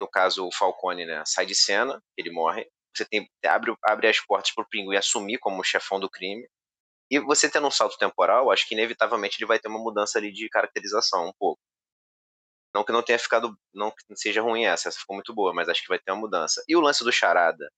no 0.00 0.06
caso 0.06 0.46
o 0.46 0.52
Falcone, 0.54 1.06
né, 1.06 1.22
sai 1.26 1.46
de 1.46 1.54
cena, 1.54 2.02
ele 2.18 2.30
morre, 2.30 2.66
você 2.94 3.06
tem 3.06 3.26
abre, 3.46 3.72
abre 3.82 4.08
as 4.08 4.20
portas 4.20 4.52
pro 4.54 4.68
Pinguim 4.68 4.96
assumir 4.96 5.38
como 5.38 5.64
chefão 5.64 5.98
do 5.98 6.10
crime, 6.10 6.46
e 7.10 7.18
você 7.20 7.48
tendo 7.48 7.66
um 7.66 7.70
salto 7.70 7.96
temporal, 7.96 8.50
acho 8.50 8.68
que 8.68 8.74
inevitavelmente 8.74 9.36
ele 9.38 9.46
vai 9.46 9.58
ter 9.58 9.68
uma 9.68 9.78
mudança 9.78 10.18
ali 10.18 10.30
de 10.32 10.48
caracterização 10.50 11.28
um 11.28 11.32
pouco. 11.38 11.60
Não 12.74 12.84
que 12.84 12.92
não 12.92 13.02
tenha 13.02 13.18
ficado, 13.18 13.56
não 13.74 13.90
que 13.90 14.02
seja 14.16 14.40
ruim 14.40 14.64
essa, 14.64 14.88
essa 14.88 14.98
ficou 14.98 15.14
muito 15.14 15.34
boa, 15.34 15.52
mas 15.52 15.68
acho 15.68 15.82
que 15.82 15.88
vai 15.88 15.98
ter 15.98 16.10
uma 16.12 16.22
mudança. 16.22 16.62
E 16.66 16.74
o 16.74 16.80
lance 16.80 17.04
do 17.04 17.12
Charada, 17.12 17.70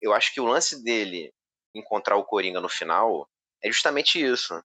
eu 0.00 0.12
acho 0.12 0.32
que 0.32 0.40
o 0.40 0.46
lance 0.46 0.82
dele 0.82 1.32
encontrar 1.74 2.16
o 2.16 2.24
Coringa 2.24 2.60
no 2.60 2.68
final 2.68 3.28
é 3.62 3.70
justamente 3.70 4.22
isso. 4.22 4.62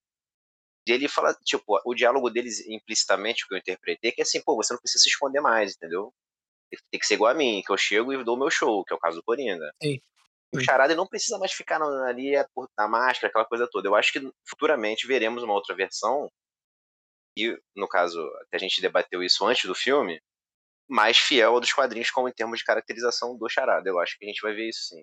De 0.86 0.92
ele 0.92 1.08
fala, 1.08 1.34
tipo, 1.44 1.80
o 1.84 1.94
diálogo 1.94 2.30
deles 2.30 2.66
implicitamente, 2.66 3.44
o 3.44 3.48
que 3.48 3.54
eu 3.54 3.58
interpretei, 3.58 4.12
que 4.12 4.20
é 4.20 4.24
assim, 4.24 4.40
pô, 4.42 4.56
você 4.56 4.72
não 4.72 4.80
precisa 4.80 5.02
se 5.02 5.08
esconder 5.08 5.40
mais, 5.40 5.74
entendeu? 5.74 6.12
Tem 6.90 7.00
que 7.00 7.06
ser 7.06 7.14
igual 7.14 7.30
a 7.30 7.34
mim, 7.34 7.62
que 7.64 7.72
eu 7.72 7.76
chego 7.76 8.12
e 8.12 8.24
dou 8.24 8.36
o 8.36 8.38
meu 8.38 8.50
show, 8.50 8.84
que 8.84 8.92
é 8.92 8.96
o 8.96 9.00
caso 9.00 9.16
do 9.16 9.22
Coringa. 9.22 9.70
Sim. 9.82 10.00
O. 10.54 10.60
Charada 10.60 10.94
não 10.94 11.06
precisa 11.06 11.38
mais 11.38 11.52
ficar 11.52 11.80
ali 11.82 12.34
é, 12.34 12.46
na 12.76 12.88
máscara, 12.88 13.28
aquela 13.28 13.44
coisa 13.44 13.68
toda. 13.70 13.88
Eu 13.88 13.94
acho 13.94 14.12
que 14.12 14.32
futuramente 14.48 15.06
veremos 15.06 15.42
uma 15.42 15.52
outra 15.52 15.74
versão, 15.74 16.30
e 17.46 17.58
no 17.76 17.88
caso, 17.88 18.20
até 18.42 18.56
a 18.56 18.60
gente 18.60 18.80
debateu 18.80 19.22
isso 19.22 19.44
antes 19.46 19.64
do 19.64 19.74
filme, 19.74 20.20
mais 20.88 21.18
fiel 21.18 21.54
ao 21.54 21.60
dos 21.60 21.72
quadrinhos, 21.72 22.10
como 22.10 22.28
em 22.28 22.32
termos 22.32 22.58
de 22.58 22.64
caracterização 22.64 23.36
do 23.36 23.48
Charada. 23.48 23.88
Eu 23.88 23.98
acho 24.00 24.18
que 24.18 24.24
a 24.24 24.28
gente 24.28 24.40
vai 24.40 24.54
ver 24.54 24.68
isso 24.68 24.80
sim. 24.88 25.02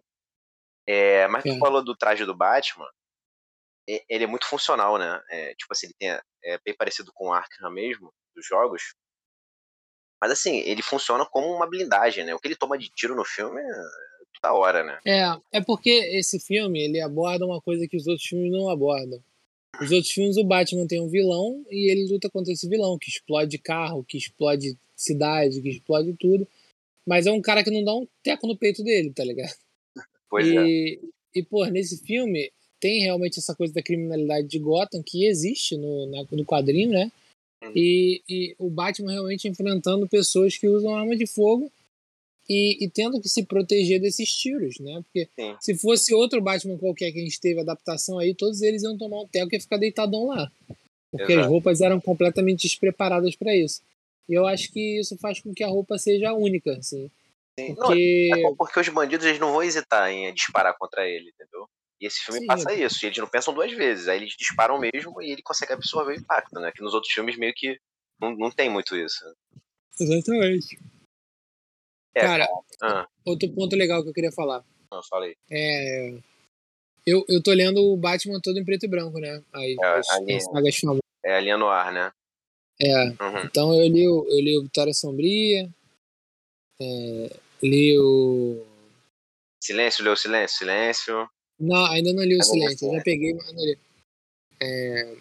É, 0.88 1.28
mas 1.28 1.44
tu 1.44 1.50
É. 1.50 1.58
falou 1.60 1.84
do 1.84 1.96
traje 1.96 2.26
do 2.26 2.36
Batman, 2.36 2.88
ele 3.88 4.24
é 4.24 4.28
muito 4.28 4.48
funcional, 4.48 4.98
né? 4.98 5.22
É, 5.30 5.54
tipo 5.56 5.72
assim, 5.72 5.88
ele 5.88 5.94
tem, 6.00 6.10
é 6.44 6.60
bem 6.66 6.76
parecido 6.76 7.12
com 7.14 7.28
o 7.28 7.34
Arkham 7.34 7.72
mesmo, 7.72 8.12
dos 8.36 8.46
jogos. 8.46 8.96
Mas 10.22 10.32
assim, 10.32 10.58
ele 10.60 10.82
funciona 10.82 11.26
como 11.26 11.48
uma 11.48 11.70
blindagem, 11.70 12.24
né? 12.26 12.34
O 12.34 12.40
que 12.40 12.48
ele 12.48 12.56
toma 12.56 12.78
de 12.78 12.90
tiro 12.90 13.16
no 13.16 13.24
filme 13.26 13.62
é 13.62 13.84
toda 14.42 14.54
hora, 14.54 14.84
né? 14.84 15.00
É, 15.06 15.58
é 15.60 15.64
porque 15.64 15.90
esse 16.18 16.40
filme 16.40 16.84
ele 16.84 17.00
aborda 17.00 17.46
uma 17.46 17.62
coisa 17.62 17.88
que 17.88 17.96
os 17.98 18.08
outros 18.08 18.26
filmes 18.28 18.52
não 18.52 18.70
abordam. 18.70 19.24
Os 19.82 19.92
outros 19.92 20.12
filmes, 20.12 20.38
o 20.38 20.44
Batman 20.44 20.88
tem 20.88 21.02
um 21.02 21.08
vilão 21.08 21.66
e 21.70 21.92
ele 21.92 22.12
luta 22.12 22.30
contra 22.30 22.52
esse 22.52 22.68
vilão, 22.68 22.98
que 22.98 23.10
explode 23.10 23.58
carro, 23.58 24.04
que 24.04 24.18
explode 24.18 24.78
cidade, 24.96 25.62
que 25.62 25.70
explode 25.70 26.14
tudo. 26.20 26.48
Mas 27.06 27.28
é 27.28 27.32
um 27.32 27.42
cara 27.42 27.64
que 27.64 27.72
não 27.72 27.84
dá 27.84 27.94
um 27.94 28.08
teco 28.24 28.48
no 28.48 28.58
peito 28.58 28.84
dele, 28.84 29.12
tá 29.12 29.24
ligado? 29.24 29.54
Pois 30.30 30.48
é. 30.48 30.68
e, 30.68 31.00
e, 31.36 31.44
pô, 31.44 31.66
nesse 31.66 32.04
filme 32.04 32.52
tem 32.80 33.02
realmente 33.02 33.40
essa 33.40 33.56
coisa 33.56 33.74
da 33.74 33.82
criminalidade 33.82 34.48
de 34.48 34.60
Gotham 34.60 35.02
que 35.04 35.26
existe 35.26 35.78
no, 35.78 36.08
na, 36.08 36.26
no 36.32 36.46
quadrinho, 36.46 36.92
né? 36.92 37.12
Uhum. 37.64 37.72
E, 37.76 38.22
e 38.28 38.56
o 38.58 38.70
Batman 38.70 39.12
realmente 39.12 39.48
enfrentando 39.48 40.08
pessoas 40.08 40.58
que 40.58 40.68
usam 40.68 40.96
arma 40.96 41.16
de 41.16 41.26
fogo 41.26 41.72
e, 42.48 42.86
e 42.86 42.90
tendo 42.90 43.20
que 43.20 43.28
se 43.28 43.44
proteger 43.46 44.00
desses 44.00 44.30
tiros, 44.30 44.80
né? 44.80 45.02
Porque 45.04 45.30
Sim. 45.40 45.56
se 45.60 45.78
fosse 45.78 46.14
outro 46.14 46.42
Batman 46.42 46.78
qualquer 46.78 47.12
que 47.12 47.20
a 47.20 47.24
gente 47.24 47.40
teve 47.40 47.62
adaptação 47.62 48.20
aí, 48.20 48.36
todos 48.36 48.62
eles 48.62 48.84
iam 48.84 48.98
tomar 48.98 49.22
um 49.22 49.28
teco 49.28 49.56
e 49.56 49.60
ficar 49.60 49.78
deitadão 49.78 50.28
lá. 50.28 50.52
Porque 51.12 51.34
as 51.34 51.40
Exato. 51.40 51.50
roupas 51.50 51.82
eram 51.82 52.00
completamente 52.00 52.64
despreparadas 52.64 53.36
para 53.36 53.56
isso. 53.56 53.82
E 54.28 54.34
eu 54.34 54.46
acho 54.46 54.72
que 54.72 55.00
isso 55.00 55.18
faz 55.18 55.40
com 55.40 55.54
que 55.54 55.64
a 55.64 55.68
roupa 55.68 55.98
seja 55.98 56.34
única, 56.34 56.78
assim. 56.78 57.10
Sim. 57.58 57.70
Não, 57.70 57.88
Porque. 57.88 58.30
é 58.34 58.42
bom 58.42 58.56
porque 58.56 58.80
os 58.80 58.90
bandidos 58.90 59.26
eles 59.26 59.40
não 59.40 59.52
vão 59.52 59.64
hesitar 59.64 60.12
em 60.12 60.34
disparar 60.34 60.76
contra 60.78 61.08
ele, 61.08 61.30
entendeu? 61.30 61.68
E 62.02 62.06
esse 62.06 62.20
filme 62.20 62.42
Sim, 62.42 62.46
passa 62.46 62.72
é. 62.74 62.84
isso, 62.84 63.04
e 63.04 63.08
eles 63.08 63.18
não 63.18 63.28
pensam 63.28 63.54
duas 63.54 63.72
vezes, 63.72 64.10
aí 64.10 64.18
eles 64.18 64.36
disparam 64.38 64.78
mesmo 64.78 65.22
e 65.22 65.32
ele 65.32 65.42
consegue 65.42 65.72
absorver 65.72 66.12
o 66.12 66.20
impacto, 66.20 66.60
né? 66.60 66.72
Que 66.76 66.84
nos 66.84 66.94
outros 66.94 67.14
filmes 67.14 67.38
meio 67.38 67.54
que 67.56 67.80
não, 68.20 68.36
não 68.36 68.52
tem 68.52 68.70
muito 68.70 68.96
isso. 68.98 69.24
Exatamente. 70.00 70.78
É, 72.16 72.22
Cara, 72.22 72.48
Ah, 72.82 73.08
outro 73.26 73.50
ponto 73.50 73.76
legal 73.76 74.02
que 74.04 74.10
eu 74.10 74.14
queria 74.14 74.32
falar. 74.32 74.64
não, 74.92 75.04
falei. 75.04 75.36
É. 75.52 76.14
Eu, 77.06 77.24
eu 77.30 77.44
tô 77.44 77.52
lendo 77.54 77.84
o 77.84 77.98
Batman 77.98 78.40
todo 78.42 78.58
em 78.58 78.66
preto 78.66 78.86
e 78.86 78.90
branco, 78.90 79.20
né? 79.20 79.44
Aí, 79.54 79.76
É, 79.80 79.86
as, 79.86 80.10
ali. 80.10 80.34
as 80.36 80.44
sagas 80.46 80.76
famosas. 80.78 81.02
É 81.24 81.36
a 81.36 81.40
linha 81.42 81.58
no 81.58 81.68
ar, 81.68 81.92
né? 81.92 82.12
É. 82.82 83.06
Uhum. 83.10 83.44
Então 83.46 83.74
eu 83.74 83.88
li, 83.88 84.08
o- 84.08 84.26
eu 84.28 84.40
li 84.42 84.58
o 84.58 84.64
Vitória 84.64 84.94
Sombria, 84.94 85.70
é, 86.82 87.36
li 87.64 87.98
o. 87.98 88.66
Silêncio, 89.64 90.04
leu 90.04 90.16
silêncio, 90.16 90.58
silêncio. 90.60 91.30
Não, 91.60 91.86
ainda 91.86 92.12
não 92.14 92.24
li 92.24 92.36
o 92.36 92.38
não 92.40 92.46
Silêncio, 92.46 92.92
já 92.94 93.02
peguei, 93.02 93.34
mas 93.34 93.54
não 93.54 93.64
li. 93.64 93.78
É, 94.62 95.16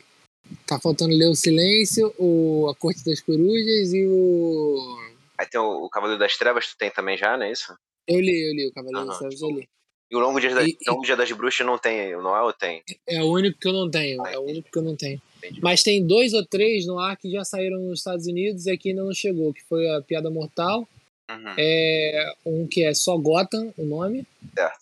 tá 0.66 0.78
faltando 0.80 1.14
ler 1.14 1.28
o 1.28 1.34
Silêncio, 1.34 2.12
o 2.18 2.68
A 2.68 2.74
Corte 2.74 3.05
das 3.05 3.20
Corujas 3.20 3.92
e 3.92 4.07
o. 4.07 5.03
Aí 5.39 5.47
tem 5.47 5.61
o, 5.61 5.85
o 5.85 5.91
Cavaleiro 5.91 6.18
das 6.18 6.37
Trevas, 6.37 6.66
tu 6.68 6.76
tem 6.78 6.91
também 6.91 7.16
já, 7.16 7.37
não 7.37 7.45
é 7.47 7.53
isso? 7.53 7.74
Eu 8.07 8.20
li, 8.20 8.49
eu 8.49 8.55
li, 8.55 8.68
o 8.68 8.72
Cavaleiro 8.72 9.07
das. 9.09 9.18
Trevas, 9.18 9.41
eu 9.41 9.51
li. 9.51 9.68
E 10.11 10.16
o 10.16 10.20
Longo 10.20 10.39
Dia, 10.41 10.55
das, 10.55 10.66
E- 10.68 10.78
Longo 10.87 11.03
Dia 11.03 11.16
das 11.16 11.32
Bruxas 11.32 11.66
não 11.66 11.78
tem, 11.78 12.12
não 12.12 12.37
é 12.37 12.43
ou 12.43 12.53
tem? 12.53 12.82
É 13.09 13.22
o 13.22 13.32
único 13.32 13.59
que 13.59 13.66
eu 13.68 13.72
não 13.72 13.91
tenho, 13.91 14.22
Ah, 14.24 14.32
é 14.32 14.39
o 14.39 14.43
único 14.43 14.70
que 14.70 14.78
eu 14.78 14.82
não 14.82 14.95
tenho. 14.95 15.20
Entendi. 15.39 15.61
Mas 15.62 15.82
tem 15.82 16.07
dois 16.07 16.32
ou 16.35 16.45
três 16.47 16.87
no 16.87 16.99
ar 16.99 17.16
que 17.16 17.30
já 17.30 17.43
saíram 17.45 17.80
nos 17.80 18.01
Estados 18.01 18.26
Unidos 18.26 18.66
e 18.66 18.70
aqui 18.70 18.91
ainda 18.91 19.03
não 19.03 19.12
chegou, 19.14 19.53
que 19.53 19.62
foi 19.64 19.89
a 19.91 20.01
Piada 20.03 20.30
Mortal, 20.30 20.87
Uhum. 21.30 21.55
é 21.59 22.35
um 22.45 22.66
que 22.66 22.85
é 22.85 22.93
só 22.93 23.16
Gotham, 23.16 23.72
o 23.78 23.85
nome, 23.85 24.26
Certo, 24.55 24.80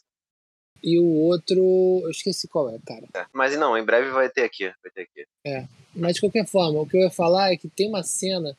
e 0.82 0.98
o 0.98 1.06
outro, 1.06 1.56
eu 2.02 2.10
esqueci 2.10 2.48
qual 2.48 2.68
é, 2.68 2.78
cara. 2.84 3.06
certo. 3.14 3.30
Mas 3.32 3.56
não, 3.56 3.78
em 3.78 3.84
breve 3.84 4.10
vai 4.10 4.28
ter 4.28 4.42
aqui. 4.42 4.64
Vai 4.82 4.90
ter 4.92 5.02
aqui. 5.02 5.24
Mas 5.94 6.14
de 6.16 6.20
qualquer 6.20 6.46
forma, 6.46 6.80
o 6.80 6.86
que 6.86 6.96
eu 6.96 7.02
ia 7.02 7.10
falar 7.10 7.52
é 7.52 7.56
que 7.56 7.68
tem 7.68 7.88
uma 7.88 8.02
cena 8.02 8.56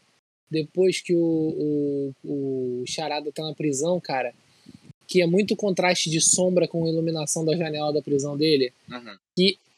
depois 0.53 1.01
que 1.01 1.13
o, 1.15 2.13
o, 2.23 2.81
o 2.81 2.83
Charada 2.85 3.31
tá 3.31 3.43
na 3.43 3.53
prisão, 3.55 3.99
cara, 3.99 4.33
que 5.07 5.21
é 5.21 5.25
muito 5.25 5.55
contraste 5.55 6.09
de 6.09 6.21
sombra 6.21 6.67
com 6.67 6.85
a 6.85 6.89
iluminação 6.89 7.43
da 7.43 7.57
janela 7.57 7.91
da 7.91 8.01
prisão 8.01 8.37
dele. 8.37 8.71
Uhum. 8.89 9.17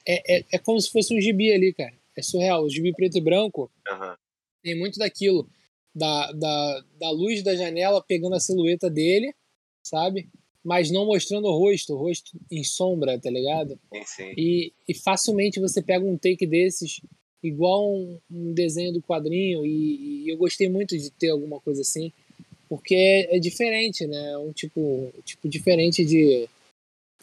É, 0.07 0.38
é, 0.38 0.45
é 0.51 0.57
como 0.59 0.80
se 0.80 0.91
fosse 0.91 1.15
um 1.15 1.19
gibi 1.21 1.51
ali, 1.51 1.73
cara. 1.73 1.93
É 2.15 2.21
surreal. 2.21 2.63
O 2.63 2.69
gibi 2.69 2.93
preto 2.93 3.17
e 3.17 3.21
branco 3.21 3.71
Uhum. 3.89 4.13
tem 4.61 4.78
muito 4.78 4.99
daquilo. 4.99 5.47
Da, 5.93 6.32
da, 6.34 6.84
da 6.99 7.09
luz 7.11 7.41
da 7.41 7.55
janela 7.55 8.03
pegando 8.05 8.36
a 8.36 8.39
silhueta 8.39 8.89
dele, 8.89 9.34
sabe? 9.82 10.28
Mas 10.61 10.91
não 10.91 11.05
mostrando 11.05 11.45
o 11.47 11.57
rosto, 11.57 11.93
o 11.93 11.97
rosto 11.97 12.32
em 12.51 12.63
sombra, 12.65 13.17
tá 13.19 13.30
ligado? 13.30 13.80
Sim, 13.93 14.03
sim. 14.05 14.34
E, 14.38 14.73
e 14.88 14.93
facilmente 14.93 15.59
você 15.59 15.82
pega 15.82 16.05
um 16.05 16.17
take 16.17 16.45
desses, 16.45 16.99
igual 17.46 17.93
um, 17.93 18.20
um 18.30 18.54
desenho 18.54 18.93
do 18.93 19.02
quadrinho, 19.02 19.66
e, 19.66 20.24
e 20.26 20.30
eu 20.30 20.38
gostei 20.38 20.70
muito 20.70 20.98
de 20.98 21.10
ter 21.12 21.30
alguma 21.30 21.60
coisa 21.60 21.82
assim, 21.82 22.12
porque 22.68 22.96
é, 22.96 23.38
é 23.38 23.39
diferente, 23.39 24.06
né? 24.08 24.32
É 24.32 24.38
um 24.38 24.52
tipo, 24.52 25.14
tipo 25.24 25.48
diferente 25.48 26.04
de, 26.04 26.48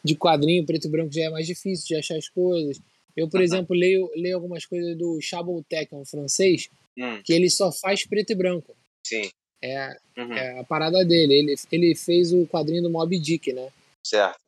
de 0.04 0.14
quadrinho, 0.16 0.64
preto 0.64 0.86
e 0.86 0.90
branco 0.90 1.12
já 1.12 1.24
é 1.24 1.30
mais 1.30 1.46
difícil 1.46 1.86
de 1.86 1.96
achar 1.96 2.16
as 2.16 2.28
coisas. 2.28 2.80
Eu, 3.16 3.28
por 3.28 3.40
exemplo, 3.42 3.76
leio, 3.76 4.10
leio 4.16 4.36
algumas 4.36 4.64
coisas 4.64 4.96
do 4.96 5.20
Chabotec, 5.20 5.94
um 5.94 6.04
francês, 6.04 6.68
Hum, 6.98 7.22
que 7.24 7.32
ele 7.32 7.48
só 7.48 7.72
faz 7.72 8.04
preto 8.06 8.30
e 8.32 8.34
branco. 8.34 8.74
sim. 9.06 9.30
É, 9.64 9.96
Uhum. 10.18 10.32
é 10.34 10.58
a 10.58 10.64
parada 10.64 11.04
dele. 11.04 11.34
Ele, 11.34 11.54
ele 11.70 11.94
fez 11.94 12.32
o 12.32 12.46
quadrinho 12.46 12.82
do 12.82 12.90
Mob 12.90 13.16
Dick, 13.18 13.52
né? 13.52 13.68
Certo. 14.04 14.38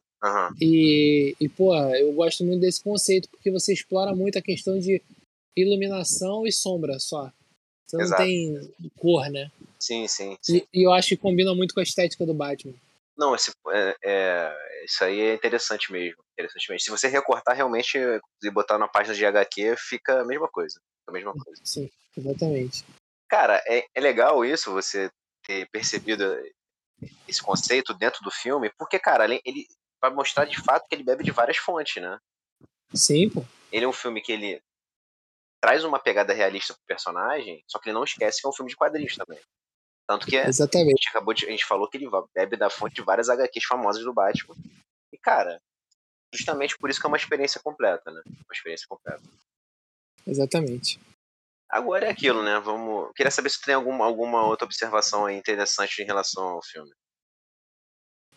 E, 0.61 1.37
e, 1.41 1.49
pô, 1.49 1.75
eu 1.95 2.13
gosto 2.13 2.45
muito 2.45 2.61
desse 2.61 2.83
conceito 2.83 3.29
porque 3.29 3.51
você 3.51 3.73
explora 3.73 4.15
muito 4.15 4.39
a 4.39 4.43
questão 4.43 4.79
de 4.79 5.01
iluminação 5.57 6.47
e 6.47 6.53
sombra 6.53 6.99
só. 6.99 7.31
Você 7.87 7.97
não 7.97 8.05
Exato. 8.05 8.23
tem 8.23 8.75
cor, 8.97 9.29
né? 9.31 9.51
Sim, 9.79 10.09
sim, 10.09 10.37
sim. 10.41 10.57
E, 10.73 10.81
e 10.81 10.87
eu 10.87 10.93
acho 10.93 11.09
que 11.09 11.17
combina 11.17 11.55
muito 11.55 11.75
com 11.75 11.81
a 11.81 11.83
estética 11.83 12.25
do 12.25 12.35
Batman. 12.35 12.75
Não, 13.17 13.35
esse, 13.35 13.53
é, 13.69 13.97
é- 14.05 14.85
isso 14.85 15.05
aí 15.05 15.21
é 15.21 15.35
interessante 15.35 15.93
mesmo. 15.93 16.23
Interessante 16.33 16.69
mesmo. 16.71 16.81
Se 16.81 16.91
você 16.91 17.07
recortar 17.09 17.55
realmente 17.55 17.97
e 18.43 18.51
botar 18.51 18.79
na 18.79 18.89
página 18.89 19.15
de 19.15 19.25
HQ, 19.25 19.77
fica 19.77 20.21
a 20.21 20.25
mesma 20.25 20.49
coisa. 20.49 20.81
A 21.07 21.13
mesma 21.13 21.33
coisa. 21.33 21.61
Sim, 21.65 21.89
exatamente. 22.17 22.85
Cara, 23.29 23.63
é, 23.67 23.85
é 23.95 24.01
legal 24.01 24.45
isso, 24.45 24.73
você 24.73 25.11
ter 25.47 25.69
percebido 25.71 26.25
esse 27.29 27.43
conceito 27.43 27.95
dentro 27.95 28.23
do 28.23 28.31
filme, 28.31 28.71
porque, 28.79 28.99
cara, 28.99 29.25
ele, 29.25 29.41
ele 29.45 29.67
vai 30.01 30.11
mostrar 30.13 30.45
de 30.47 30.61
fato 30.63 30.87
que 30.89 30.95
ele 30.95 31.05
bebe 31.05 31.23
de 31.23 31.31
várias 31.31 31.59
fontes, 31.59 32.03
né? 32.03 32.19
Sim, 32.93 33.29
pô. 33.29 33.45
Ele 33.71 33.85
é 33.85 33.89
um 33.89 33.93
filme 33.93 34.21
que 34.23 34.33
ele 34.33 34.61
traz 35.65 35.83
uma 35.83 35.99
pegada 35.99 36.35
realista 36.35 36.75
pro 36.75 36.83
personagem, 36.87 37.65
só 37.67 37.79
que 37.79 37.89
ele 37.89 37.95
não 37.95 38.05
esquece 38.05 38.39
que 38.39 38.47
é 38.47 38.51
um 38.51 38.53
filme 38.53 38.71
de 38.71 38.77
quadrinhos 38.77 39.17
também. 39.17 39.41
Tanto 40.07 40.27
que 40.27 40.37
a 40.37 40.47
Exatamente. 40.47 40.91
gente 40.91 41.09
acabou 41.09 41.33
de, 41.33 41.47
a 41.47 41.51
gente 41.51 41.65
falou 41.65 41.89
que 41.89 41.97
ele 41.97 42.07
bebe 42.35 42.55
da 42.59 42.69
fonte 42.69 42.97
de 42.97 43.03
várias 43.03 43.31
HQs 43.31 43.65
famosas 43.65 44.05
do 44.05 44.13
Batman. 44.13 44.55
E, 45.11 45.17
cara, 45.17 45.59
justamente 46.35 46.77
por 46.77 46.91
isso 46.91 47.01
que 47.01 47.07
é 47.07 47.09
uma 47.09 47.17
experiência 47.17 47.63
completa, 47.63 48.11
né? 48.11 48.21
Uma 48.27 48.53
experiência 48.53 48.87
completa. 48.87 49.23
Exatamente. 50.27 51.01
Agora 51.71 52.09
é 52.09 52.11
aquilo, 52.11 52.43
né? 52.43 52.61
Vamos. 52.61 53.11
Queria 53.17 53.31
saber 53.31 53.49
se 53.49 53.63
tem 53.63 53.75
alguma, 53.75 54.05
alguma 54.05 54.47
outra 54.47 54.67
observação 54.67 55.25
aí 55.25 55.35
interessante 55.35 56.03
em 56.03 56.05
relação 56.05 56.45
ao 56.45 56.63
filme. 56.63 56.93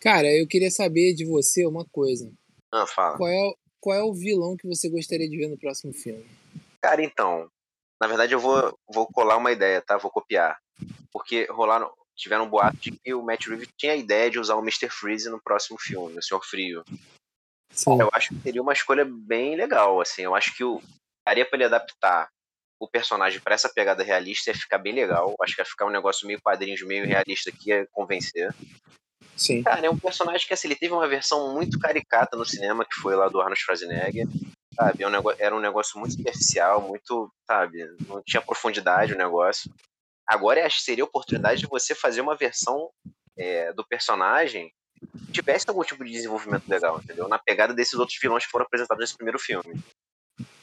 Cara, 0.00 0.32
eu 0.32 0.48
queria 0.48 0.70
saber 0.70 1.12
de 1.12 1.26
você 1.26 1.66
uma 1.66 1.84
coisa. 1.84 2.32
Ah, 2.72 2.86
fala. 2.86 3.18
Qual 3.18 3.28
é, 3.28 3.52
qual 3.80 3.96
é 3.96 4.02
o 4.02 4.14
vilão 4.14 4.56
que 4.56 4.66
você 4.66 4.88
gostaria 4.88 5.28
de 5.28 5.36
ver 5.36 5.48
no 5.48 5.58
próximo 5.58 5.92
filme? 5.92 6.24
Cara, 6.82 7.02
então. 7.02 7.48
Na 8.00 8.06
verdade, 8.06 8.32
eu 8.32 8.40
vou, 8.40 8.78
vou 8.88 9.06
colar 9.06 9.36
uma 9.36 9.50
ideia, 9.50 9.82
tá? 9.82 9.96
Vou 9.96 10.10
copiar. 10.10 10.58
Porque 11.12 11.46
rolaram. 11.50 11.92
Tiveram 12.16 12.46
um 12.46 12.50
boato 12.50 12.76
de 12.78 12.90
que 12.90 13.14
o 13.14 13.22
Matt 13.22 13.46
Reeves 13.46 13.68
tinha 13.76 13.92
a 13.92 13.96
ideia 13.96 14.28
de 14.28 14.40
usar 14.40 14.56
o 14.56 14.60
Mr. 14.60 14.90
Freeze 14.90 15.30
no 15.30 15.40
próximo 15.40 15.78
filme, 15.78 16.18
o 16.18 16.22
Senhor 16.22 16.44
Frio. 16.44 16.82
Sim. 17.72 18.00
Eu 18.00 18.10
acho 18.12 18.30
que 18.30 18.40
seria 18.42 18.60
uma 18.60 18.72
escolha 18.72 19.04
bem 19.08 19.54
legal, 19.54 20.00
assim. 20.00 20.22
Eu 20.22 20.34
acho 20.34 20.52
que 20.56 20.64
o 20.64 20.82
daria 21.24 21.44
pra 21.44 21.56
ele 21.56 21.66
adaptar 21.66 22.28
o 22.80 22.88
personagem 22.88 23.40
pra 23.40 23.54
essa 23.54 23.68
pegada 23.68 24.02
realista 24.02 24.50
ia 24.50 24.56
ficar 24.56 24.78
bem 24.78 24.92
legal. 24.92 25.34
Acho 25.40 25.54
que 25.54 25.60
ia 25.60 25.64
ficar 25.64 25.86
um 25.86 25.90
negócio 25.90 26.26
meio 26.26 26.40
quadrinhos, 26.40 26.82
meio 26.82 27.06
realista 27.06 27.52
que 27.52 27.70
ia 27.70 27.86
convencer. 27.92 28.54
Sim. 29.36 29.62
Cara, 29.62 29.86
é 29.86 29.90
um 29.90 29.98
personagem 29.98 30.46
que 30.46 30.54
assim, 30.54 30.68
ele 30.68 30.76
teve 30.76 30.92
uma 30.92 31.06
versão 31.06 31.54
muito 31.54 31.78
caricata 31.78 32.36
no 32.36 32.44
cinema, 32.44 32.84
que 32.84 32.96
foi 32.96 33.14
lá 33.14 33.28
do 33.28 33.40
Arnold 33.40 33.60
Schwarzenegger. 33.60 34.26
Sabe? 34.78 35.02
É 35.02 35.08
era 35.44 35.56
um 35.56 35.60
negócio 35.60 35.98
muito 35.98 36.14
superficial, 36.14 36.80
muito, 36.86 37.32
sabe, 37.44 37.84
não 38.06 38.22
tinha 38.22 38.40
profundidade 38.40 39.12
o 39.12 39.18
negócio. 39.18 39.68
Agora 40.24 40.64
acho 40.64 40.76
que 40.76 40.84
seria 40.84 41.02
a 41.02 41.06
oportunidade 41.06 41.60
de 41.60 41.66
você 41.66 41.96
fazer 41.96 42.20
uma 42.20 42.36
versão 42.36 42.88
é, 43.36 43.72
do 43.72 43.84
personagem 43.84 44.72
que 45.26 45.32
tivesse 45.32 45.68
algum 45.68 45.82
tipo 45.82 46.04
de 46.04 46.12
desenvolvimento 46.12 46.68
legal, 46.68 47.00
entendeu? 47.02 47.26
Na 47.28 47.38
pegada 47.38 47.74
desses 47.74 47.94
outros 47.94 48.18
vilões 48.20 48.44
que 48.44 48.50
foram 48.50 48.66
apresentados 48.66 49.00
nesse 49.00 49.16
primeiro 49.16 49.38
filme. 49.38 49.80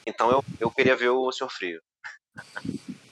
Então 0.06 0.30
eu, 0.30 0.44
eu 0.60 0.70
queria 0.70 0.96
ver 0.96 1.10
o 1.10 1.30
Senhor 1.30 1.50
Frio. 1.50 1.82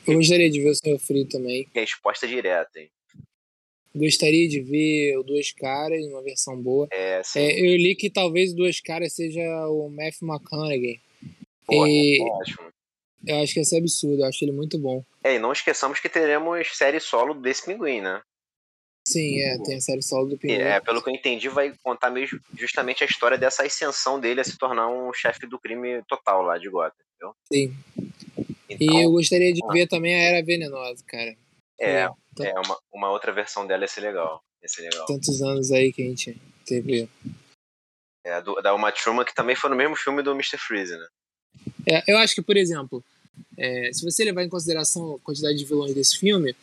Eu 0.07 0.15
gostaria 0.15 0.51
de 0.51 0.63
ver 0.63 0.71
o 0.71 0.75
Senhor 0.75 0.99
Frio 0.99 1.29
também. 1.29 1.69
Resposta 1.75 2.27
direta, 2.27 2.79
hein? 2.79 2.91
Gostaria 3.95 4.49
de 4.49 4.61
ver 4.61 5.17
o 5.19 5.23
Duas 5.23 5.53
Caras, 5.53 6.05
uma 6.07 6.23
versão 6.23 6.61
boa. 6.61 6.89
É, 6.91 7.19
assim, 7.19 7.39
É, 7.39 7.61
eu 7.61 7.77
li 7.77 7.95
que 7.95 8.11
talvez 8.11 8.53
o 8.53 8.57
Duas 8.57 8.81
Caras 8.81 9.13
seja 9.13 9.41
o 9.69 9.89
Matthew 9.89 10.29
McConaughey. 10.29 11.01
porra, 11.67 11.89
e- 11.89 12.19
ótimo. 12.21 12.65
Eu 13.27 13.37
acho 13.37 13.55
que 13.55 13.61
esse 13.61 13.75
é 13.75 13.79
absurdo, 13.79 14.23
eu 14.23 14.27
acho 14.27 14.45
ele 14.45 14.53
muito 14.53 14.79
bom. 14.79 15.03
É, 15.23 15.37
e 15.37 15.39
não 15.39 15.51
esqueçamos 15.53 15.99
que 15.99 16.09
teremos 16.11 16.77
série 16.77 17.01
solo 17.01 17.33
desse 17.35 17.65
pinguim, 17.65 18.01
né? 18.03 18.21
Sim, 19.07 19.39
é, 19.41 19.59
tem 19.59 19.77
a 19.77 19.81
série 19.81 20.03
solo 20.03 20.31
do 20.31 20.39
Pinguim. 20.39 20.57
é, 20.61 20.81
pelo 20.81 21.03
que 21.03 21.11
eu 21.11 21.15
entendi, 21.15 21.49
vai 21.49 21.75
contar 21.83 22.11
mesmo 22.11 22.41
justamente 22.59 23.03
a 23.05 23.07
história 23.07 23.37
dessa 23.39 23.63
ascensão 23.63 24.19
dele 24.19 24.41
a 24.41 24.45
se 24.45 24.59
tornar 24.59 24.89
um 24.89 25.13
chefe 25.13 25.47
do 25.47 25.59
crime 25.59 26.03
total 26.09 26.43
lá 26.43 26.57
de 26.59 26.69
Gotham, 26.71 26.97
entendeu? 27.15 27.35
Sim. 27.53 27.75
Então, 28.69 28.99
E 28.99 29.03
eu 29.05 29.11
gostaria 29.11 29.53
de 29.53 29.61
ver 29.73 29.87
também 29.87 30.15
a 30.15 30.19
Era 30.19 30.45
Venenosa, 30.45 31.05
cara. 31.07 31.37
é, 31.79 32.09
Então, 32.35 32.47
é 32.47 32.61
uma, 32.61 32.79
uma 32.93 33.11
outra 33.11 33.33
versão 33.33 33.67
dela 33.67 33.85
ia 33.85 33.89
ser 33.89 34.01
legal. 34.01 34.43
Ia 34.63 34.69
ser 34.69 34.83
legal. 34.83 35.07
Tantos 35.07 35.41
anos 35.41 35.71
aí 35.71 35.93
que 35.93 36.03
a 36.03 36.07
gente 36.07 36.41
teve. 36.67 37.09
É, 38.25 38.41
do, 38.41 38.55
da 38.61 38.75
Uma 38.75 38.91
Truman, 38.91 39.25
que 39.25 39.35
também 39.35 39.55
foi 39.55 39.71
no 39.71 39.77
mesmo 39.77 39.95
filme 39.95 40.23
do 40.23 40.33
Mr. 40.33 40.59
Freeze, 40.59 40.97
né? 40.97 41.07
É, 41.87 42.03
eu 42.11 42.19
acho 42.19 42.35
que, 42.35 42.43
por 42.43 42.57
exemplo, 42.57 43.05
é, 43.57 43.91
se 43.93 44.03
você 44.05 44.25
levar 44.25 44.43
em 44.43 44.49
consideração 44.49 45.15
a 45.15 45.19
quantidade 45.21 45.57
de 45.57 45.65
vilões 45.65 45.95
desse 45.95 46.19
filme, 46.19 46.57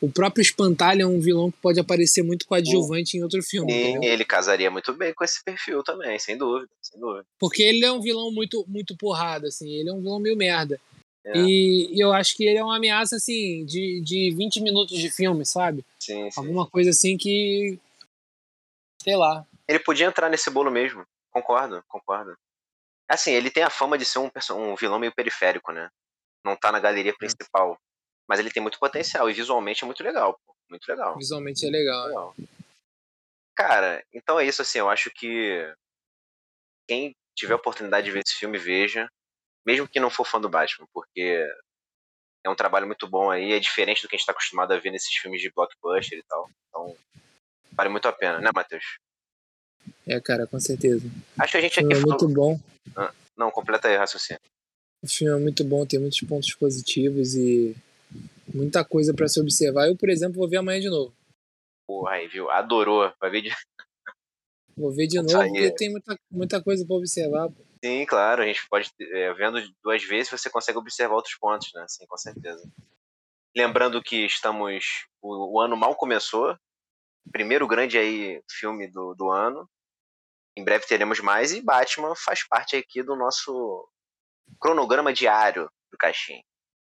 o 0.00 0.10
próprio 0.10 0.42
Espantalho 0.42 1.02
é 1.02 1.06
um 1.06 1.20
vilão 1.20 1.50
que 1.50 1.56
pode 1.58 1.80
aparecer 1.80 2.22
muito 2.22 2.46
coadjuvante 2.46 3.16
em 3.16 3.22
outro 3.22 3.42
filme. 3.42 3.72
E 3.72 4.06
ele 4.06 4.24
casaria 4.24 4.70
muito 4.70 4.92
bem 4.92 5.14
com 5.14 5.24
esse 5.24 5.42
perfil 5.42 5.82
também, 5.82 6.18
sem 6.18 6.36
dúvida, 6.36 6.70
sem 6.82 7.00
dúvida. 7.00 7.24
Porque 7.38 7.62
ele 7.62 7.84
é 7.84 7.92
um 7.92 8.02
vilão 8.02 8.30
muito, 8.30 8.64
muito 8.68 8.96
porrada, 8.96 9.48
assim, 9.48 9.72
ele 9.72 9.88
é 9.88 9.92
um 9.92 10.00
vilão 10.00 10.18
meio 10.18 10.36
merda. 10.36 10.78
É. 11.24 11.38
E, 11.38 11.94
e 11.94 12.00
eu 12.00 12.12
acho 12.12 12.36
que 12.36 12.44
ele 12.44 12.58
é 12.58 12.64
uma 12.64 12.76
ameaça, 12.76 13.16
assim, 13.16 13.64
de, 13.64 14.00
de 14.02 14.34
20 14.36 14.60
minutos 14.60 14.98
de 14.98 15.10
filme, 15.10 15.44
sabe? 15.46 15.84
Sim, 15.98 16.30
sim. 16.30 16.40
Alguma 16.40 16.68
coisa 16.68 16.90
assim 16.90 17.16
que. 17.16 17.78
Sei 19.02 19.16
lá. 19.16 19.46
Ele 19.66 19.78
podia 19.78 20.06
entrar 20.06 20.28
nesse 20.28 20.50
bolo 20.50 20.70
mesmo. 20.70 21.06
Concordo, 21.30 21.82
concordo. 21.88 22.36
Assim, 23.08 23.32
ele 23.32 23.50
tem 23.50 23.62
a 23.62 23.70
fama 23.70 23.96
de 23.96 24.04
ser 24.04 24.18
um, 24.18 24.30
um 24.50 24.76
vilão 24.76 24.98
meio 24.98 25.14
periférico, 25.14 25.72
né? 25.72 25.88
Não 26.44 26.56
tá 26.56 26.70
na 26.70 26.80
galeria 26.80 27.14
principal. 27.14 27.78
Mas 28.28 28.38
ele 28.38 28.50
tem 28.50 28.62
muito 28.62 28.78
potencial 28.78 29.28
e 29.28 29.34
visualmente 29.34 29.82
é 29.82 29.86
muito 29.86 30.02
legal, 30.02 30.38
pô. 30.44 30.54
Muito 30.68 30.86
legal. 30.88 31.16
Visualmente 31.16 31.66
é 31.66 31.70
legal. 31.70 32.06
legal. 32.06 32.34
Cara, 33.54 34.04
então 34.12 34.40
é 34.40 34.46
isso, 34.46 34.62
assim, 34.62 34.78
eu 34.78 34.88
acho 34.88 35.10
que 35.10 35.74
quem 36.88 37.14
tiver 37.36 37.52
a 37.52 37.56
oportunidade 37.56 38.06
de 38.06 38.10
ver 38.10 38.22
esse 38.26 38.36
filme, 38.36 38.58
veja. 38.58 39.08
Mesmo 39.64 39.88
que 39.88 40.00
não 40.00 40.10
for 40.10 40.26
fã 40.26 40.40
do 40.40 40.48
Batman, 40.48 40.86
porque 40.92 41.46
é 42.44 42.50
um 42.50 42.54
trabalho 42.54 42.86
muito 42.86 43.08
bom 43.08 43.30
aí, 43.30 43.52
é 43.52 43.58
diferente 43.58 44.02
do 44.02 44.08
que 44.08 44.14
a 44.14 44.18
gente 44.18 44.26
tá 44.26 44.32
acostumado 44.32 44.72
a 44.72 44.78
ver 44.78 44.90
nesses 44.90 45.14
filmes 45.14 45.40
de 45.40 45.50
blockbuster 45.50 46.18
e 46.18 46.22
tal. 46.24 46.50
Então, 46.68 46.96
vale 47.72 47.88
muito 47.88 48.06
a 48.06 48.12
pena, 48.12 48.38
né, 48.40 48.50
Matheus? 48.54 48.98
É, 50.06 50.20
cara, 50.20 50.46
com 50.46 50.60
certeza. 50.60 51.08
Acho 51.38 51.52
que 51.52 51.58
a 51.58 51.60
gente 51.62 51.80
aqui 51.80 51.92
é 51.92 51.96
falou... 51.96 52.10
muito 52.10 52.28
bom. 52.28 52.60
Não, 53.36 53.50
completa 53.50 53.88
aí 53.88 53.96
o 53.96 53.98
raciocínio. 53.98 54.40
O 55.02 55.08
filme 55.08 55.34
é 55.34 55.42
muito 55.42 55.64
bom, 55.64 55.86
tem 55.86 55.98
muitos 55.98 56.20
pontos 56.20 56.54
positivos 56.54 57.34
e 57.34 57.74
muita 58.52 58.84
coisa 58.84 59.12
pra 59.12 59.28
se 59.28 59.40
observar. 59.40 59.88
Eu, 59.88 59.96
por 59.96 60.08
exemplo, 60.08 60.36
vou 60.36 60.48
ver 60.48 60.58
amanhã 60.58 60.80
de 60.80 60.88
novo. 60.88 61.14
Porra, 61.86 62.12
aí, 62.12 62.28
viu? 62.28 62.50
Adorou. 62.50 63.12
Vai 63.20 63.30
ver 63.30 63.42
de... 63.42 63.50
Vou 64.76 64.92
ver 64.92 65.06
de 65.06 65.20
novo 65.20 65.38
porque 65.38 65.70
tem 65.72 65.90
muita, 65.90 66.18
muita 66.30 66.62
coisa 66.62 66.86
pra 66.86 66.96
observar. 66.96 67.48
pô. 67.48 67.62
Sim, 67.84 68.06
claro, 68.06 68.42
a 68.42 68.46
gente 68.46 68.66
pode, 68.66 68.90
é, 68.98 69.34
vendo 69.34 69.60
duas 69.82 70.02
vezes, 70.02 70.30
você 70.30 70.48
consegue 70.48 70.78
observar 70.78 71.16
outros 71.16 71.34
pontos, 71.34 71.70
né? 71.74 71.84
Sim, 71.86 72.06
com 72.06 72.16
certeza. 72.16 72.66
Lembrando 73.54 74.02
que 74.02 74.24
estamos. 74.24 75.06
O, 75.20 75.58
o 75.58 75.60
ano 75.60 75.76
mal 75.76 75.94
começou. 75.94 76.58
Primeiro 77.30 77.68
grande 77.68 77.98
aí 77.98 78.42
filme 78.50 78.90
do, 78.90 79.14
do 79.14 79.30
ano. 79.30 79.68
Em 80.56 80.64
breve 80.64 80.86
teremos 80.86 81.20
mais. 81.20 81.52
E 81.52 81.60
Batman 81.60 82.14
faz 82.16 82.48
parte 82.48 82.74
aqui 82.74 83.02
do 83.02 83.14
nosso 83.14 83.86
cronograma 84.58 85.12
diário 85.12 85.70
do 85.92 85.98
Caixinha. 85.98 86.42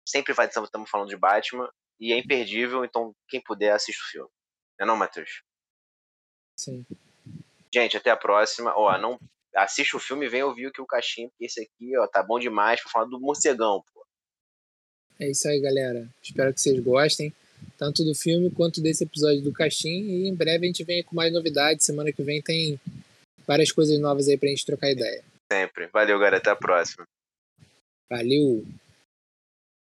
Sempre 0.08 0.34
vai 0.34 0.46
estamos 0.46 0.88
falando 0.88 1.08
de 1.08 1.16
Batman. 1.16 1.68
E 1.98 2.12
é 2.12 2.16
imperdível, 2.16 2.84
então 2.84 3.12
quem 3.28 3.42
puder 3.42 3.72
assiste 3.72 4.00
o 4.02 4.10
filme. 4.12 4.30
Não 4.78 4.84
é 4.84 4.86
não, 4.86 4.96
Matheus? 4.96 5.42
Sim. 6.56 6.86
Gente, 7.74 7.96
até 7.96 8.10
a 8.10 8.16
próxima. 8.16 8.72
Ó, 8.76 8.96
não 8.98 9.18
assiste 9.56 9.96
o 9.96 10.00
filme 10.00 10.26
e 10.26 10.28
vem 10.28 10.42
ouvir 10.42 10.66
o 10.66 10.72
que 10.72 10.80
o 10.80 10.86
Caixinha, 10.86 11.28
porque 11.28 11.46
esse 11.46 11.60
aqui, 11.60 11.96
ó, 11.96 12.06
tá 12.06 12.22
bom 12.22 12.38
demais 12.38 12.80
pra 12.80 12.90
falar 12.90 13.06
do 13.06 13.20
morcegão, 13.20 13.82
pô. 13.92 14.04
É 15.18 15.30
isso 15.30 15.48
aí, 15.48 15.60
galera. 15.60 16.06
Espero 16.22 16.52
que 16.52 16.60
vocês 16.60 16.78
gostem, 16.80 17.32
tanto 17.78 18.04
do 18.04 18.14
filme 18.14 18.50
quanto 18.50 18.82
desse 18.82 19.04
episódio 19.04 19.42
do 19.42 19.52
Caixim. 19.52 20.02
E 20.02 20.28
em 20.28 20.34
breve 20.34 20.66
a 20.66 20.68
gente 20.68 20.84
vem 20.84 21.02
com 21.02 21.16
mais 21.16 21.32
novidades. 21.32 21.86
Semana 21.86 22.12
que 22.12 22.22
vem 22.22 22.42
tem 22.42 22.78
várias 23.46 23.72
coisas 23.72 23.98
novas 23.98 24.28
aí 24.28 24.36
pra 24.36 24.48
gente 24.50 24.66
trocar 24.66 24.90
ideia. 24.90 25.24
Sempre. 25.50 25.86
Valeu, 25.86 26.18
galera. 26.18 26.36
Até 26.36 26.50
a 26.50 26.56
próxima. 26.56 27.06
Valeu! 28.10 28.64